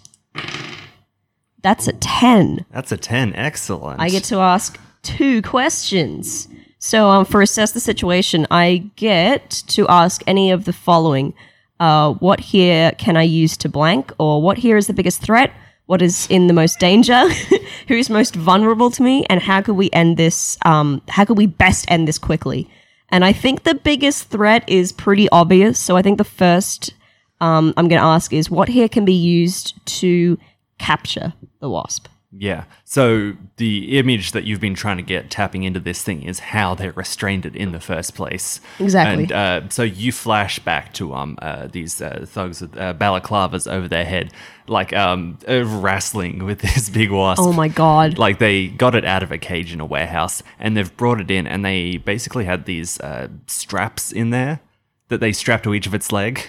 That's 1.62 1.88
a 1.88 1.92
ten. 1.94 2.66
That's 2.70 2.92
a 2.92 2.96
ten. 2.96 3.34
Excellent. 3.34 4.00
I 4.00 4.08
get 4.10 4.24
to 4.24 4.36
ask 4.36 4.78
two 5.02 5.40
questions. 5.40 6.48
So, 6.78 7.08
um, 7.08 7.24
for 7.24 7.40
assess 7.40 7.72
the 7.72 7.80
situation, 7.80 8.46
I 8.50 8.90
get 8.96 9.50
to 9.68 9.88
ask 9.88 10.22
any 10.26 10.50
of 10.50 10.66
the 10.66 10.72
following: 10.72 11.32
uh, 11.80 12.12
What 12.14 12.40
here 12.40 12.92
can 12.92 13.16
I 13.16 13.22
use 13.22 13.56
to 13.58 13.68
blank? 13.68 14.12
Or 14.18 14.42
what 14.42 14.58
here 14.58 14.76
is 14.76 14.86
the 14.86 14.94
biggest 14.94 15.20
threat? 15.20 15.52
What 15.86 16.02
is 16.02 16.26
in 16.28 16.46
the 16.46 16.52
most 16.52 16.78
danger? 16.80 17.28
Who's 17.88 18.10
most 18.10 18.34
vulnerable 18.34 18.90
to 18.90 19.02
me? 19.02 19.24
And 19.30 19.40
how 19.40 19.62
could 19.62 19.76
we 19.76 19.90
end 19.92 20.16
this? 20.16 20.58
Um, 20.64 21.02
how 21.08 21.24
could 21.24 21.36
we 21.36 21.46
best 21.46 21.84
end 21.88 22.08
this 22.08 22.18
quickly? 22.18 22.68
And 23.10 23.24
I 23.24 23.32
think 23.32 23.62
the 23.62 23.74
biggest 23.74 24.30
threat 24.30 24.64
is 24.68 24.90
pretty 24.92 25.28
obvious. 25.30 25.78
So 25.78 25.96
I 25.96 26.02
think 26.02 26.18
the 26.18 26.24
first 26.24 26.92
um, 27.40 27.74
I'm 27.76 27.88
going 27.88 28.00
to 28.00 28.06
ask 28.06 28.32
is 28.32 28.50
what 28.50 28.68
here 28.68 28.88
can 28.88 29.04
be 29.04 29.12
used 29.12 29.74
to 30.00 30.38
capture 30.78 31.34
the 31.60 31.68
wasp? 31.68 32.08
Yeah. 32.32 32.64
So 32.84 33.34
the 33.56 33.98
image 33.98 34.32
that 34.32 34.44
you've 34.44 34.60
been 34.60 34.74
trying 34.74 34.96
to 34.96 35.02
get 35.02 35.30
tapping 35.30 35.62
into 35.62 35.80
this 35.80 36.02
thing 36.02 36.22
is 36.22 36.38
how 36.38 36.74
they 36.74 36.90
restrained 36.90 37.46
it 37.46 37.54
in 37.54 37.72
the 37.72 37.80
first 37.80 38.14
place. 38.14 38.60
Exactly. 38.78 39.24
And 39.24 39.32
uh, 39.32 39.68
so 39.70 39.82
you 39.82 40.12
flash 40.12 40.58
back 40.58 40.92
to 40.94 41.14
um 41.14 41.38
uh, 41.40 41.68
these 41.68 42.02
uh, 42.02 42.26
thugs 42.28 42.60
with 42.60 42.76
uh, 42.76 42.94
balaclavas 42.94 43.70
over 43.70 43.88
their 43.88 44.04
head, 44.04 44.32
like 44.66 44.92
um 44.92 45.38
uh, 45.48 45.64
wrestling 45.64 46.44
with 46.44 46.60
this 46.62 46.90
big 46.90 47.10
wasp. 47.10 47.40
Oh 47.42 47.52
my 47.52 47.68
god. 47.68 48.18
Like 48.18 48.38
they 48.38 48.68
got 48.68 48.94
it 48.94 49.04
out 49.04 49.22
of 49.22 49.32
a 49.32 49.38
cage 49.38 49.72
in 49.72 49.80
a 49.80 49.86
warehouse 49.86 50.42
and 50.58 50.76
they've 50.76 50.94
brought 50.96 51.20
it 51.20 51.30
in 51.30 51.46
and 51.46 51.64
they 51.64 51.96
basically 51.96 52.44
had 52.44 52.66
these 52.66 53.00
uh, 53.00 53.28
straps 53.46 54.12
in 54.12 54.30
there 54.30 54.60
that 55.08 55.20
they 55.20 55.32
strapped 55.32 55.64
to 55.64 55.74
each 55.74 55.86
of 55.86 55.94
its 55.94 56.10
legs. 56.12 56.48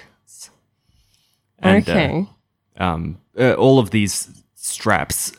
And, 1.60 1.90
okay. 1.90 2.28
um, 2.78 3.20
uh, 3.38 3.54
all 3.54 3.80
of 3.80 3.90
these 3.90 4.44
straps 4.54 5.32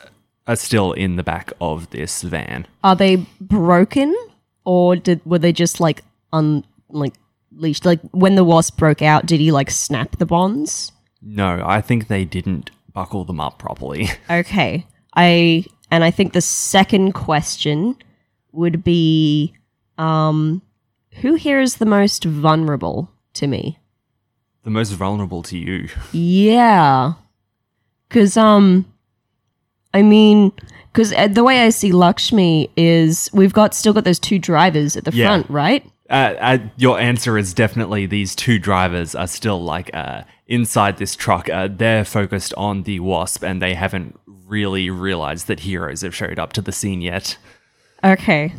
are 0.49 0.57
still 0.57 0.93
in 0.93 1.15
the 1.17 1.23
back 1.23 1.53
of 1.61 1.91
this 1.91 2.23
van. 2.23 2.67
Are 2.83 2.97
they 2.97 3.27
broken 3.41 4.17
or 4.65 4.97
did 4.97 5.25
were 5.25 5.39
they 5.39 5.53
just 5.53 5.79
like 5.79 6.03
un 6.33 6.65
like 6.89 7.15
leashed? 7.53 7.85
Like 7.85 8.01
when 8.11 8.35
the 8.35 8.45
wasp 8.45 8.79
broke 8.79 9.03
out, 9.03 9.27
did 9.27 9.39
he 9.39 9.53
like 9.53 9.71
snap 9.71 10.17
the 10.17 10.27
bonds? 10.27 10.91
No, 11.23 11.63
I 11.65 11.81
think 11.81 12.09
they 12.09 12.25
didn't 12.25 12.71
buckle 12.93 13.25
them 13.25 13.41
up 13.41 13.59
properly. 13.59 14.09
Okay. 14.31 14.87
I 15.15 15.65
and 15.91 16.03
I 16.05 16.11
think 16.11 16.33
the 16.33 16.41
second 16.41 17.13
question 17.13 17.97
would 18.53 18.83
be 18.83 19.53
um 19.99 20.63
who 21.21 21.35
here 21.35 21.61
is 21.61 21.77
the 21.77 21.87
most 21.87 22.25
vulnerable 22.25 23.11
to 23.35 23.47
me? 23.47 23.79
the 24.65 24.71
most 24.71 24.91
vulnerable 24.93 25.43
to 25.43 25.57
you. 25.57 25.89
Yeah. 26.13 27.15
Cuz 28.11 28.37
um 28.37 28.87
I 29.95 30.03
mean 30.03 30.53
cuz 30.93 31.11
the 31.31 31.45
way 31.45 31.65
I 31.65 31.71
see 31.71 31.93
Lakshmi 31.93 32.71
is 32.77 33.31
we've 33.33 33.53
got 33.53 33.75
still 33.75 33.93
got 33.93 34.05
those 34.05 34.19
two 34.19 34.39
drivers 34.39 34.97
at 34.97 35.05
the 35.05 35.13
Yeah. 35.13 35.27
front, 35.27 35.51
right? 35.51 35.85
Uh, 36.11 36.35
uh, 36.41 36.59
your 36.79 36.99
answer 36.99 37.37
is 37.37 37.53
definitely 37.53 38.07
these 38.07 38.35
two 38.35 38.59
drivers 38.59 39.15
are 39.15 39.27
still 39.27 39.63
like 39.63 39.91
uh, 39.93 40.23
inside 40.47 40.97
this 40.97 41.15
truck. 41.15 41.51
Uh, 41.51 41.69
they're 41.71 42.05
focused 42.05 42.55
on 42.57 42.85
the 42.85 42.99
wasp 43.01 43.43
and 43.45 43.61
they 43.61 43.75
haven't 43.75 44.19
really 44.47 44.89
realized 44.89 45.47
that 45.49 45.61
heroes 45.61 46.01
have 46.01 46.15
showed 46.15 46.39
up 46.39 46.55
to 46.55 46.63
the 46.63 46.73
scene 46.73 47.03
yet. 47.03 47.37
Okay. 48.03 48.55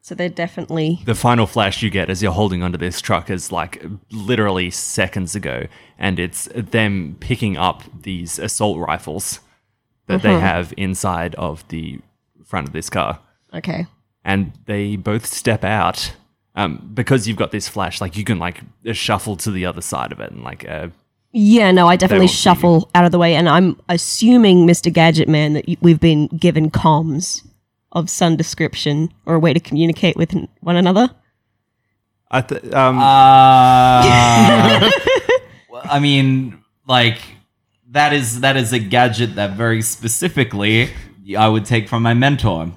So 0.00 0.14
they're 0.14 0.28
definitely 0.30 1.00
The 1.04 1.14
final 1.14 1.46
flash 1.46 1.82
you 1.82 1.90
get 1.90 2.08
as 2.10 2.22
you're 2.22 2.32
holding 2.32 2.62
onto 2.62 2.78
this 2.78 3.00
truck 3.02 3.28
is 3.30 3.50
like 3.52 3.84
literally 4.10 4.70
seconds 4.70 5.34
ago, 5.34 5.66
and 5.98 6.18
it's 6.18 6.46
them 6.54 7.16
picking 7.20 7.56
up 7.58 7.82
these 8.02 8.38
assault 8.38 8.78
rifles 8.78 9.40
that 10.06 10.22
they 10.22 10.38
have 10.38 10.72
inside 10.76 11.34
of 11.36 11.66
the 11.68 11.98
front 12.44 12.66
of 12.66 12.72
this 12.72 12.90
car. 12.90 13.18
okay. 13.54 13.86
and 14.24 14.52
they 14.66 14.96
both 14.96 15.26
step 15.26 15.64
out 15.64 16.12
um, 16.56 16.90
because 16.94 17.26
you've 17.26 17.36
got 17.36 17.50
this 17.50 17.68
flash 17.68 18.00
like 18.00 18.16
you 18.16 18.24
can 18.24 18.38
like 18.38 18.60
shuffle 18.92 19.36
to 19.36 19.50
the 19.50 19.66
other 19.66 19.80
side 19.80 20.12
of 20.12 20.20
it 20.20 20.30
and 20.30 20.42
like 20.44 20.68
uh, 20.68 20.88
Yeah, 21.32 21.72
no, 21.72 21.88
I 21.88 21.96
definitely 21.96 22.24
won't 22.26 22.30
see 22.30 22.48
you. 22.50 22.54
shuffle 22.54 22.90
out 22.94 23.04
of 23.04 23.10
the 23.12 23.18
way, 23.18 23.34
and 23.34 23.48
I'm 23.48 23.80
assuming, 23.88 24.66
Mr. 24.66 24.92
Gadget 24.92 25.28
Man, 25.28 25.54
that 25.54 25.64
y- 25.66 25.76
we've 25.80 25.98
been 26.00 26.28
given 26.28 26.70
comms 26.70 27.42
of 27.92 28.08
some 28.08 28.36
description 28.36 29.12
or 29.26 29.34
a 29.34 29.38
way 29.40 29.52
to 29.52 29.58
communicate 29.60 30.16
with 30.16 30.34
n- 30.34 30.48
one 30.60 30.76
another. 30.76 31.08
I 32.30 32.40
th- 32.40 32.64
um, 32.72 32.98
Uh, 32.98 34.90
I 35.90 35.98
mean, 36.00 36.62
like 36.86 37.18
that 37.94 38.12
is 38.12 38.40
that 38.40 38.56
is 38.56 38.72
a 38.72 38.78
gadget 38.78 39.36
that 39.36 39.56
very 39.56 39.80
specifically 39.82 40.90
I 41.38 41.48
would 41.48 41.64
take 41.64 41.88
from 41.88 42.02
my 42.02 42.12
mentor, 42.14 42.72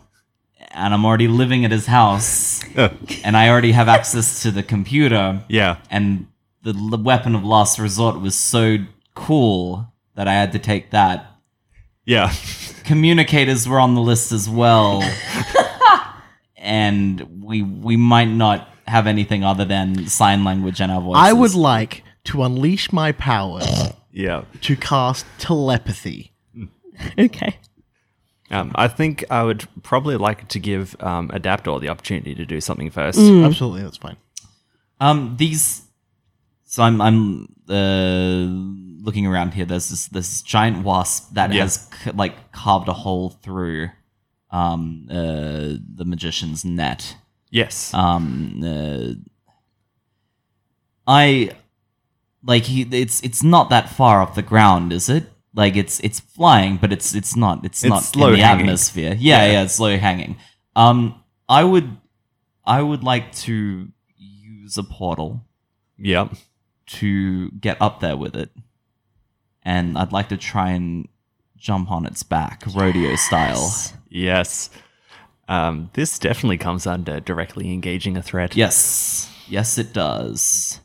and 0.71 0.93
I'm 0.93 1.05
already 1.05 1.27
living 1.27 1.65
at 1.65 1.71
his 1.71 1.85
house, 1.87 2.63
and 3.25 3.35
I 3.35 3.49
already 3.49 3.73
have 3.73 3.87
access 3.89 4.41
to 4.43 4.51
the 4.51 4.63
computer. 4.63 5.43
yeah 5.49 5.77
and 5.89 6.27
the 6.63 6.73
l- 6.73 7.01
weapon 7.03 7.35
of 7.35 7.43
last 7.43 7.79
resort 7.79 8.19
was 8.21 8.35
so 8.35 8.77
cool 9.15 9.91
that 10.15 10.27
I 10.27 10.33
had 10.33 10.51
to 10.53 10.59
take 10.59 10.91
that. 10.91 11.25
yeah 12.05 12.31
Communicators 12.85 13.67
were 13.67 13.79
on 13.81 13.95
the 13.95 14.01
list 14.01 14.31
as 14.31 14.47
well, 14.49 15.03
and 16.57 17.43
we 17.43 17.61
we 17.61 17.97
might 17.97 18.29
not 18.29 18.69
have 18.87 19.07
anything 19.07 19.43
other 19.43 19.65
than 19.65 20.07
sign 20.07 20.43
language 20.45 20.79
and 20.79 20.91
our 20.91 21.01
voices. 21.01 21.21
I 21.21 21.33
would 21.33 21.53
like 21.55 22.03
to 22.25 22.43
unleash 22.43 22.91
my 22.93 23.11
powers 23.11 23.67
yeah 24.11 24.43
to 24.61 24.75
cast 24.75 25.25
telepathy. 25.39 26.31
Okay. 27.19 27.57
um, 28.49 28.71
I 28.73 28.87
think 28.87 29.23
I 29.29 29.43
would 29.43 29.67
probably 29.83 30.17
like 30.17 30.47
to 30.49 30.59
give 30.59 30.95
um, 30.99 31.29
Adaptor 31.29 31.79
the 31.79 31.89
opportunity 31.89 32.33
to 32.33 32.45
do 32.45 32.59
something 32.59 32.89
first. 32.89 33.19
Absolutely, 33.19 33.83
that's 33.83 33.97
fine. 33.97 34.17
Um, 34.99 35.35
these. 35.37 35.83
So 36.65 36.81
I'm 36.83 36.99
I'm 37.01 37.47
uh, 37.69 39.03
looking 39.05 39.27
around 39.27 39.53
here. 39.53 39.65
There's 39.65 39.89
this 39.89 40.07
this 40.07 40.41
giant 40.41 40.83
wasp 40.83 41.33
that 41.35 41.53
Yeah. 41.53 41.61
has 41.63 41.87
c- 42.03 42.11
like 42.11 42.51
carved 42.51 42.87
a 42.89 42.93
hole 42.93 43.29
through 43.43 43.89
um 44.49 45.07
uh 45.11 45.77
the 45.95 46.05
magician's 46.05 46.65
net. 46.65 47.15
yes 47.51 47.93
Um, 47.93 48.61
uh, 48.63 49.13
I 51.05 51.51
like 52.47 52.63
he. 52.63 52.81
It's 52.91 53.21
it's 53.23 53.43
not 53.43 53.69
that 53.69 53.89
far 53.89 54.21
off 54.21 54.33
the 54.33 54.41
ground, 54.41 54.91
is 54.91 55.09
it? 55.09 55.25
Like 55.53 55.75
it's 55.75 55.99
it's 55.99 56.19
flying, 56.19 56.77
but 56.77 56.91
it's 56.91 57.13
it's 57.13 57.35
not 57.35 57.63
it's, 57.65 57.83
It's 57.83 57.89
not 57.89 58.03
slow 58.03 58.27
in 58.29 58.33
the 58.39 58.45
hanging. 58.45 58.65
atmosphere. 58.67 59.15
Yeah, 59.19 59.45
yeah, 59.51 59.63
it's 59.63 59.75
slow 59.75 59.97
hanging. 59.97 60.37
Um, 60.75 61.21
I 61.49 61.63
would 61.63 61.97
I 62.65 62.81
would 62.81 63.03
like 63.03 63.31
to 63.47 63.87
use 64.17 64.77
a 64.77 64.83
portal 64.83 65.41
yep 65.97 66.31
to 66.87 67.49
get 67.51 67.77
up 67.81 67.99
there 67.99 68.15
with 68.17 68.35
it, 68.35 68.49
and 69.63 69.97
I'd 69.97 70.11
like 70.13 70.29
to 70.29 70.37
try 70.37 70.71
and 70.71 71.07
jump 71.57 71.91
on 71.91 72.05
its 72.05 72.23
back, 72.23 72.63
rodeo 72.75 73.15
style. 73.15 73.73
yes 74.09 74.69
um, 75.49 75.89
this 75.93 76.19
definitely 76.19 76.57
comes 76.57 76.85
under 76.85 77.19
directly 77.19 77.71
engaging 77.73 78.15
a 78.17 78.21
threat 78.21 78.55
Yes, 78.55 79.31
yes, 79.47 79.77
it 79.77 79.91
does. 79.93 80.81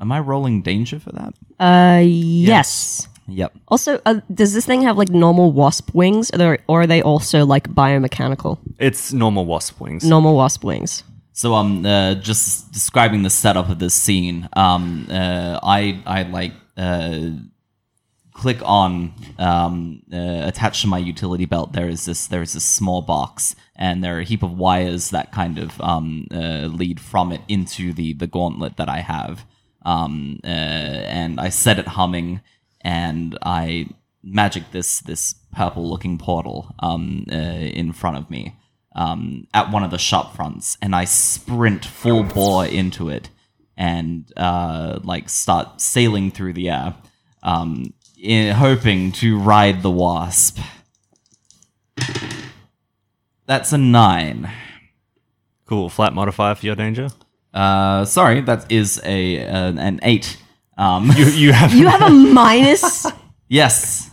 Am 0.00 0.12
I 0.12 0.20
rolling 0.20 0.62
danger 0.62 0.98
for 1.00 1.10
that? 1.12 1.34
Uh, 1.58 2.00
yes. 2.04 3.08
Yep. 3.28 3.52
Also, 3.68 4.00
uh, 4.06 4.20
does 4.32 4.52
this 4.54 4.64
thing 4.66 4.82
have 4.82 4.96
like 4.96 5.08
normal 5.08 5.50
wasp 5.52 5.92
wings, 5.94 6.30
or, 6.32 6.38
they- 6.38 6.58
or 6.68 6.82
are 6.82 6.86
they 6.86 7.02
also 7.02 7.44
like 7.44 7.68
biomechanical? 7.74 8.58
it's 8.78 9.12
normal 9.12 9.44
wasp 9.46 9.80
wings 9.80 10.04
Normal 10.04 10.36
wasp 10.36 10.62
wings. 10.62 11.02
So 11.32 11.54
um, 11.54 11.84
uh, 11.84 12.14
just 12.14 12.72
describing 12.72 13.22
the 13.22 13.30
setup 13.30 13.68
of 13.68 13.78
this 13.78 13.94
scene. 13.94 14.48
Um, 14.54 15.06
uh, 15.10 15.58
I 15.62 16.00
I 16.06 16.22
like 16.22 16.52
uh, 16.76 17.30
click 18.32 18.58
on 18.64 19.12
um, 19.38 20.02
uh, 20.12 20.42
attached 20.46 20.82
to 20.82 20.88
my 20.88 20.98
utility 20.98 21.44
belt. 21.46 21.72
There 21.72 21.88
is 21.88 22.04
this 22.04 22.26
there 22.28 22.42
is 22.42 22.52
this 22.54 22.64
small 22.64 23.02
box, 23.02 23.54
and 23.74 24.02
there 24.04 24.16
are 24.16 24.20
a 24.20 24.24
heap 24.24 24.42
of 24.42 24.52
wires 24.56 25.10
that 25.10 25.32
kind 25.32 25.58
of 25.58 25.78
um, 25.80 26.26
uh, 26.32 26.68
lead 26.72 27.00
from 27.00 27.32
it 27.32 27.40
into 27.48 27.92
the 27.92 28.12
the 28.14 28.26
gauntlet 28.26 28.76
that 28.76 28.88
I 28.88 29.00
have. 29.00 29.44
Um, 29.86 30.40
uh, 30.42 30.48
and 30.48 31.40
I 31.40 31.48
set 31.48 31.78
it 31.78 31.86
humming, 31.86 32.40
and 32.80 33.38
I 33.40 33.86
magic 34.22 34.72
this 34.72 34.98
this 35.00 35.34
purple 35.52 35.88
looking 35.88 36.18
portal 36.18 36.74
um, 36.80 37.24
uh, 37.30 37.36
in 37.36 37.92
front 37.92 38.16
of 38.16 38.28
me 38.28 38.56
um, 38.96 39.46
at 39.54 39.70
one 39.70 39.84
of 39.84 39.92
the 39.92 39.98
shop 39.98 40.34
fronts, 40.34 40.76
and 40.82 40.94
I 40.94 41.04
sprint 41.04 41.84
full 41.84 42.24
bore 42.24 42.66
into 42.66 43.08
it 43.08 43.30
and 43.76 44.32
uh, 44.36 44.98
like 45.04 45.28
start 45.28 45.80
sailing 45.80 46.32
through 46.32 46.54
the 46.54 46.70
air, 46.70 46.94
um, 47.44 47.94
in, 48.20 48.54
hoping 48.56 49.12
to 49.12 49.38
ride 49.38 49.82
the 49.82 49.90
wasp. 49.90 50.58
That's 53.46 53.72
a 53.72 53.78
nine. 53.78 54.50
cool 55.64 55.88
flat 55.88 56.12
modifier 56.12 56.56
for 56.56 56.66
your 56.66 56.74
danger 56.74 57.10
Uh, 57.56 58.04
sorry, 58.04 58.42
that 58.42 58.70
is 58.70 59.00
a 59.04 59.38
an, 59.38 59.78
an 59.78 59.98
eight. 60.02 60.36
Um, 60.78 61.10
you, 61.16 61.24
you 61.26 61.52
have 61.52 61.72
You 61.72 61.86
have 61.88 62.02
a 62.02 62.10
minus. 62.44 63.06
yes, 63.48 64.10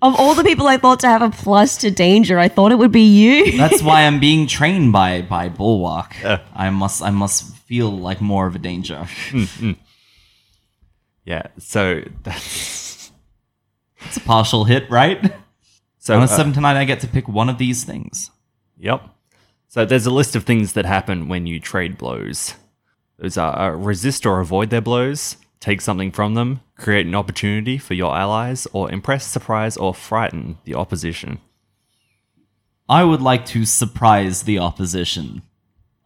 Of 0.00 0.14
all 0.20 0.34
the 0.34 0.44
people 0.44 0.68
I 0.68 0.76
thought 0.78 1.00
to 1.00 1.08
have 1.08 1.22
a 1.22 1.30
plus 1.30 1.76
to 1.78 1.90
danger, 1.90 2.38
I 2.38 2.48
thought 2.48 2.70
it 2.70 2.78
would 2.78 2.92
be 2.92 3.02
you. 3.02 3.56
That's 3.58 3.82
why 3.82 4.02
I'm 4.06 4.20
being 4.20 4.46
trained 4.58 4.92
by 4.92 5.22
by 5.22 5.48
Bulwark. 5.48 6.14
I 6.54 6.70
must 6.70 7.02
I 7.02 7.10
must 7.10 7.56
feel 7.66 7.90
like 7.90 8.20
more 8.20 8.46
of 8.46 8.54
a 8.54 8.58
danger. 8.60 9.06
Yeah. 11.26 11.46
So 11.58 12.02
that's 12.22 13.10
It's 14.06 14.16
a 14.18 14.20
partial 14.20 14.64
hit, 14.64 14.90
right? 14.90 15.32
so. 15.98 16.14
On 16.14 16.20
a 16.20 16.24
uh, 16.24 16.26
seven 16.26 16.52
tonight, 16.52 16.76
I 16.78 16.84
get 16.84 17.00
to 17.00 17.08
pick 17.08 17.26
one 17.28 17.48
of 17.48 17.56
these 17.58 17.84
things. 17.84 18.30
Yep. 18.78 19.00
So 19.68 19.84
there's 19.86 20.06
a 20.06 20.10
list 20.10 20.36
of 20.36 20.44
things 20.44 20.74
that 20.74 20.84
happen 20.84 21.28
when 21.28 21.46
you 21.46 21.60
trade 21.60 21.96
blows. 21.96 22.54
Are 23.36 23.72
uh, 23.72 23.76
resist 23.76 24.26
or 24.26 24.40
avoid 24.40 24.70
their 24.70 24.80
blows, 24.80 25.36
take 25.60 25.80
something 25.80 26.10
from 26.10 26.34
them, 26.34 26.60
create 26.76 27.06
an 27.06 27.14
opportunity 27.14 27.78
for 27.78 27.94
your 27.94 28.16
allies, 28.16 28.66
or 28.72 28.90
impress, 28.90 29.26
surprise, 29.26 29.76
or 29.76 29.94
frighten 29.94 30.58
the 30.64 30.74
opposition. 30.74 31.38
I 32.88 33.04
would 33.04 33.22
like 33.22 33.46
to 33.46 33.64
surprise 33.64 34.42
the 34.42 34.58
opposition. 34.58 35.42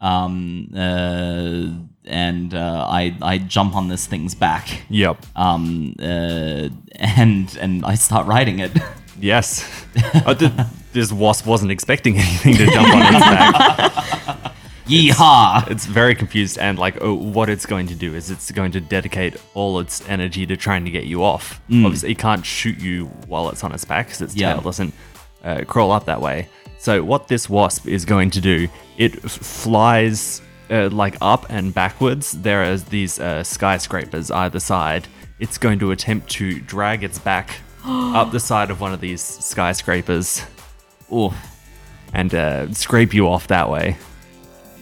Um, 0.01 0.71
uh, 0.77 1.67
and 2.05 2.55
uh, 2.55 2.87
I 2.89 3.17
I 3.21 3.39
jump 3.39 3.75
on 3.75 3.89
this 3.89 4.07
thing's 4.07 4.35
back. 4.37 4.83
Yep. 4.89 5.27
Um, 5.35 5.95
uh, 5.99 6.69
and 6.95 7.57
and 7.61 7.85
I 7.85 7.95
start 7.95 8.27
riding 8.27 8.59
it. 8.61 8.73
Yes. 9.21 9.67
uh, 10.25 10.33
th- 10.33 10.53
this 10.93 11.11
wasp 11.11 11.45
wasn't 11.45 11.73
expecting 11.73 12.19
anything 12.19 12.55
to 12.55 12.67
jump 12.67 12.89
on 12.95 13.03
its 13.03 13.19
back. 13.27 14.48
Yeehaw! 14.89 15.71
It's 15.71 15.85
very 15.87 16.15
confused, 16.15 16.59
and 16.59 16.79
like, 16.79 16.99
oh, 17.03 17.15
what 17.15 17.49
it's 17.51 17.67
going 17.67 17.87
to 17.89 17.95
do 17.95 18.15
is 18.15 18.31
it's 18.31 18.51
going 18.51 18.73
to 18.73 18.81
dedicate 18.81 19.37
all 19.55 19.79
its 19.81 20.07
energy 20.09 20.47
to 20.47 20.57
trying 20.57 20.85
to 20.87 20.91
get 20.91 21.05
you 21.05 21.23
off. 21.23 21.61
Obviously, 21.71 22.13
it 22.13 22.19
can't 22.19 22.45
shoot 22.45 22.79
you 22.79 23.07
while 23.27 23.49
it's 23.51 23.63
on 23.63 23.73
its 23.73 23.85
back 23.85 24.07
because 24.07 24.23
its 24.23 24.35
Yeah. 24.35 24.55
tail 24.55 24.63
doesn't 24.63 24.95
uh, 25.45 25.65
crawl 25.67 25.93
up 25.93 26.07
that 26.07 26.21
way. 26.21 26.49
So, 26.79 27.05
what 27.05 27.29
this 27.29 27.49
wasp 27.51 27.87
is 27.87 28.05
going 28.05 28.31
to 28.31 28.41
do, 28.41 28.69
it 28.97 29.23
f- 29.25 29.31
flies 29.33 30.41
uh, 30.71 30.89
like 30.91 31.17
up 31.21 31.47
and 31.51 31.75
backwards. 31.75 32.33
There 32.33 32.63
are 32.65 32.77
these 32.77 33.19
uh, 33.21 33.43
skyscrapers 33.45 34.31
either 34.31 34.61
side. 34.61 35.07
It's 35.39 35.59
going 35.59 35.79
to 35.81 35.91
attempt 35.91 36.31
to 36.33 36.61
drag 36.61 37.05
its 37.05 37.19
back 37.19 37.51
up 37.85 38.33
the 38.33 38.41
side 38.41 38.71
of 38.71 38.81
one 38.81 38.93
of 38.93 39.01
these 39.01 39.23
skyscrapers 39.23 40.43
Ooh, 41.13 41.33
and 42.13 42.35
uh, 42.35 42.73
scrape 42.73 43.13
you 43.15 43.29
off 43.29 43.49
that 43.49 43.69
way. 43.71 43.97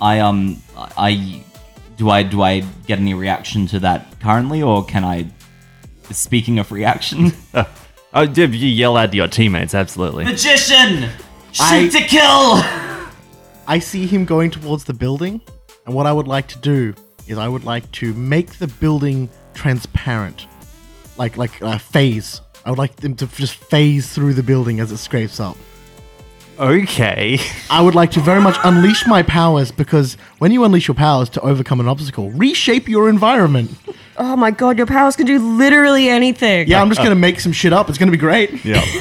I 0.00 0.20
um 0.20 0.62
I 0.76 1.42
do 1.96 2.10
I 2.10 2.22
do 2.22 2.42
I 2.42 2.60
get 2.86 2.98
any 2.98 3.14
reaction 3.14 3.66
to 3.68 3.80
that 3.80 4.20
currently, 4.20 4.62
or 4.62 4.84
can 4.84 5.04
I? 5.04 5.26
Speaking 6.10 6.58
of 6.60 6.70
reaction, 6.70 7.32
Oh, 8.14 8.26
Div, 8.26 8.54
you 8.54 8.68
yell 8.68 8.96
at 8.96 9.12
your 9.12 9.26
teammates, 9.28 9.74
absolutely. 9.74 10.24
magician, 10.24 11.10
shoot 11.52 11.64
I- 11.64 11.88
to 11.88 12.00
kill. 12.00 13.12
I 13.68 13.80
see 13.80 14.06
him 14.06 14.24
going 14.24 14.50
towards 14.52 14.84
the 14.84 14.94
building, 14.94 15.40
and 15.84 15.94
what 15.94 16.06
I 16.06 16.12
would 16.12 16.28
like 16.28 16.46
to 16.48 16.58
do 16.60 16.94
is 17.26 17.36
I 17.38 17.48
would 17.48 17.64
like 17.64 17.90
to 17.92 18.14
make 18.14 18.58
the 18.58 18.68
building 18.68 19.28
transparent, 19.54 20.46
like 21.18 21.36
like 21.36 21.60
a 21.60 21.78
phase. 21.78 22.40
I 22.64 22.70
would 22.70 22.78
like 22.78 22.96
them 22.96 23.14
to 23.16 23.26
just 23.26 23.54
phase 23.54 24.08
through 24.12 24.34
the 24.34 24.42
building 24.42 24.78
as 24.80 24.92
it 24.92 24.98
scrapes 24.98 25.40
up. 25.40 25.56
Okay. 26.58 27.38
I 27.70 27.82
would 27.82 27.94
like 27.94 28.10
to 28.12 28.20
very 28.20 28.40
much 28.40 28.56
unleash 28.64 29.06
my 29.06 29.22
powers 29.22 29.70
because 29.70 30.14
when 30.38 30.52
you 30.52 30.64
unleash 30.64 30.88
your 30.88 30.94
powers 30.94 31.28
to 31.30 31.40
overcome 31.42 31.80
an 31.80 31.88
obstacle, 31.88 32.30
reshape 32.30 32.88
your 32.88 33.08
environment. 33.08 33.70
oh 34.16 34.36
my 34.36 34.50
god, 34.50 34.78
your 34.78 34.86
powers 34.86 35.16
can 35.16 35.26
do 35.26 35.38
literally 35.38 36.08
anything. 36.08 36.68
Yeah, 36.68 36.80
I'm 36.80 36.88
just 36.88 37.02
gonna 37.02 37.14
make 37.14 37.40
some 37.40 37.52
shit 37.52 37.72
up. 37.72 37.88
It's 37.88 37.98
gonna 37.98 38.10
be 38.12 38.16
great. 38.18 38.64
Yeah. 38.64 38.82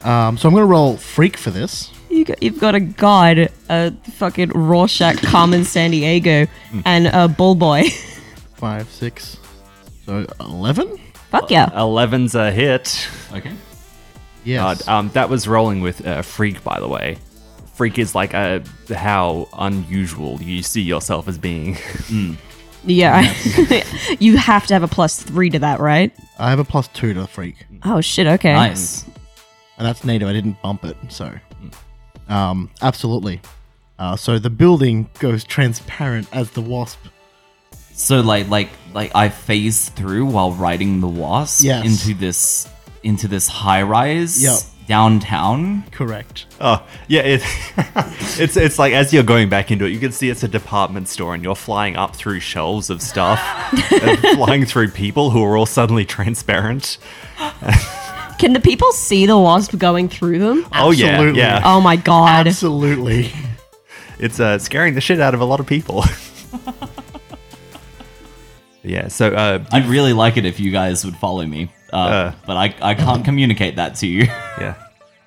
Um, 0.00 0.38
so 0.38 0.48
I'm 0.48 0.54
gonna 0.54 0.64
roll 0.64 0.96
freak 0.96 1.36
for 1.36 1.50
this. 1.50 1.90
You 2.08 2.24
got, 2.24 2.40
you've 2.42 2.60
got 2.60 2.74
a 2.76 2.80
god, 2.80 3.50
a 3.68 3.90
fucking 4.12 4.50
Rorschach, 4.50 5.20
Carmen 5.22 5.62
Sandiego, 5.62 6.48
and 6.84 7.08
a 7.08 7.26
bull 7.28 7.56
boy. 7.56 7.88
Five, 8.54 8.88
six, 8.90 9.38
so 10.06 10.24
eleven. 10.38 10.98
Fuck 11.30 11.50
yeah. 11.50 11.68
11's 11.70 12.36
a 12.36 12.50
hit. 12.52 13.08
Okay. 13.32 13.52
Yes. 14.48 14.82
God, 14.84 14.88
um, 14.92 15.08
that 15.10 15.28
was 15.28 15.46
rolling 15.46 15.80
with 15.82 16.06
uh, 16.06 16.22
Freak, 16.22 16.64
by 16.64 16.80
the 16.80 16.88
way. 16.88 17.18
Freak 17.74 17.98
is 17.98 18.14
like 18.14 18.34
uh, 18.34 18.60
how 18.94 19.48
unusual 19.56 20.40
you 20.42 20.62
see 20.62 20.80
yourself 20.82 21.28
as 21.28 21.38
being. 21.38 21.76
Yeah. 22.84 23.34
you 24.20 24.36
have 24.36 24.66
to 24.68 24.72
have 24.74 24.82
a 24.84 24.88
plus 24.88 25.20
three 25.20 25.50
to 25.50 25.58
that, 25.58 25.80
right? 25.80 26.12
I 26.38 26.48
have 26.50 26.60
a 26.60 26.64
plus 26.64 26.88
two 26.88 27.12
to 27.12 27.20
the 27.22 27.26
freak, 27.26 27.66
Oh 27.82 28.00
shit, 28.00 28.26
okay. 28.26 28.54
Nice. 28.54 29.04
and 29.76 29.86
that's 29.86 30.04
native. 30.04 30.28
I 30.28 30.32
didn't 30.32 30.62
bump 30.62 30.84
it, 30.84 30.96
so 31.08 31.34
um, 32.28 32.70
absolutely. 32.80 33.40
Uh, 33.98 34.16
so 34.16 34.38
the 34.38 34.48
building 34.48 35.10
goes 35.18 35.42
transparent 35.44 36.28
as 36.32 36.52
the 36.52 36.60
wasp. 36.62 37.00
So 37.92 38.20
like 38.20 38.48
like 38.48 38.70
like 38.94 39.10
I 39.14 39.28
phased 39.28 39.94
through 39.96 40.26
while 40.26 40.52
riding 40.52 41.00
the 41.00 41.08
wasp 41.08 41.64
Yes. 41.64 41.84
into 41.84 42.14
this 42.18 42.68
into 43.02 43.28
this 43.28 43.48
high 43.48 43.82
rise 43.82 44.42
Yep. 44.42 44.58
downtown. 44.88 45.84
Correct. 45.92 46.46
Oh, 46.60 46.84
yeah, 47.08 47.20
it, 47.22 47.42
it's 48.38 48.56
it's 48.56 48.78
like 48.78 48.92
as 48.92 49.12
you're 49.12 49.22
going 49.22 49.48
back 49.48 49.70
into 49.70 49.84
it, 49.84 49.90
you 49.90 50.00
can 50.00 50.12
see 50.12 50.30
it's 50.30 50.42
a 50.42 50.48
department 50.48 51.08
store, 51.08 51.34
and 51.34 51.42
you're 51.44 51.54
flying 51.54 51.96
up 51.96 52.16
through 52.16 52.40
shelves 52.40 52.90
of 52.90 53.00
stuff, 53.02 53.40
and 54.02 54.18
flying 54.36 54.64
through 54.64 54.88
people 54.90 55.30
who 55.30 55.42
are 55.44 55.56
all 55.56 55.66
suddenly 55.66 56.04
transparent. 56.04 56.98
Can 58.38 58.52
the 58.52 58.60
people 58.60 58.92
see 58.92 59.26
the 59.26 59.36
wasp 59.38 59.76
going 59.78 60.08
through 60.08 60.38
them? 60.38 60.66
Oh 60.72 60.90
yeah, 60.92 61.22
yeah, 61.32 61.60
Oh 61.64 61.80
my 61.80 61.96
god. 61.96 62.46
Absolutely. 62.46 63.32
it's 64.20 64.38
uh, 64.40 64.58
scaring 64.58 64.94
the 64.94 65.00
shit 65.00 65.20
out 65.20 65.34
of 65.34 65.40
a 65.40 65.44
lot 65.44 65.58
of 65.60 65.66
people. 65.66 66.04
yeah, 68.82 69.08
so 69.08 69.28
uh, 69.34 69.64
I'd 69.72 69.86
really 69.86 70.12
like 70.12 70.36
it 70.36 70.44
if 70.44 70.60
you 70.60 70.70
guys 70.70 71.04
would 71.04 71.16
follow 71.16 71.44
me, 71.44 71.70
uh, 71.92 71.96
Uh. 71.96 72.32
but 72.46 72.56
I 72.56 72.74
I 72.82 72.94
can't 72.94 73.24
communicate 73.24 73.76
that 73.76 73.94
to 73.96 74.06
you. 74.06 74.26
Yeah. 74.60 74.74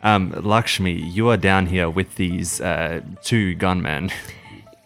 Um, 0.03 0.31
Lakshmi, 0.43 0.91
you 0.93 1.29
are 1.29 1.37
down 1.37 1.67
here 1.67 1.87
with 1.89 2.15
these 2.15 2.59
uh, 2.59 3.01
two 3.23 3.53
gunmen. 3.55 4.09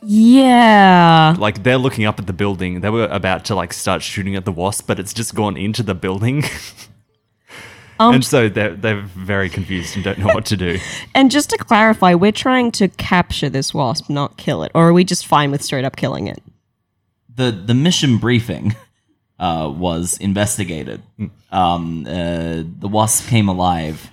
Yeah. 0.03 1.35
Like 1.39 1.63
they're 1.63 1.77
looking 1.79 2.05
up 2.05 2.19
at 2.19 2.27
the 2.27 2.33
building. 2.33 2.81
They 2.81 2.89
were 2.89 3.05
about 3.05 3.45
to 3.45 3.55
like 3.55 3.73
start 3.73 4.03
shooting 4.03 4.35
at 4.35 4.45
the 4.45 4.51
wasp, 4.51 4.87
but 4.87 4.99
it's 4.99 5.13
just 5.13 5.33
gone 5.33 5.57
into 5.57 5.83
the 5.83 5.95
building. 5.95 6.43
Um, 7.97 8.15
and 8.15 8.25
so 8.25 8.49
they're 8.49 8.75
they're 8.75 9.01
very 9.03 9.49
confused 9.49 9.95
and 9.95 10.03
don't 10.03 10.19
know 10.19 10.25
what 10.33 10.45
to 10.47 10.57
do. 10.57 10.79
And 11.15 11.31
just 11.31 11.49
to 11.51 11.57
clarify, 11.57 12.13
we're 12.13 12.33
trying 12.33 12.71
to 12.73 12.89
capture 12.89 13.47
this 13.49 13.73
wasp, 13.73 14.09
not 14.09 14.35
kill 14.35 14.63
it. 14.63 14.71
Or 14.75 14.89
are 14.89 14.93
we 14.93 15.05
just 15.05 15.25
fine 15.25 15.49
with 15.49 15.61
straight 15.61 15.85
up 15.85 15.95
killing 15.95 16.27
it? 16.27 16.43
the 17.33 17.51
The 17.51 17.73
mission 17.73 18.17
briefing 18.17 18.75
uh, 19.39 19.71
was 19.75 20.17
investigated. 20.17 21.01
Um, 21.51 22.05
uh, 22.07 22.63
the 22.79 22.87
wasp 22.89 23.27
came 23.27 23.47
alive. 23.49 24.09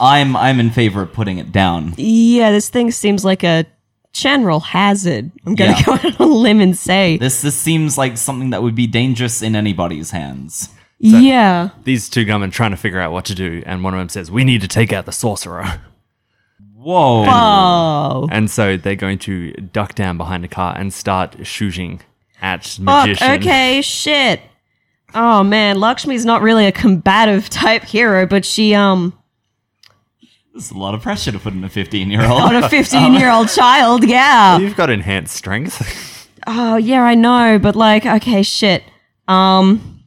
I'm 0.00 0.36
I'm 0.36 0.58
in 0.60 0.70
favor 0.70 1.02
of 1.02 1.12
putting 1.12 1.38
it 1.38 1.52
down. 1.52 1.94
Yeah, 1.96 2.50
this 2.50 2.68
thing 2.68 2.90
seems 2.90 3.24
like 3.24 3.44
a 3.44 3.64
general 4.12 4.58
hazard. 4.60 5.30
I'm 5.46 5.54
gonna 5.54 5.72
Yeah. 5.72 5.82
go 5.86 5.92
out 5.92 6.04
on 6.20 6.28
a 6.28 6.32
limb 6.32 6.60
and 6.60 6.76
say. 6.76 7.16
This 7.18 7.42
this 7.42 7.54
seems 7.54 7.96
like 7.96 8.16
something 8.18 8.50
that 8.50 8.62
would 8.62 8.74
be 8.74 8.86
dangerous 8.86 9.40
in 9.42 9.54
anybody's 9.54 10.10
hands. 10.10 10.70
yeah. 10.98 11.68
These 11.84 12.08
two 12.08 12.24
gunmen 12.24 12.50
trying 12.50 12.72
to 12.72 12.76
figure 12.76 12.98
out 13.00 13.12
what 13.12 13.24
to 13.26 13.34
do, 13.34 13.62
and 13.66 13.84
one 13.84 13.94
of 13.94 13.98
them 14.00 14.08
says, 14.08 14.30
"We 14.32 14.42
need 14.42 14.62
to 14.62 14.68
take 14.68 14.92
out 14.92 15.06
the 15.06 15.12
sorcerer." 15.12 15.80
Whoa! 16.74 17.24
Oh. 17.28 18.28
And 18.30 18.50
so 18.50 18.76
they're 18.76 18.96
going 18.96 19.18
to 19.20 19.52
duck 19.52 19.94
down 19.94 20.16
behind 20.16 20.44
a 20.44 20.48
car 20.48 20.74
and 20.76 20.92
start 20.92 21.46
shooting 21.46 22.00
at 22.40 22.64
Fuck, 22.64 23.22
okay, 23.22 23.82
shit. 23.82 24.40
Oh 25.14 25.42
man, 25.42 25.80
Lakshmi's 25.80 26.24
not 26.24 26.42
really 26.42 26.66
a 26.66 26.72
combative 26.72 27.48
type 27.50 27.84
hero, 27.84 28.26
but 28.26 28.44
she 28.44 28.74
um 28.74 29.18
There's 30.52 30.70
a 30.70 30.78
lot 30.78 30.94
of 30.94 31.02
pressure 31.02 31.32
to 31.32 31.38
put 31.38 31.52
in 31.52 31.64
a 31.64 31.68
15 31.68 32.10
year 32.10 32.22
old. 32.22 32.42
on 32.42 32.56
a 32.56 32.68
15 32.68 33.14
year 33.14 33.30
old 33.30 33.48
child, 33.48 34.04
yeah. 34.04 34.58
You've 34.58 34.76
got 34.76 34.90
enhanced 34.90 35.36
strength. 35.36 36.16
Oh 36.50 36.76
yeah, 36.76 37.02
I 37.02 37.14
know, 37.14 37.58
but 37.58 37.76
like, 37.76 38.06
okay, 38.06 38.42
shit. 38.42 38.82
Um. 39.26 40.02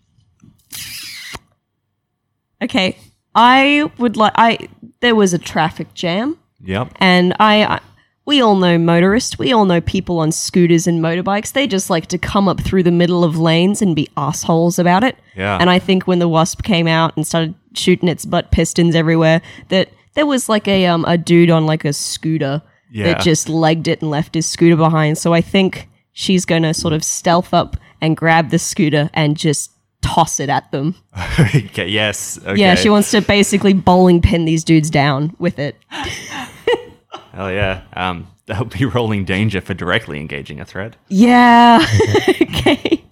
Okay, 2.63 2.97
I 3.35 3.91
would 3.99 4.17
like. 4.17 4.33
I 4.35 4.67
there 5.01 5.13
was 5.13 5.35
a 5.35 5.37
traffic 5.37 5.93
jam, 5.93 6.39
yep. 6.59 6.91
and 6.99 7.35
I, 7.39 7.63
I. 7.63 7.79
We 8.25 8.41
all 8.41 8.55
know 8.55 8.77
motorists. 8.77 9.39
We 9.39 9.51
all 9.51 9.65
know 9.65 9.81
people 9.81 10.19
on 10.19 10.31
scooters 10.31 10.85
and 10.87 11.01
motorbikes. 11.03 11.53
They 11.53 11.65
just 11.67 11.89
like 11.89 12.05
to 12.07 12.17
come 12.17 12.47
up 12.47 12.61
through 12.61 12.83
the 12.83 12.91
middle 12.91 13.23
of 13.23 13.37
lanes 13.37 13.81
and 13.81 13.95
be 13.95 14.07
assholes 14.15 14.77
about 14.77 15.03
it. 15.03 15.17
Yeah. 15.35 15.57
And 15.59 15.69
I 15.69 15.79
think 15.79 16.05
when 16.05 16.19
the 16.19 16.29
wasp 16.29 16.61
came 16.63 16.87
out 16.87 17.15
and 17.17 17.25
started 17.25 17.55
shooting 17.73 18.07
its 18.07 18.25
butt 18.25 18.51
pistons 18.51 18.95
everywhere, 18.95 19.41
that 19.69 19.89
there 20.13 20.25
was 20.27 20.47
like 20.49 20.67
a 20.67 20.85
um 20.85 21.03
a 21.07 21.17
dude 21.17 21.49
on 21.49 21.65
like 21.65 21.83
a 21.83 21.93
scooter 21.93 22.61
Yeah. 22.91 23.05
that 23.13 23.21
just 23.21 23.49
legged 23.49 23.87
it 23.87 24.01
and 24.01 24.11
left 24.11 24.35
his 24.35 24.45
scooter 24.45 24.75
behind. 24.77 25.17
So 25.17 25.33
I 25.33 25.41
think 25.41 25.89
she's 26.13 26.45
going 26.45 26.63
to 26.63 26.73
sort 26.73 26.93
of 26.93 27.03
stealth 27.03 27.53
up 27.53 27.75
and 28.01 28.15
grab 28.15 28.49
the 28.51 28.59
scooter 28.59 29.09
and 29.13 29.35
just 29.35 29.71
toss 30.01 30.39
it 30.39 30.49
at 30.49 30.71
them. 30.71 30.95
okay, 31.39 31.87
yes. 31.87 32.39
Okay. 32.45 32.59
Yeah, 32.59 32.75
she 32.75 32.89
wants 32.89 33.09
to 33.11 33.21
basically 33.21 33.73
bowling 33.73 34.21
pin 34.21 34.45
these 34.45 34.63
dudes 34.63 34.89
down 34.91 35.35
with 35.39 35.57
it. 35.59 35.75
Hell 37.33 37.51
yeah. 37.51 37.83
Um, 37.93 38.27
that 38.45 38.59
would 38.59 38.77
be 38.77 38.85
rolling 38.85 39.25
danger 39.25 39.61
for 39.61 39.73
directly 39.73 40.19
engaging 40.19 40.59
a 40.59 40.65
threat. 40.65 40.95
Yeah. 41.09 41.85
okay. 42.41 43.03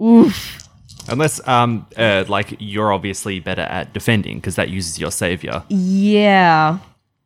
Oof. 0.00 0.68
Unless, 1.08 1.46
um, 1.48 1.86
uh, 1.96 2.24
like, 2.28 2.56
you're 2.58 2.92
obviously 2.92 3.40
better 3.40 3.62
at 3.62 3.92
defending 3.92 4.38
because 4.38 4.56
that 4.56 4.68
uses 4.68 4.98
your 4.98 5.10
savior. 5.10 5.64
Yeah. 5.68 6.78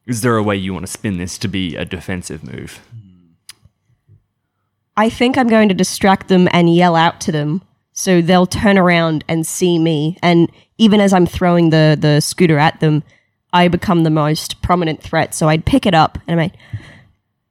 Is 0.07 0.23
there 0.23 0.37
a 0.37 0.43
way 0.43 0.57
you 0.57 0.73
want 0.73 0.87
to 0.87 0.93
spin 0.93 1.19
this 1.19 1.39
to 1.39 1.49
be 1.49 1.77
a 1.77 1.85
defensive 1.85 2.43
move? 2.43 2.81
I 4.97 5.11
think 5.11 5.37
I'm 5.37 5.49
going 5.49 5.69
to 5.69 5.75
distract 5.75 6.29
them 6.29 6.49
and 6.53 6.75
yell 6.75 6.95
out 6.97 7.21
to 7.23 7.33
them 7.33 7.63
so 7.95 8.21
they'll 8.21 8.47
turn 8.47 8.77
around 8.77 9.25
and 9.29 9.47
see 9.47 9.79
me. 9.79 10.19
And 10.23 10.51
even 10.79 11.01
as 11.01 11.13
I'm 11.13 11.27
throwing 11.27 11.71
the, 11.71 11.97
the 11.99 12.21
scooter 12.21 12.59
at 12.59 12.81
them, 12.81 13.03
I 13.55 13.69
become 13.69 14.03
the 14.03 14.11
most 14.11 14.61
prominent 14.61 15.03
threat. 15.03 15.35
So 15.35 15.49
I'd 15.49 15.65
pick 15.65 15.87
it 15.87 15.95
up 15.95 16.19
and 16.27 16.39
I'm 16.39 16.45
like, 16.51 16.57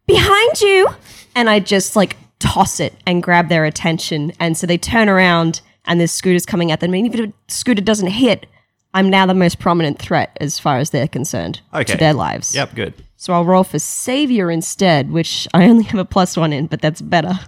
behind 0.05 0.61
you. 0.61 0.89
And 1.35 1.49
I'd 1.49 1.65
just 1.65 1.95
like 1.95 2.17
toss 2.39 2.79
it 2.79 2.93
and 3.07 3.23
grab 3.23 3.49
their 3.49 3.65
attention. 3.65 4.33
And 4.39 4.55
so 4.57 4.67
they 4.67 4.77
turn 4.77 5.09
around 5.09 5.61
and 5.85 5.99
this 5.99 6.11
scooter's 6.11 6.45
coming 6.45 6.71
at 6.71 6.79
them. 6.81 6.93
And 6.93 7.05
even 7.07 7.19
if 7.23 7.29
a 7.29 7.33
scooter 7.51 7.81
doesn't 7.81 8.07
hit, 8.09 8.45
I'm 8.93 9.09
now 9.09 9.25
the 9.25 9.33
most 9.33 9.57
prominent 9.59 9.97
threat 9.97 10.37
as 10.39 10.59
far 10.59 10.77
as 10.77 10.91
they're 10.91 11.07
concerned 11.07 11.61
Okay. 11.73 11.93
to 11.93 11.97
their 11.97 12.13
lives. 12.13 12.53
Yep, 12.53 12.75
good. 12.75 12.93
So 13.15 13.33
I'll 13.33 13.45
roll 13.45 13.63
for 13.63 13.79
Savior 13.79 14.51
instead, 14.51 15.09
which 15.09 15.47
I 15.53 15.63
only 15.65 15.85
have 15.85 15.99
a 15.99 16.05
plus 16.05 16.37
one 16.37 16.53
in, 16.53 16.67
but 16.67 16.81
that's 16.81 17.01
better. 17.01 17.39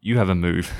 You 0.00 0.18
have 0.18 0.28
a 0.28 0.34
move. 0.34 0.72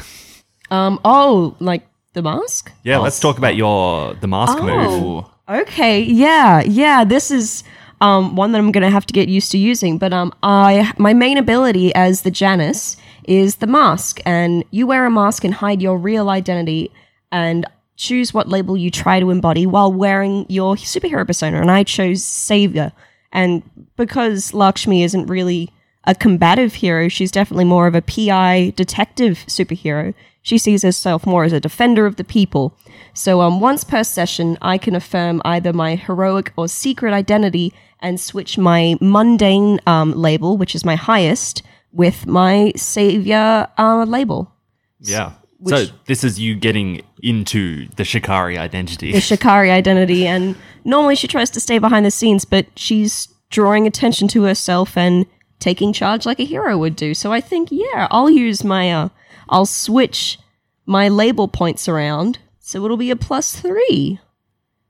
Um. 0.70 1.01
Oh, 1.05 1.57
like 1.61 1.87
the 2.12 2.22
mask. 2.22 2.72
Yeah, 2.83 2.99
let's 2.99 3.20
talk 3.20 3.39
about 3.39 3.55
your 3.57 4.14
the 4.14 4.27
mask 4.27 4.61
move. 4.61 5.24
Okay. 5.49 6.01
Yeah. 6.01 6.62
Yeah. 6.62 7.05
This 7.05 7.30
is 7.30 7.62
um 8.01 8.36
one 8.36 8.53
that 8.53 8.59
I'm 8.59 8.72
gonna 8.72 8.90
have 8.90 9.07
to 9.07 9.12
get 9.12 9.28
used 9.28 9.51
to 9.53 9.59
using. 9.59 9.99
But 9.99 10.12
um, 10.12 10.32
I 10.42 10.92
my 10.99 11.14
main 11.14 11.38
ability 11.38 11.94
as 11.94 12.22
the 12.22 12.30
Janus 12.30 12.97
is 13.24 13.57
the 13.57 13.66
mask, 13.66 14.20
and 14.24 14.64
you 14.70 14.86
wear 14.86 15.05
a 15.05 15.11
mask 15.11 15.44
and 15.44 15.55
hide 15.55 15.82
your 15.82 15.99
real 15.99 16.28
identity, 16.30 16.90
and 17.32 17.64
choose 17.97 18.34
what 18.34 18.49
label 18.49 18.76
you 18.76 18.90
try 18.90 19.20
to 19.20 19.30
embody 19.30 19.66
while 19.66 19.92
wearing 19.92 20.47
your 20.49 20.76
superhero 20.76 21.26
persona. 21.26 21.61
And 21.61 21.70
I 21.70 21.84
chose 21.84 22.24
Savior, 22.24 22.92
and 23.32 23.62
because 23.97 24.53
Lakshmi 24.53 25.03
isn't 25.03 25.26
really 25.26 25.70
a 26.05 26.14
combative 26.14 26.74
hero, 26.74 27.09
she's 27.09 27.32
definitely 27.32 27.64
more 27.64 27.86
of 27.86 27.94
a 27.94 28.03
PI 28.03 28.72
detective 28.76 29.44
superhero. 29.49 30.14
She 30.47 30.59
sees 30.59 30.84
herself 30.84 31.26
more 31.26 31.42
as 31.42 31.53
a 31.53 31.59
defender 31.59 32.07
of 32.07 32.14
the 32.14 32.22
people. 32.22 32.78
So, 33.14 33.40
um, 33.40 33.59
once 33.59 33.82
per 33.82 34.05
session, 34.05 34.57
I 34.62 34.78
can 34.78 34.94
affirm 34.94 35.42
either 35.44 35.72
my 35.72 35.97
heroic 35.97 36.53
or 36.57 36.68
secret 36.68 37.12
identity 37.12 37.74
and 37.99 38.20
switch 38.20 38.57
my 38.57 38.94
mundane 39.01 39.80
um, 39.88 40.12
label, 40.12 40.57
which 40.57 40.76
is 40.76 40.84
my 40.84 40.94
highest, 40.94 41.64
with 41.90 42.28
my 42.28 42.72
savior 42.76 43.66
uh, 43.76 44.05
label. 44.05 44.53
Yeah. 45.01 45.32
so 45.64 45.86
this 46.07 46.22
is 46.22 46.38
you 46.38 46.55
getting 46.55 47.03
into 47.24 47.88
the 47.97 48.05
Shikari 48.05 48.57
identity. 48.57 49.11
the 49.11 49.20
Shikari 49.32 49.72
identity. 49.72 50.28
And 50.28 50.55
normally 50.84 51.16
she 51.16 51.26
tries 51.26 51.51
to 51.51 51.61
stay 51.61 51.78
behind 51.78 52.07
the 52.07 52.12
scenes, 52.12 52.44
but 52.44 52.66
she's 52.76 53.26
drawing 53.51 53.88
attention 53.88 54.28
to 54.28 54.44
herself 54.44 54.97
and 54.97 55.26
taking 55.59 55.92
charge 55.92 56.24
like 56.24 56.38
a 56.38 56.44
hero 56.44 56.78
would 56.78 56.94
do. 56.94 57.14
So 57.14 57.32
I 57.32 57.40
think, 57.40 57.70
yeah, 57.72 58.07
I'll 58.12 58.30
use 58.30 58.62
my, 58.62 58.92
uh, 58.92 59.09
I'll 59.49 59.66
switch 59.66 60.38
my 60.84 61.09
label 61.09 61.49
points 61.49 61.88
around. 61.88 62.38
So 62.61 62.84
it'll 62.84 62.97
be 62.97 63.11
a 63.11 63.16
plus 63.16 63.55
three. 63.55 64.18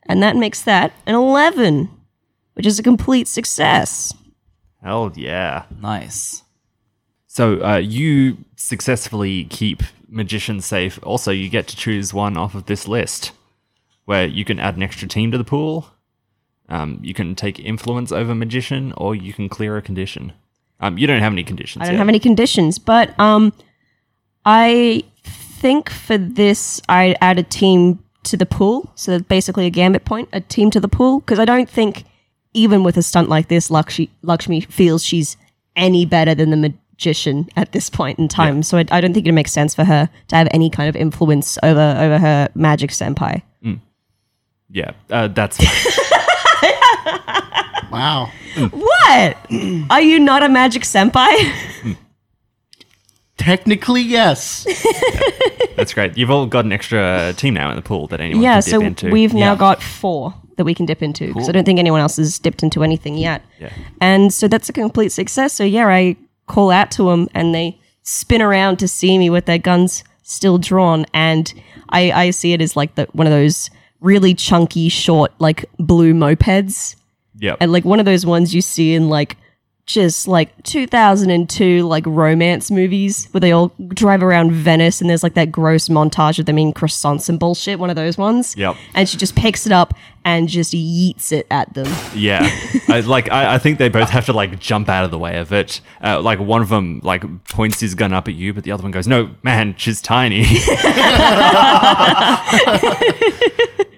And 0.04 0.22
that 0.22 0.36
makes 0.36 0.62
that 0.62 0.92
an 1.04 1.14
11, 1.14 1.90
which 2.54 2.66
is 2.66 2.78
a 2.78 2.82
complete 2.82 3.28
success. 3.28 4.14
Hell 4.82 5.12
yeah. 5.14 5.64
Nice. 5.80 6.42
So 7.26 7.62
uh, 7.62 7.76
you 7.76 8.38
successfully 8.56 9.44
keep 9.44 9.82
magician 10.08 10.60
safe. 10.60 10.98
Also, 11.02 11.32
you 11.32 11.50
get 11.50 11.66
to 11.68 11.76
choose 11.76 12.14
one 12.14 12.36
off 12.36 12.54
of 12.54 12.66
this 12.66 12.88
list, 12.88 13.32
where 14.04 14.26
you 14.26 14.44
can 14.44 14.58
add 14.58 14.76
an 14.76 14.82
extra 14.82 15.08
team 15.08 15.30
to 15.32 15.38
the 15.38 15.44
pool. 15.44 15.90
Um, 16.68 16.98
you 17.02 17.14
can 17.14 17.34
take 17.34 17.60
influence 17.60 18.10
over 18.10 18.34
magician, 18.34 18.92
or 18.96 19.14
you 19.14 19.32
can 19.32 19.48
clear 19.48 19.76
a 19.76 19.82
condition. 19.82 20.32
Um, 20.80 20.98
you 20.98 21.06
don't 21.06 21.20
have 21.20 21.32
any 21.32 21.44
conditions. 21.44 21.82
I 21.82 21.86
don't 21.86 21.94
yet. 21.94 21.98
have 21.98 22.08
any 22.08 22.18
conditions, 22.18 22.78
but 22.78 23.18
um, 23.18 23.52
I 24.46 25.02
think 25.24 25.90
for 25.90 26.16
this 26.16 26.80
I 26.88 27.16
add 27.20 27.38
a 27.38 27.42
team 27.42 27.98
to 28.22 28.36
the 28.36 28.46
pool, 28.46 28.90
so 28.94 29.18
basically 29.18 29.66
a 29.66 29.70
gambit 29.70 30.04
point, 30.04 30.28
a 30.32 30.40
team 30.40 30.70
to 30.70 30.80
the 30.80 30.88
pool, 30.88 31.20
because 31.20 31.38
I 31.38 31.44
don't 31.44 31.68
think 31.68 32.04
even 32.54 32.82
with 32.82 32.96
a 32.96 33.02
stunt 33.02 33.28
like 33.28 33.48
this, 33.48 33.70
Lakshmi, 33.70 34.08
Lakshmi 34.22 34.60
feels 34.62 35.04
she's 35.04 35.36
any 35.74 36.06
better 36.06 36.34
than 36.34 36.50
the 36.50 36.56
magician 36.56 37.48
at 37.56 37.72
this 37.72 37.90
point 37.90 38.18
in 38.18 38.28
time. 38.28 38.62
So 38.62 38.78
I, 38.78 38.84
I 38.90 39.00
don't 39.00 39.12
think 39.12 39.26
it 39.26 39.32
makes 39.32 39.52
sense 39.52 39.74
for 39.74 39.84
her 39.84 40.08
to 40.28 40.36
have 40.36 40.48
any 40.52 40.70
kind 40.70 40.88
of 40.88 40.96
influence 40.96 41.58
over 41.62 41.96
over 41.98 42.18
her 42.18 42.48
magic 42.54 42.90
senpai. 42.90 43.42
Yeah, 44.70 44.92
uh, 45.10 45.28
that's 45.28 45.58
Wow. 47.92 48.30
What? 48.70 49.36
Are 49.90 50.00
you 50.02 50.18
not 50.18 50.42
a 50.42 50.48
magic 50.48 50.82
senpai? 50.82 51.72
Technically, 53.46 54.02
yes. 54.02 54.66
that's 55.76 55.94
great. 55.94 56.18
You've 56.18 56.30
all 56.32 56.46
got 56.46 56.64
an 56.64 56.72
extra 56.72 57.32
team 57.36 57.54
now 57.54 57.70
in 57.70 57.76
the 57.76 57.82
pool 57.82 58.08
that 58.08 58.20
anyone 58.20 58.42
yeah, 58.42 58.60
can 58.60 58.62
dip 58.62 58.70
so 58.70 58.80
into. 58.80 59.10
we've 59.10 59.32
now 59.34 59.52
Yeah. 59.52 59.58
got 59.58 59.82
four 59.82 60.34
that 60.56 60.64
we 60.64 60.74
can 60.74 60.84
dip 60.84 61.00
into 61.02 61.28
because 61.28 61.48
I 61.48 61.52
don't 61.52 61.64
think 61.64 61.78
anyone 61.78 62.00
else 62.00 62.16
has 62.16 62.38
dipped 62.40 62.62
into 62.64 62.82
anything 62.82 63.16
yet. 63.16 63.42
Yeah. 63.60 63.70
And 64.00 64.32
so 64.34 64.48
that's 64.48 64.68
a 64.68 64.72
complete 64.72 65.10
success. 65.12 65.52
So 65.52 65.62
yeah, 65.64 65.86
I 65.86 66.16
call 66.46 66.70
out 66.72 66.90
to 66.92 67.04
them 67.10 67.28
and 67.34 67.54
they 67.54 67.78
spin 68.02 68.42
around 68.42 68.78
to 68.78 68.88
see 68.88 69.16
me 69.18 69.30
with 69.30 69.44
their 69.46 69.58
guns 69.58 70.02
still 70.22 70.58
drawn, 70.58 71.06
and 71.14 71.54
I, 71.90 72.10
I 72.10 72.30
see 72.30 72.52
it 72.52 72.60
as 72.60 72.74
like 72.74 72.96
the 72.96 73.06
one 73.12 73.28
of 73.28 73.32
those 73.32 73.70
really 74.00 74.34
chunky, 74.34 74.88
short, 74.88 75.30
like 75.38 75.64
blue 75.78 76.12
mopeds, 76.14 76.96
Yep. 77.38 77.58
and 77.60 77.70
like 77.70 77.84
one 77.84 78.00
of 78.00 78.06
those 78.06 78.26
ones 78.26 78.52
you 78.54 78.60
see 78.60 78.94
in 78.94 79.08
like 79.08 79.36
just 79.86 80.26
like 80.26 80.50
2002 80.64 81.86
like 81.86 82.04
romance 82.06 82.72
movies 82.72 83.28
where 83.30 83.40
they 83.40 83.52
all 83.52 83.72
drive 83.88 84.20
around 84.20 84.50
Venice 84.50 85.00
and 85.00 85.08
there's 85.08 85.22
like 85.22 85.34
that 85.34 85.52
gross 85.52 85.88
montage 85.88 86.40
of 86.40 86.46
them 86.46 86.58
eating 86.58 86.74
croissants 86.74 87.28
and 87.28 87.38
bullshit. 87.38 87.78
One 87.78 87.88
of 87.88 87.96
those 87.96 88.18
ones. 88.18 88.56
Yep. 88.56 88.76
And 88.94 89.08
she 89.08 89.16
just 89.16 89.36
picks 89.36 89.64
it 89.64 89.72
up 89.72 89.94
and 90.26 90.48
just 90.48 90.72
yeets 90.74 91.30
it 91.30 91.46
at 91.52 91.72
them. 91.72 91.86
Yeah, 92.14 92.40
I, 92.88 93.00
like 93.00 93.30
I, 93.30 93.54
I 93.54 93.58
think 93.58 93.78
they 93.78 93.88
both 93.88 94.10
have 94.10 94.26
to 94.26 94.32
like 94.32 94.58
jump 94.58 94.88
out 94.88 95.04
of 95.04 95.12
the 95.12 95.18
way 95.18 95.38
of 95.38 95.52
it. 95.52 95.80
Uh, 96.02 96.20
like 96.20 96.40
one 96.40 96.60
of 96.60 96.68
them 96.68 97.00
like 97.04 97.22
points 97.44 97.80
his 97.80 97.94
gun 97.94 98.12
up 98.12 98.26
at 98.26 98.34
you, 98.34 98.52
but 98.52 98.64
the 98.64 98.72
other 98.72 98.82
one 98.82 98.90
goes, 98.90 99.06
"No, 99.06 99.30
man, 99.42 99.76
she's 99.78 100.02
tiny." 100.02 100.40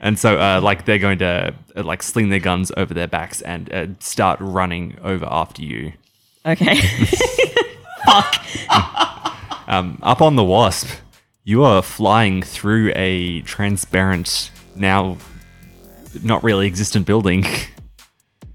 and 0.02 0.18
so, 0.18 0.38
uh, 0.38 0.60
like 0.62 0.84
they're 0.84 0.98
going 0.98 1.18
to 1.20 1.54
uh, 1.74 1.82
like 1.82 2.02
sling 2.02 2.28
their 2.28 2.38
guns 2.40 2.70
over 2.76 2.92
their 2.92 3.08
backs 3.08 3.40
and 3.40 3.72
uh, 3.72 3.86
start 3.98 4.38
running 4.40 4.98
over 5.02 5.26
after 5.28 5.62
you. 5.62 5.94
Okay. 6.44 6.78
Um, 9.68 9.98
up 10.02 10.22
on 10.22 10.36
the 10.36 10.44
wasp, 10.44 10.88
you 11.44 11.62
are 11.62 11.82
flying 11.82 12.40
through 12.40 12.90
a 12.96 13.42
transparent, 13.42 14.50
now 14.74 15.18
not 16.22 16.42
really 16.44 16.66
existent 16.66 17.06
building. 17.06 17.44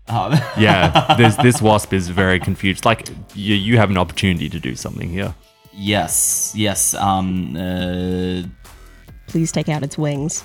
Oh, 0.09 0.29
yeah, 0.57 1.15
this 1.17 1.37
this 1.37 1.61
wasp 1.61 1.93
is 1.93 2.09
very 2.09 2.37
confused. 2.37 2.83
Like 2.83 3.07
you, 3.35 3.55
you 3.55 3.77
have 3.77 3.89
an 3.89 3.97
opportunity 3.97 4.49
to 4.49 4.59
do 4.59 4.75
something 4.75 5.09
here. 5.09 5.33
yes, 5.71 6.51
yes. 6.55 6.93
Um, 6.93 7.55
uh, 7.55 8.43
Please 9.27 9.53
take 9.53 9.69
out 9.69 9.81
its 9.81 9.97
wings. 9.97 10.43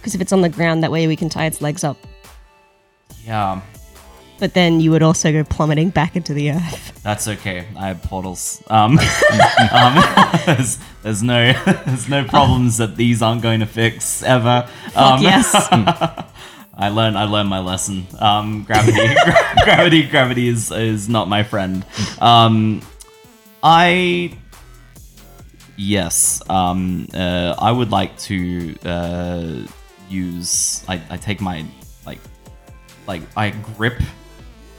Because 0.00 0.14
if 0.14 0.22
it's 0.22 0.32
on 0.32 0.40
the 0.40 0.48
ground, 0.48 0.82
that 0.82 0.90
way 0.90 1.06
we 1.06 1.14
can 1.14 1.28
tie 1.28 1.44
its 1.44 1.60
legs 1.60 1.84
up. 1.84 1.98
yeah, 3.26 3.60
But 4.38 4.54
then 4.54 4.80
you 4.80 4.90
would 4.92 5.02
also 5.02 5.32
go 5.32 5.42
plummeting 5.44 5.90
back 5.90 6.14
into 6.14 6.32
the 6.32 6.52
earth. 6.52 7.02
that's 7.02 7.26
okay. 7.26 7.66
I 7.76 7.88
have 7.88 8.02
portals. 8.02 8.62
Um, 8.68 8.98
um 9.72 10.02
there's, 10.46 10.78
there's 11.02 11.22
no, 11.22 11.52
there's 11.86 12.08
no 12.08 12.24
problems 12.24 12.78
that 12.78 12.96
these 12.96 13.22
aren't 13.22 13.42
going 13.42 13.60
to 13.60 13.66
fix 13.66 14.22
ever. 14.22 14.68
Um, 14.94 15.22
yes. 15.22 15.68
I 16.78 16.90
learned 16.90 17.18
I 17.18 17.24
learned 17.24 17.48
my 17.48 17.58
lesson. 17.58 18.06
Um, 18.20 18.62
gravity, 18.62 18.92
gra- 19.24 19.54
gravity, 19.64 20.06
gravity 20.06 20.46
is 20.46 20.70
is 20.70 21.08
not 21.08 21.26
my 21.26 21.42
friend. 21.42 21.84
Um, 22.20 22.82
I 23.64 24.38
yes. 25.76 26.40
Um, 26.48 27.08
uh, 27.12 27.56
I 27.58 27.72
would 27.72 27.90
like 27.90 28.16
to 28.20 28.76
uh, 28.84 29.66
use. 30.08 30.84
I, 30.88 31.00
I 31.10 31.16
take 31.16 31.40
my 31.40 31.64
like 32.06 32.20
like 33.08 33.22
I 33.36 33.50
grip 33.50 34.00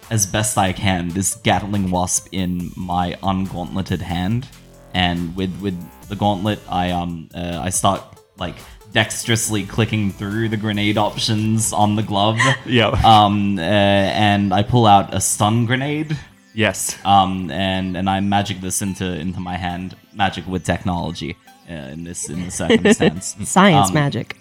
as 0.09 0.25
best 0.25 0.57
I 0.57 0.73
can 0.73 1.09
this 1.09 1.35
Gatling 1.35 1.91
wasp 1.91 2.27
in 2.31 2.71
my 2.75 3.15
ungauntleted 3.23 4.01
hand, 4.01 4.47
and 4.93 5.35
with 5.35 5.51
with 5.61 5.75
the 6.09 6.15
gauntlet, 6.15 6.59
I 6.69 6.91
um 6.91 7.29
uh, 7.35 7.59
I 7.61 7.69
start 7.69 8.01
like 8.37 8.55
dexterously 8.91 9.63
clicking 9.67 10.11
through 10.11 10.49
the 10.49 10.57
grenade 10.57 10.97
options 10.97 11.71
on 11.73 11.95
the 11.95 12.01
glove. 12.03 12.39
Yeah. 12.65 12.87
Um, 13.05 13.59
uh, 13.59 13.61
and 13.61 14.51
I 14.53 14.63
pull 14.63 14.85
out 14.87 15.13
a 15.13 15.21
stun 15.21 15.65
grenade. 15.67 16.17
yes. 16.55 16.97
Um, 17.05 17.51
and 17.51 17.95
and 17.97 18.09
I 18.09 18.19
magic 18.21 18.61
this 18.61 18.81
into 18.81 19.05
into 19.05 19.39
my 19.39 19.57
hand, 19.57 19.95
magic 20.13 20.47
with 20.47 20.63
technology 20.65 21.35
uh, 21.69 21.93
in 21.93 22.03
this 22.03 22.29
in 22.29 22.45
the 22.45 22.51
circumstance. 22.61 23.35
Science 23.43 23.89
Um, 23.89 23.93
magic. 23.93 24.35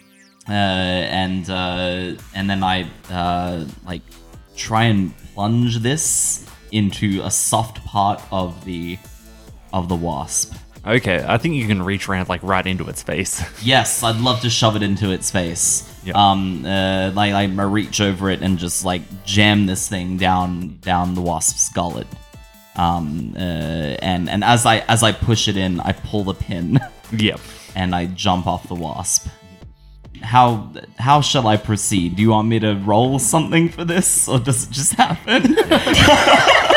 uh, 0.48 0.52
and 0.52 1.48
uh, 1.50 2.14
and 2.34 2.48
then 2.48 2.62
I 2.64 2.86
uh, 3.10 3.66
like 3.84 4.02
try 4.56 4.84
and 4.84 5.12
plunge 5.38 5.78
this 5.78 6.44
into 6.72 7.20
a 7.22 7.30
soft 7.30 7.84
part 7.84 8.20
of 8.32 8.64
the 8.64 8.98
of 9.72 9.88
the 9.88 9.94
wasp. 9.94 10.52
Okay, 10.84 11.24
I 11.24 11.38
think 11.38 11.54
you 11.54 11.68
can 11.68 11.80
reach 11.80 12.08
around 12.08 12.28
like 12.28 12.42
right 12.42 12.66
into 12.66 12.88
its 12.88 13.04
face. 13.04 13.40
Yes, 13.62 14.02
I'd 14.02 14.16
love 14.16 14.40
to 14.40 14.50
shove 14.50 14.74
it 14.74 14.82
into 14.82 15.12
its 15.12 15.30
face. 15.30 15.94
Yeah. 16.02 16.14
Um, 16.16 16.64
uh, 16.66 17.12
like 17.12 17.34
I 17.34 17.42
I 17.42 17.66
reach 17.66 18.00
over 18.00 18.30
it 18.30 18.42
and 18.42 18.58
just 18.58 18.84
like 18.84 19.02
jam 19.24 19.66
this 19.66 19.88
thing 19.88 20.16
down 20.16 20.78
down 20.80 21.14
the 21.14 21.22
wasp's 21.22 21.68
gullet. 21.68 22.08
Um, 22.74 23.34
uh, 23.36 23.94
and 24.02 24.28
and 24.28 24.42
as 24.42 24.66
I 24.66 24.78
as 24.88 25.04
I 25.04 25.12
push 25.12 25.46
it 25.46 25.56
in, 25.56 25.78
I 25.78 25.92
pull 25.92 26.24
the 26.24 26.34
pin 26.34 26.80
yep. 27.12 27.38
and 27.76 27.94
I 27.94 28.06
jump 28.06 28.48
off 28.48 28.66
the 28.66 28.74
wasp. 28.74 29.28
How 30.22 30.70
how 30.98 31.20
shall 31.20 31.46
I 31.46 31.56
proceed? 31.56 32.16
Do 32.16 32.22
you 32.22 32.30
want 32.30 32.48
me 32.48 32.58
to 32.60 32.74
roll 32.74 33.18
something 33.18 33.68
for 33.68 33.84
this, 33.84 34.28
or 34.28 34.38
does 34.38 34.64
it 34.64 34.70
just 34.70 34.94
happen? 34.94 35.56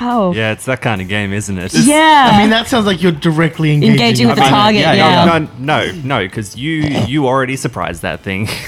Oh. 0.00 0.34
Yeah, 0.34 0.52
it's 0.52 0.64
that 0.64 0.82
kind 0.82 1.00
of 1.00 1.08
game, 1.08 1.32
isn't 1.32 1.56
it? 1.56 1.72
Yeah. 1.72 2.30
I 2.32 2.40
mean, 2.40 2.50
that 2.50 2.66
sounds 2.66 2.84
like 2.84 3.00
you're 3.02 3.12
directly 3.12 3.72
engaging, 3.72 3.92
Engaging 3.92 4.26
with 4.26 4.36
the 4.36 4.42
I 4.42 4.46
mean, 4.46 4.52
target, 4.52 4.80
yeah, 4.80 4.92
yeah. 4.92 5.24
No, 5.24 5.48
no, 5.58 5.92
no, 6.02 6.26
because 6.26 6.56
you 6.56 6.72
you 7.06 7.26
already 7.26 7.56
surprised 7.56 8.02
that 8.02 8.20
thing. 8.20 8.48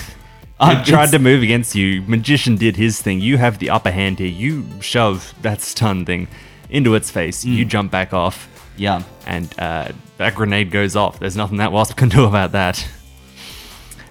It 0.59 0.87
tried 0.87 1.11
to 1.11 1.19
move 1.19 1.43
against 1.43 1.75
you. 1.75 2.01
Magician 2.07 2.57
did 2.57 2.77
his 2.77 3.03
thing. 3.03 3.21
You 3.21 3.37
have 3.37 3.59
the 3.59 3.69
upper 3.69 3.91
hand 3.91 4.19
here. 4.21 4.29
You 4.29 4.65
shove 4.81 5.35
that 5.43 5.61
stun 5.61 6.07
thing 6.07 6.29
into 6.71 6.95
its 6.95 7.11
face. 7.11 7.45
You 7.45 7.67
jump 7.67 7.91
back 7.93 8.15
off, 8.15 8.49
yeah. 8.79 9.03
and 9.27 9.53
uh, 9.59 9.93
that 10.19 10.35
grenade 10.35 10.71
goes 10.71 10.97
off. 10.97 11.19
There's 11.19 11.37
nothing 11.37 11.59
that 11.59 11.73
wasp 11.73 11.97
can 11.99 12.09
do 12.09 12.25
about 12.25 12.53
that. 12.53 12.87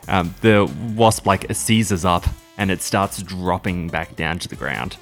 Um, 0.08 0.36
the 0.41 0.72
wasp 0.95 1.26
like 1.26 1.45
seizes 1.56 2.06
up, 2.06 2.26
and 2.58 2.70
it 2.72 2.82
starts 2.82 3.22
dropping 3.24 3.89
back 3.89 4.16
down 4.16 4.39
to 4.39 4.47
the 4.47 4.56
ground. 4.56 4.97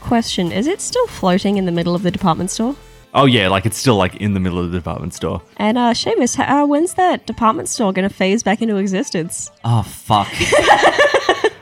Question: 0.00 0.52
Is 0.52 0.66
it 0.66 0.80
still 0.80 1.06
floating 1.08 1.56
in 1.56 1.66
the 1.66 1.72
middle 1.72 1.94
of 1.94 2.02
the 2.02 2.10
department 2.10 2.50
store? 2.50 2.76
Oh 3.14 3.24
yeah, 3.24 3.48
like 3.48 3.64
it's 3.66 3.78
still 3.78 3.96
like 3.96 4.16
in 4.16 4.34
the 4.34 4.40
middle 4.40 4.58
of 4.58 4.70
the 4.70 4.78
department 4.78 5.14
store. 5.14 5.40
And 5.56 5.78
uh, 5.78 5.92
Seamus, 5.92 6.38
h- 6.38 6.48
uh, 6.48 6.66
when's 6.66 6.94
that 6.94 7.26
department 7.26 7.68
store 7.68 7.92
going 7.92 8.06
to 8.08 8.14
phase 8.14 8.42
back 8.42 8.60
into 8.62 8.76
existence? 8.76 9.50
Oh 9.64 9.82
fuck. 9.82 10.28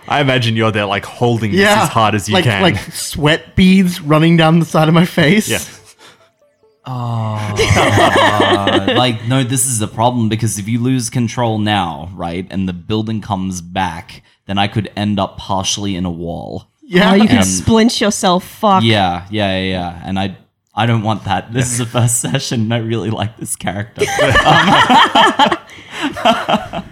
I 0.07 0.21
imagine 0.21 0.55
you're 0.57 0.73
there 0.73 0.85
like 0.85 1.05
holding 1.05 1.53
this 1.53 1.67
as 1.67 1.89
hard 1.89 2.15
as 2.15 2.29
you 2.29 2.35
like, 2.35 2.45
can. 2.45 2.61
Like 2.61 2.77
sweat 2.93 3.57
beads 3.57 4.01
running 4.03 4.37
down 4.37 4.59
the 4.59 4.67
side 4.67 4.89
of 4.89 4.95
my 4.95 5.07
face. 5.07 5.49
yeah. 5.49 5.61
Uh, 6.87 8.95
like 8.97 9.25
no, 9.27 9.43
this 9.43 9.67
is 9.67 9.81
a 9.81 9.89
problem 9.89 10.29
because 10.29 10.59
if 10.59 10.69
you 10.69 10.79
lose 10.81 11.11
control 11.11 11.59
now, 11.59 12.11
right, 12.15 12.47
and 12.51 12.69
the 12.69 12.73
building 12.75 13.21
comes 13.21 13.61
back, 13.63 14.23
then 14.47 14.59
I 14.59 14.69
could 14.69 14.91
end 14.97 15.19
up 15.19 15.39
partially 15.39 15.97
in 15.97 16.05
a 16.05 16.11
wall. 16.11 16.67
Yeah. 16.83 17.13
Oh, 17.13 17.15
you 17.15 17.27
can 17.27 17.39
And- 17.39 17.47
splinch 17.47 18.01
yourself. 18.01 18.45
Fuck. 18.45 18.85
Yeah, 18.85 19.27
yeah, 19.31 19.59
yeah, 19.59 19.71
yeah. 19.71 20.03
And 20.05 20.19
I 20.19 20.37
I 20.75 20.87
don't 20.87 21.03
want 21.03 21.25
that. 21.25 21.53
This 21.53 21.73
is 21.73 21.79
the 21.79 21.87
first 21.87 22.21
session 22.27 22.61
and 22.63 22.75
I 22.75 22.79
really 22.79 23.11
like 23.11 23.37
this 23.39 23.57
character. 23.57 24.05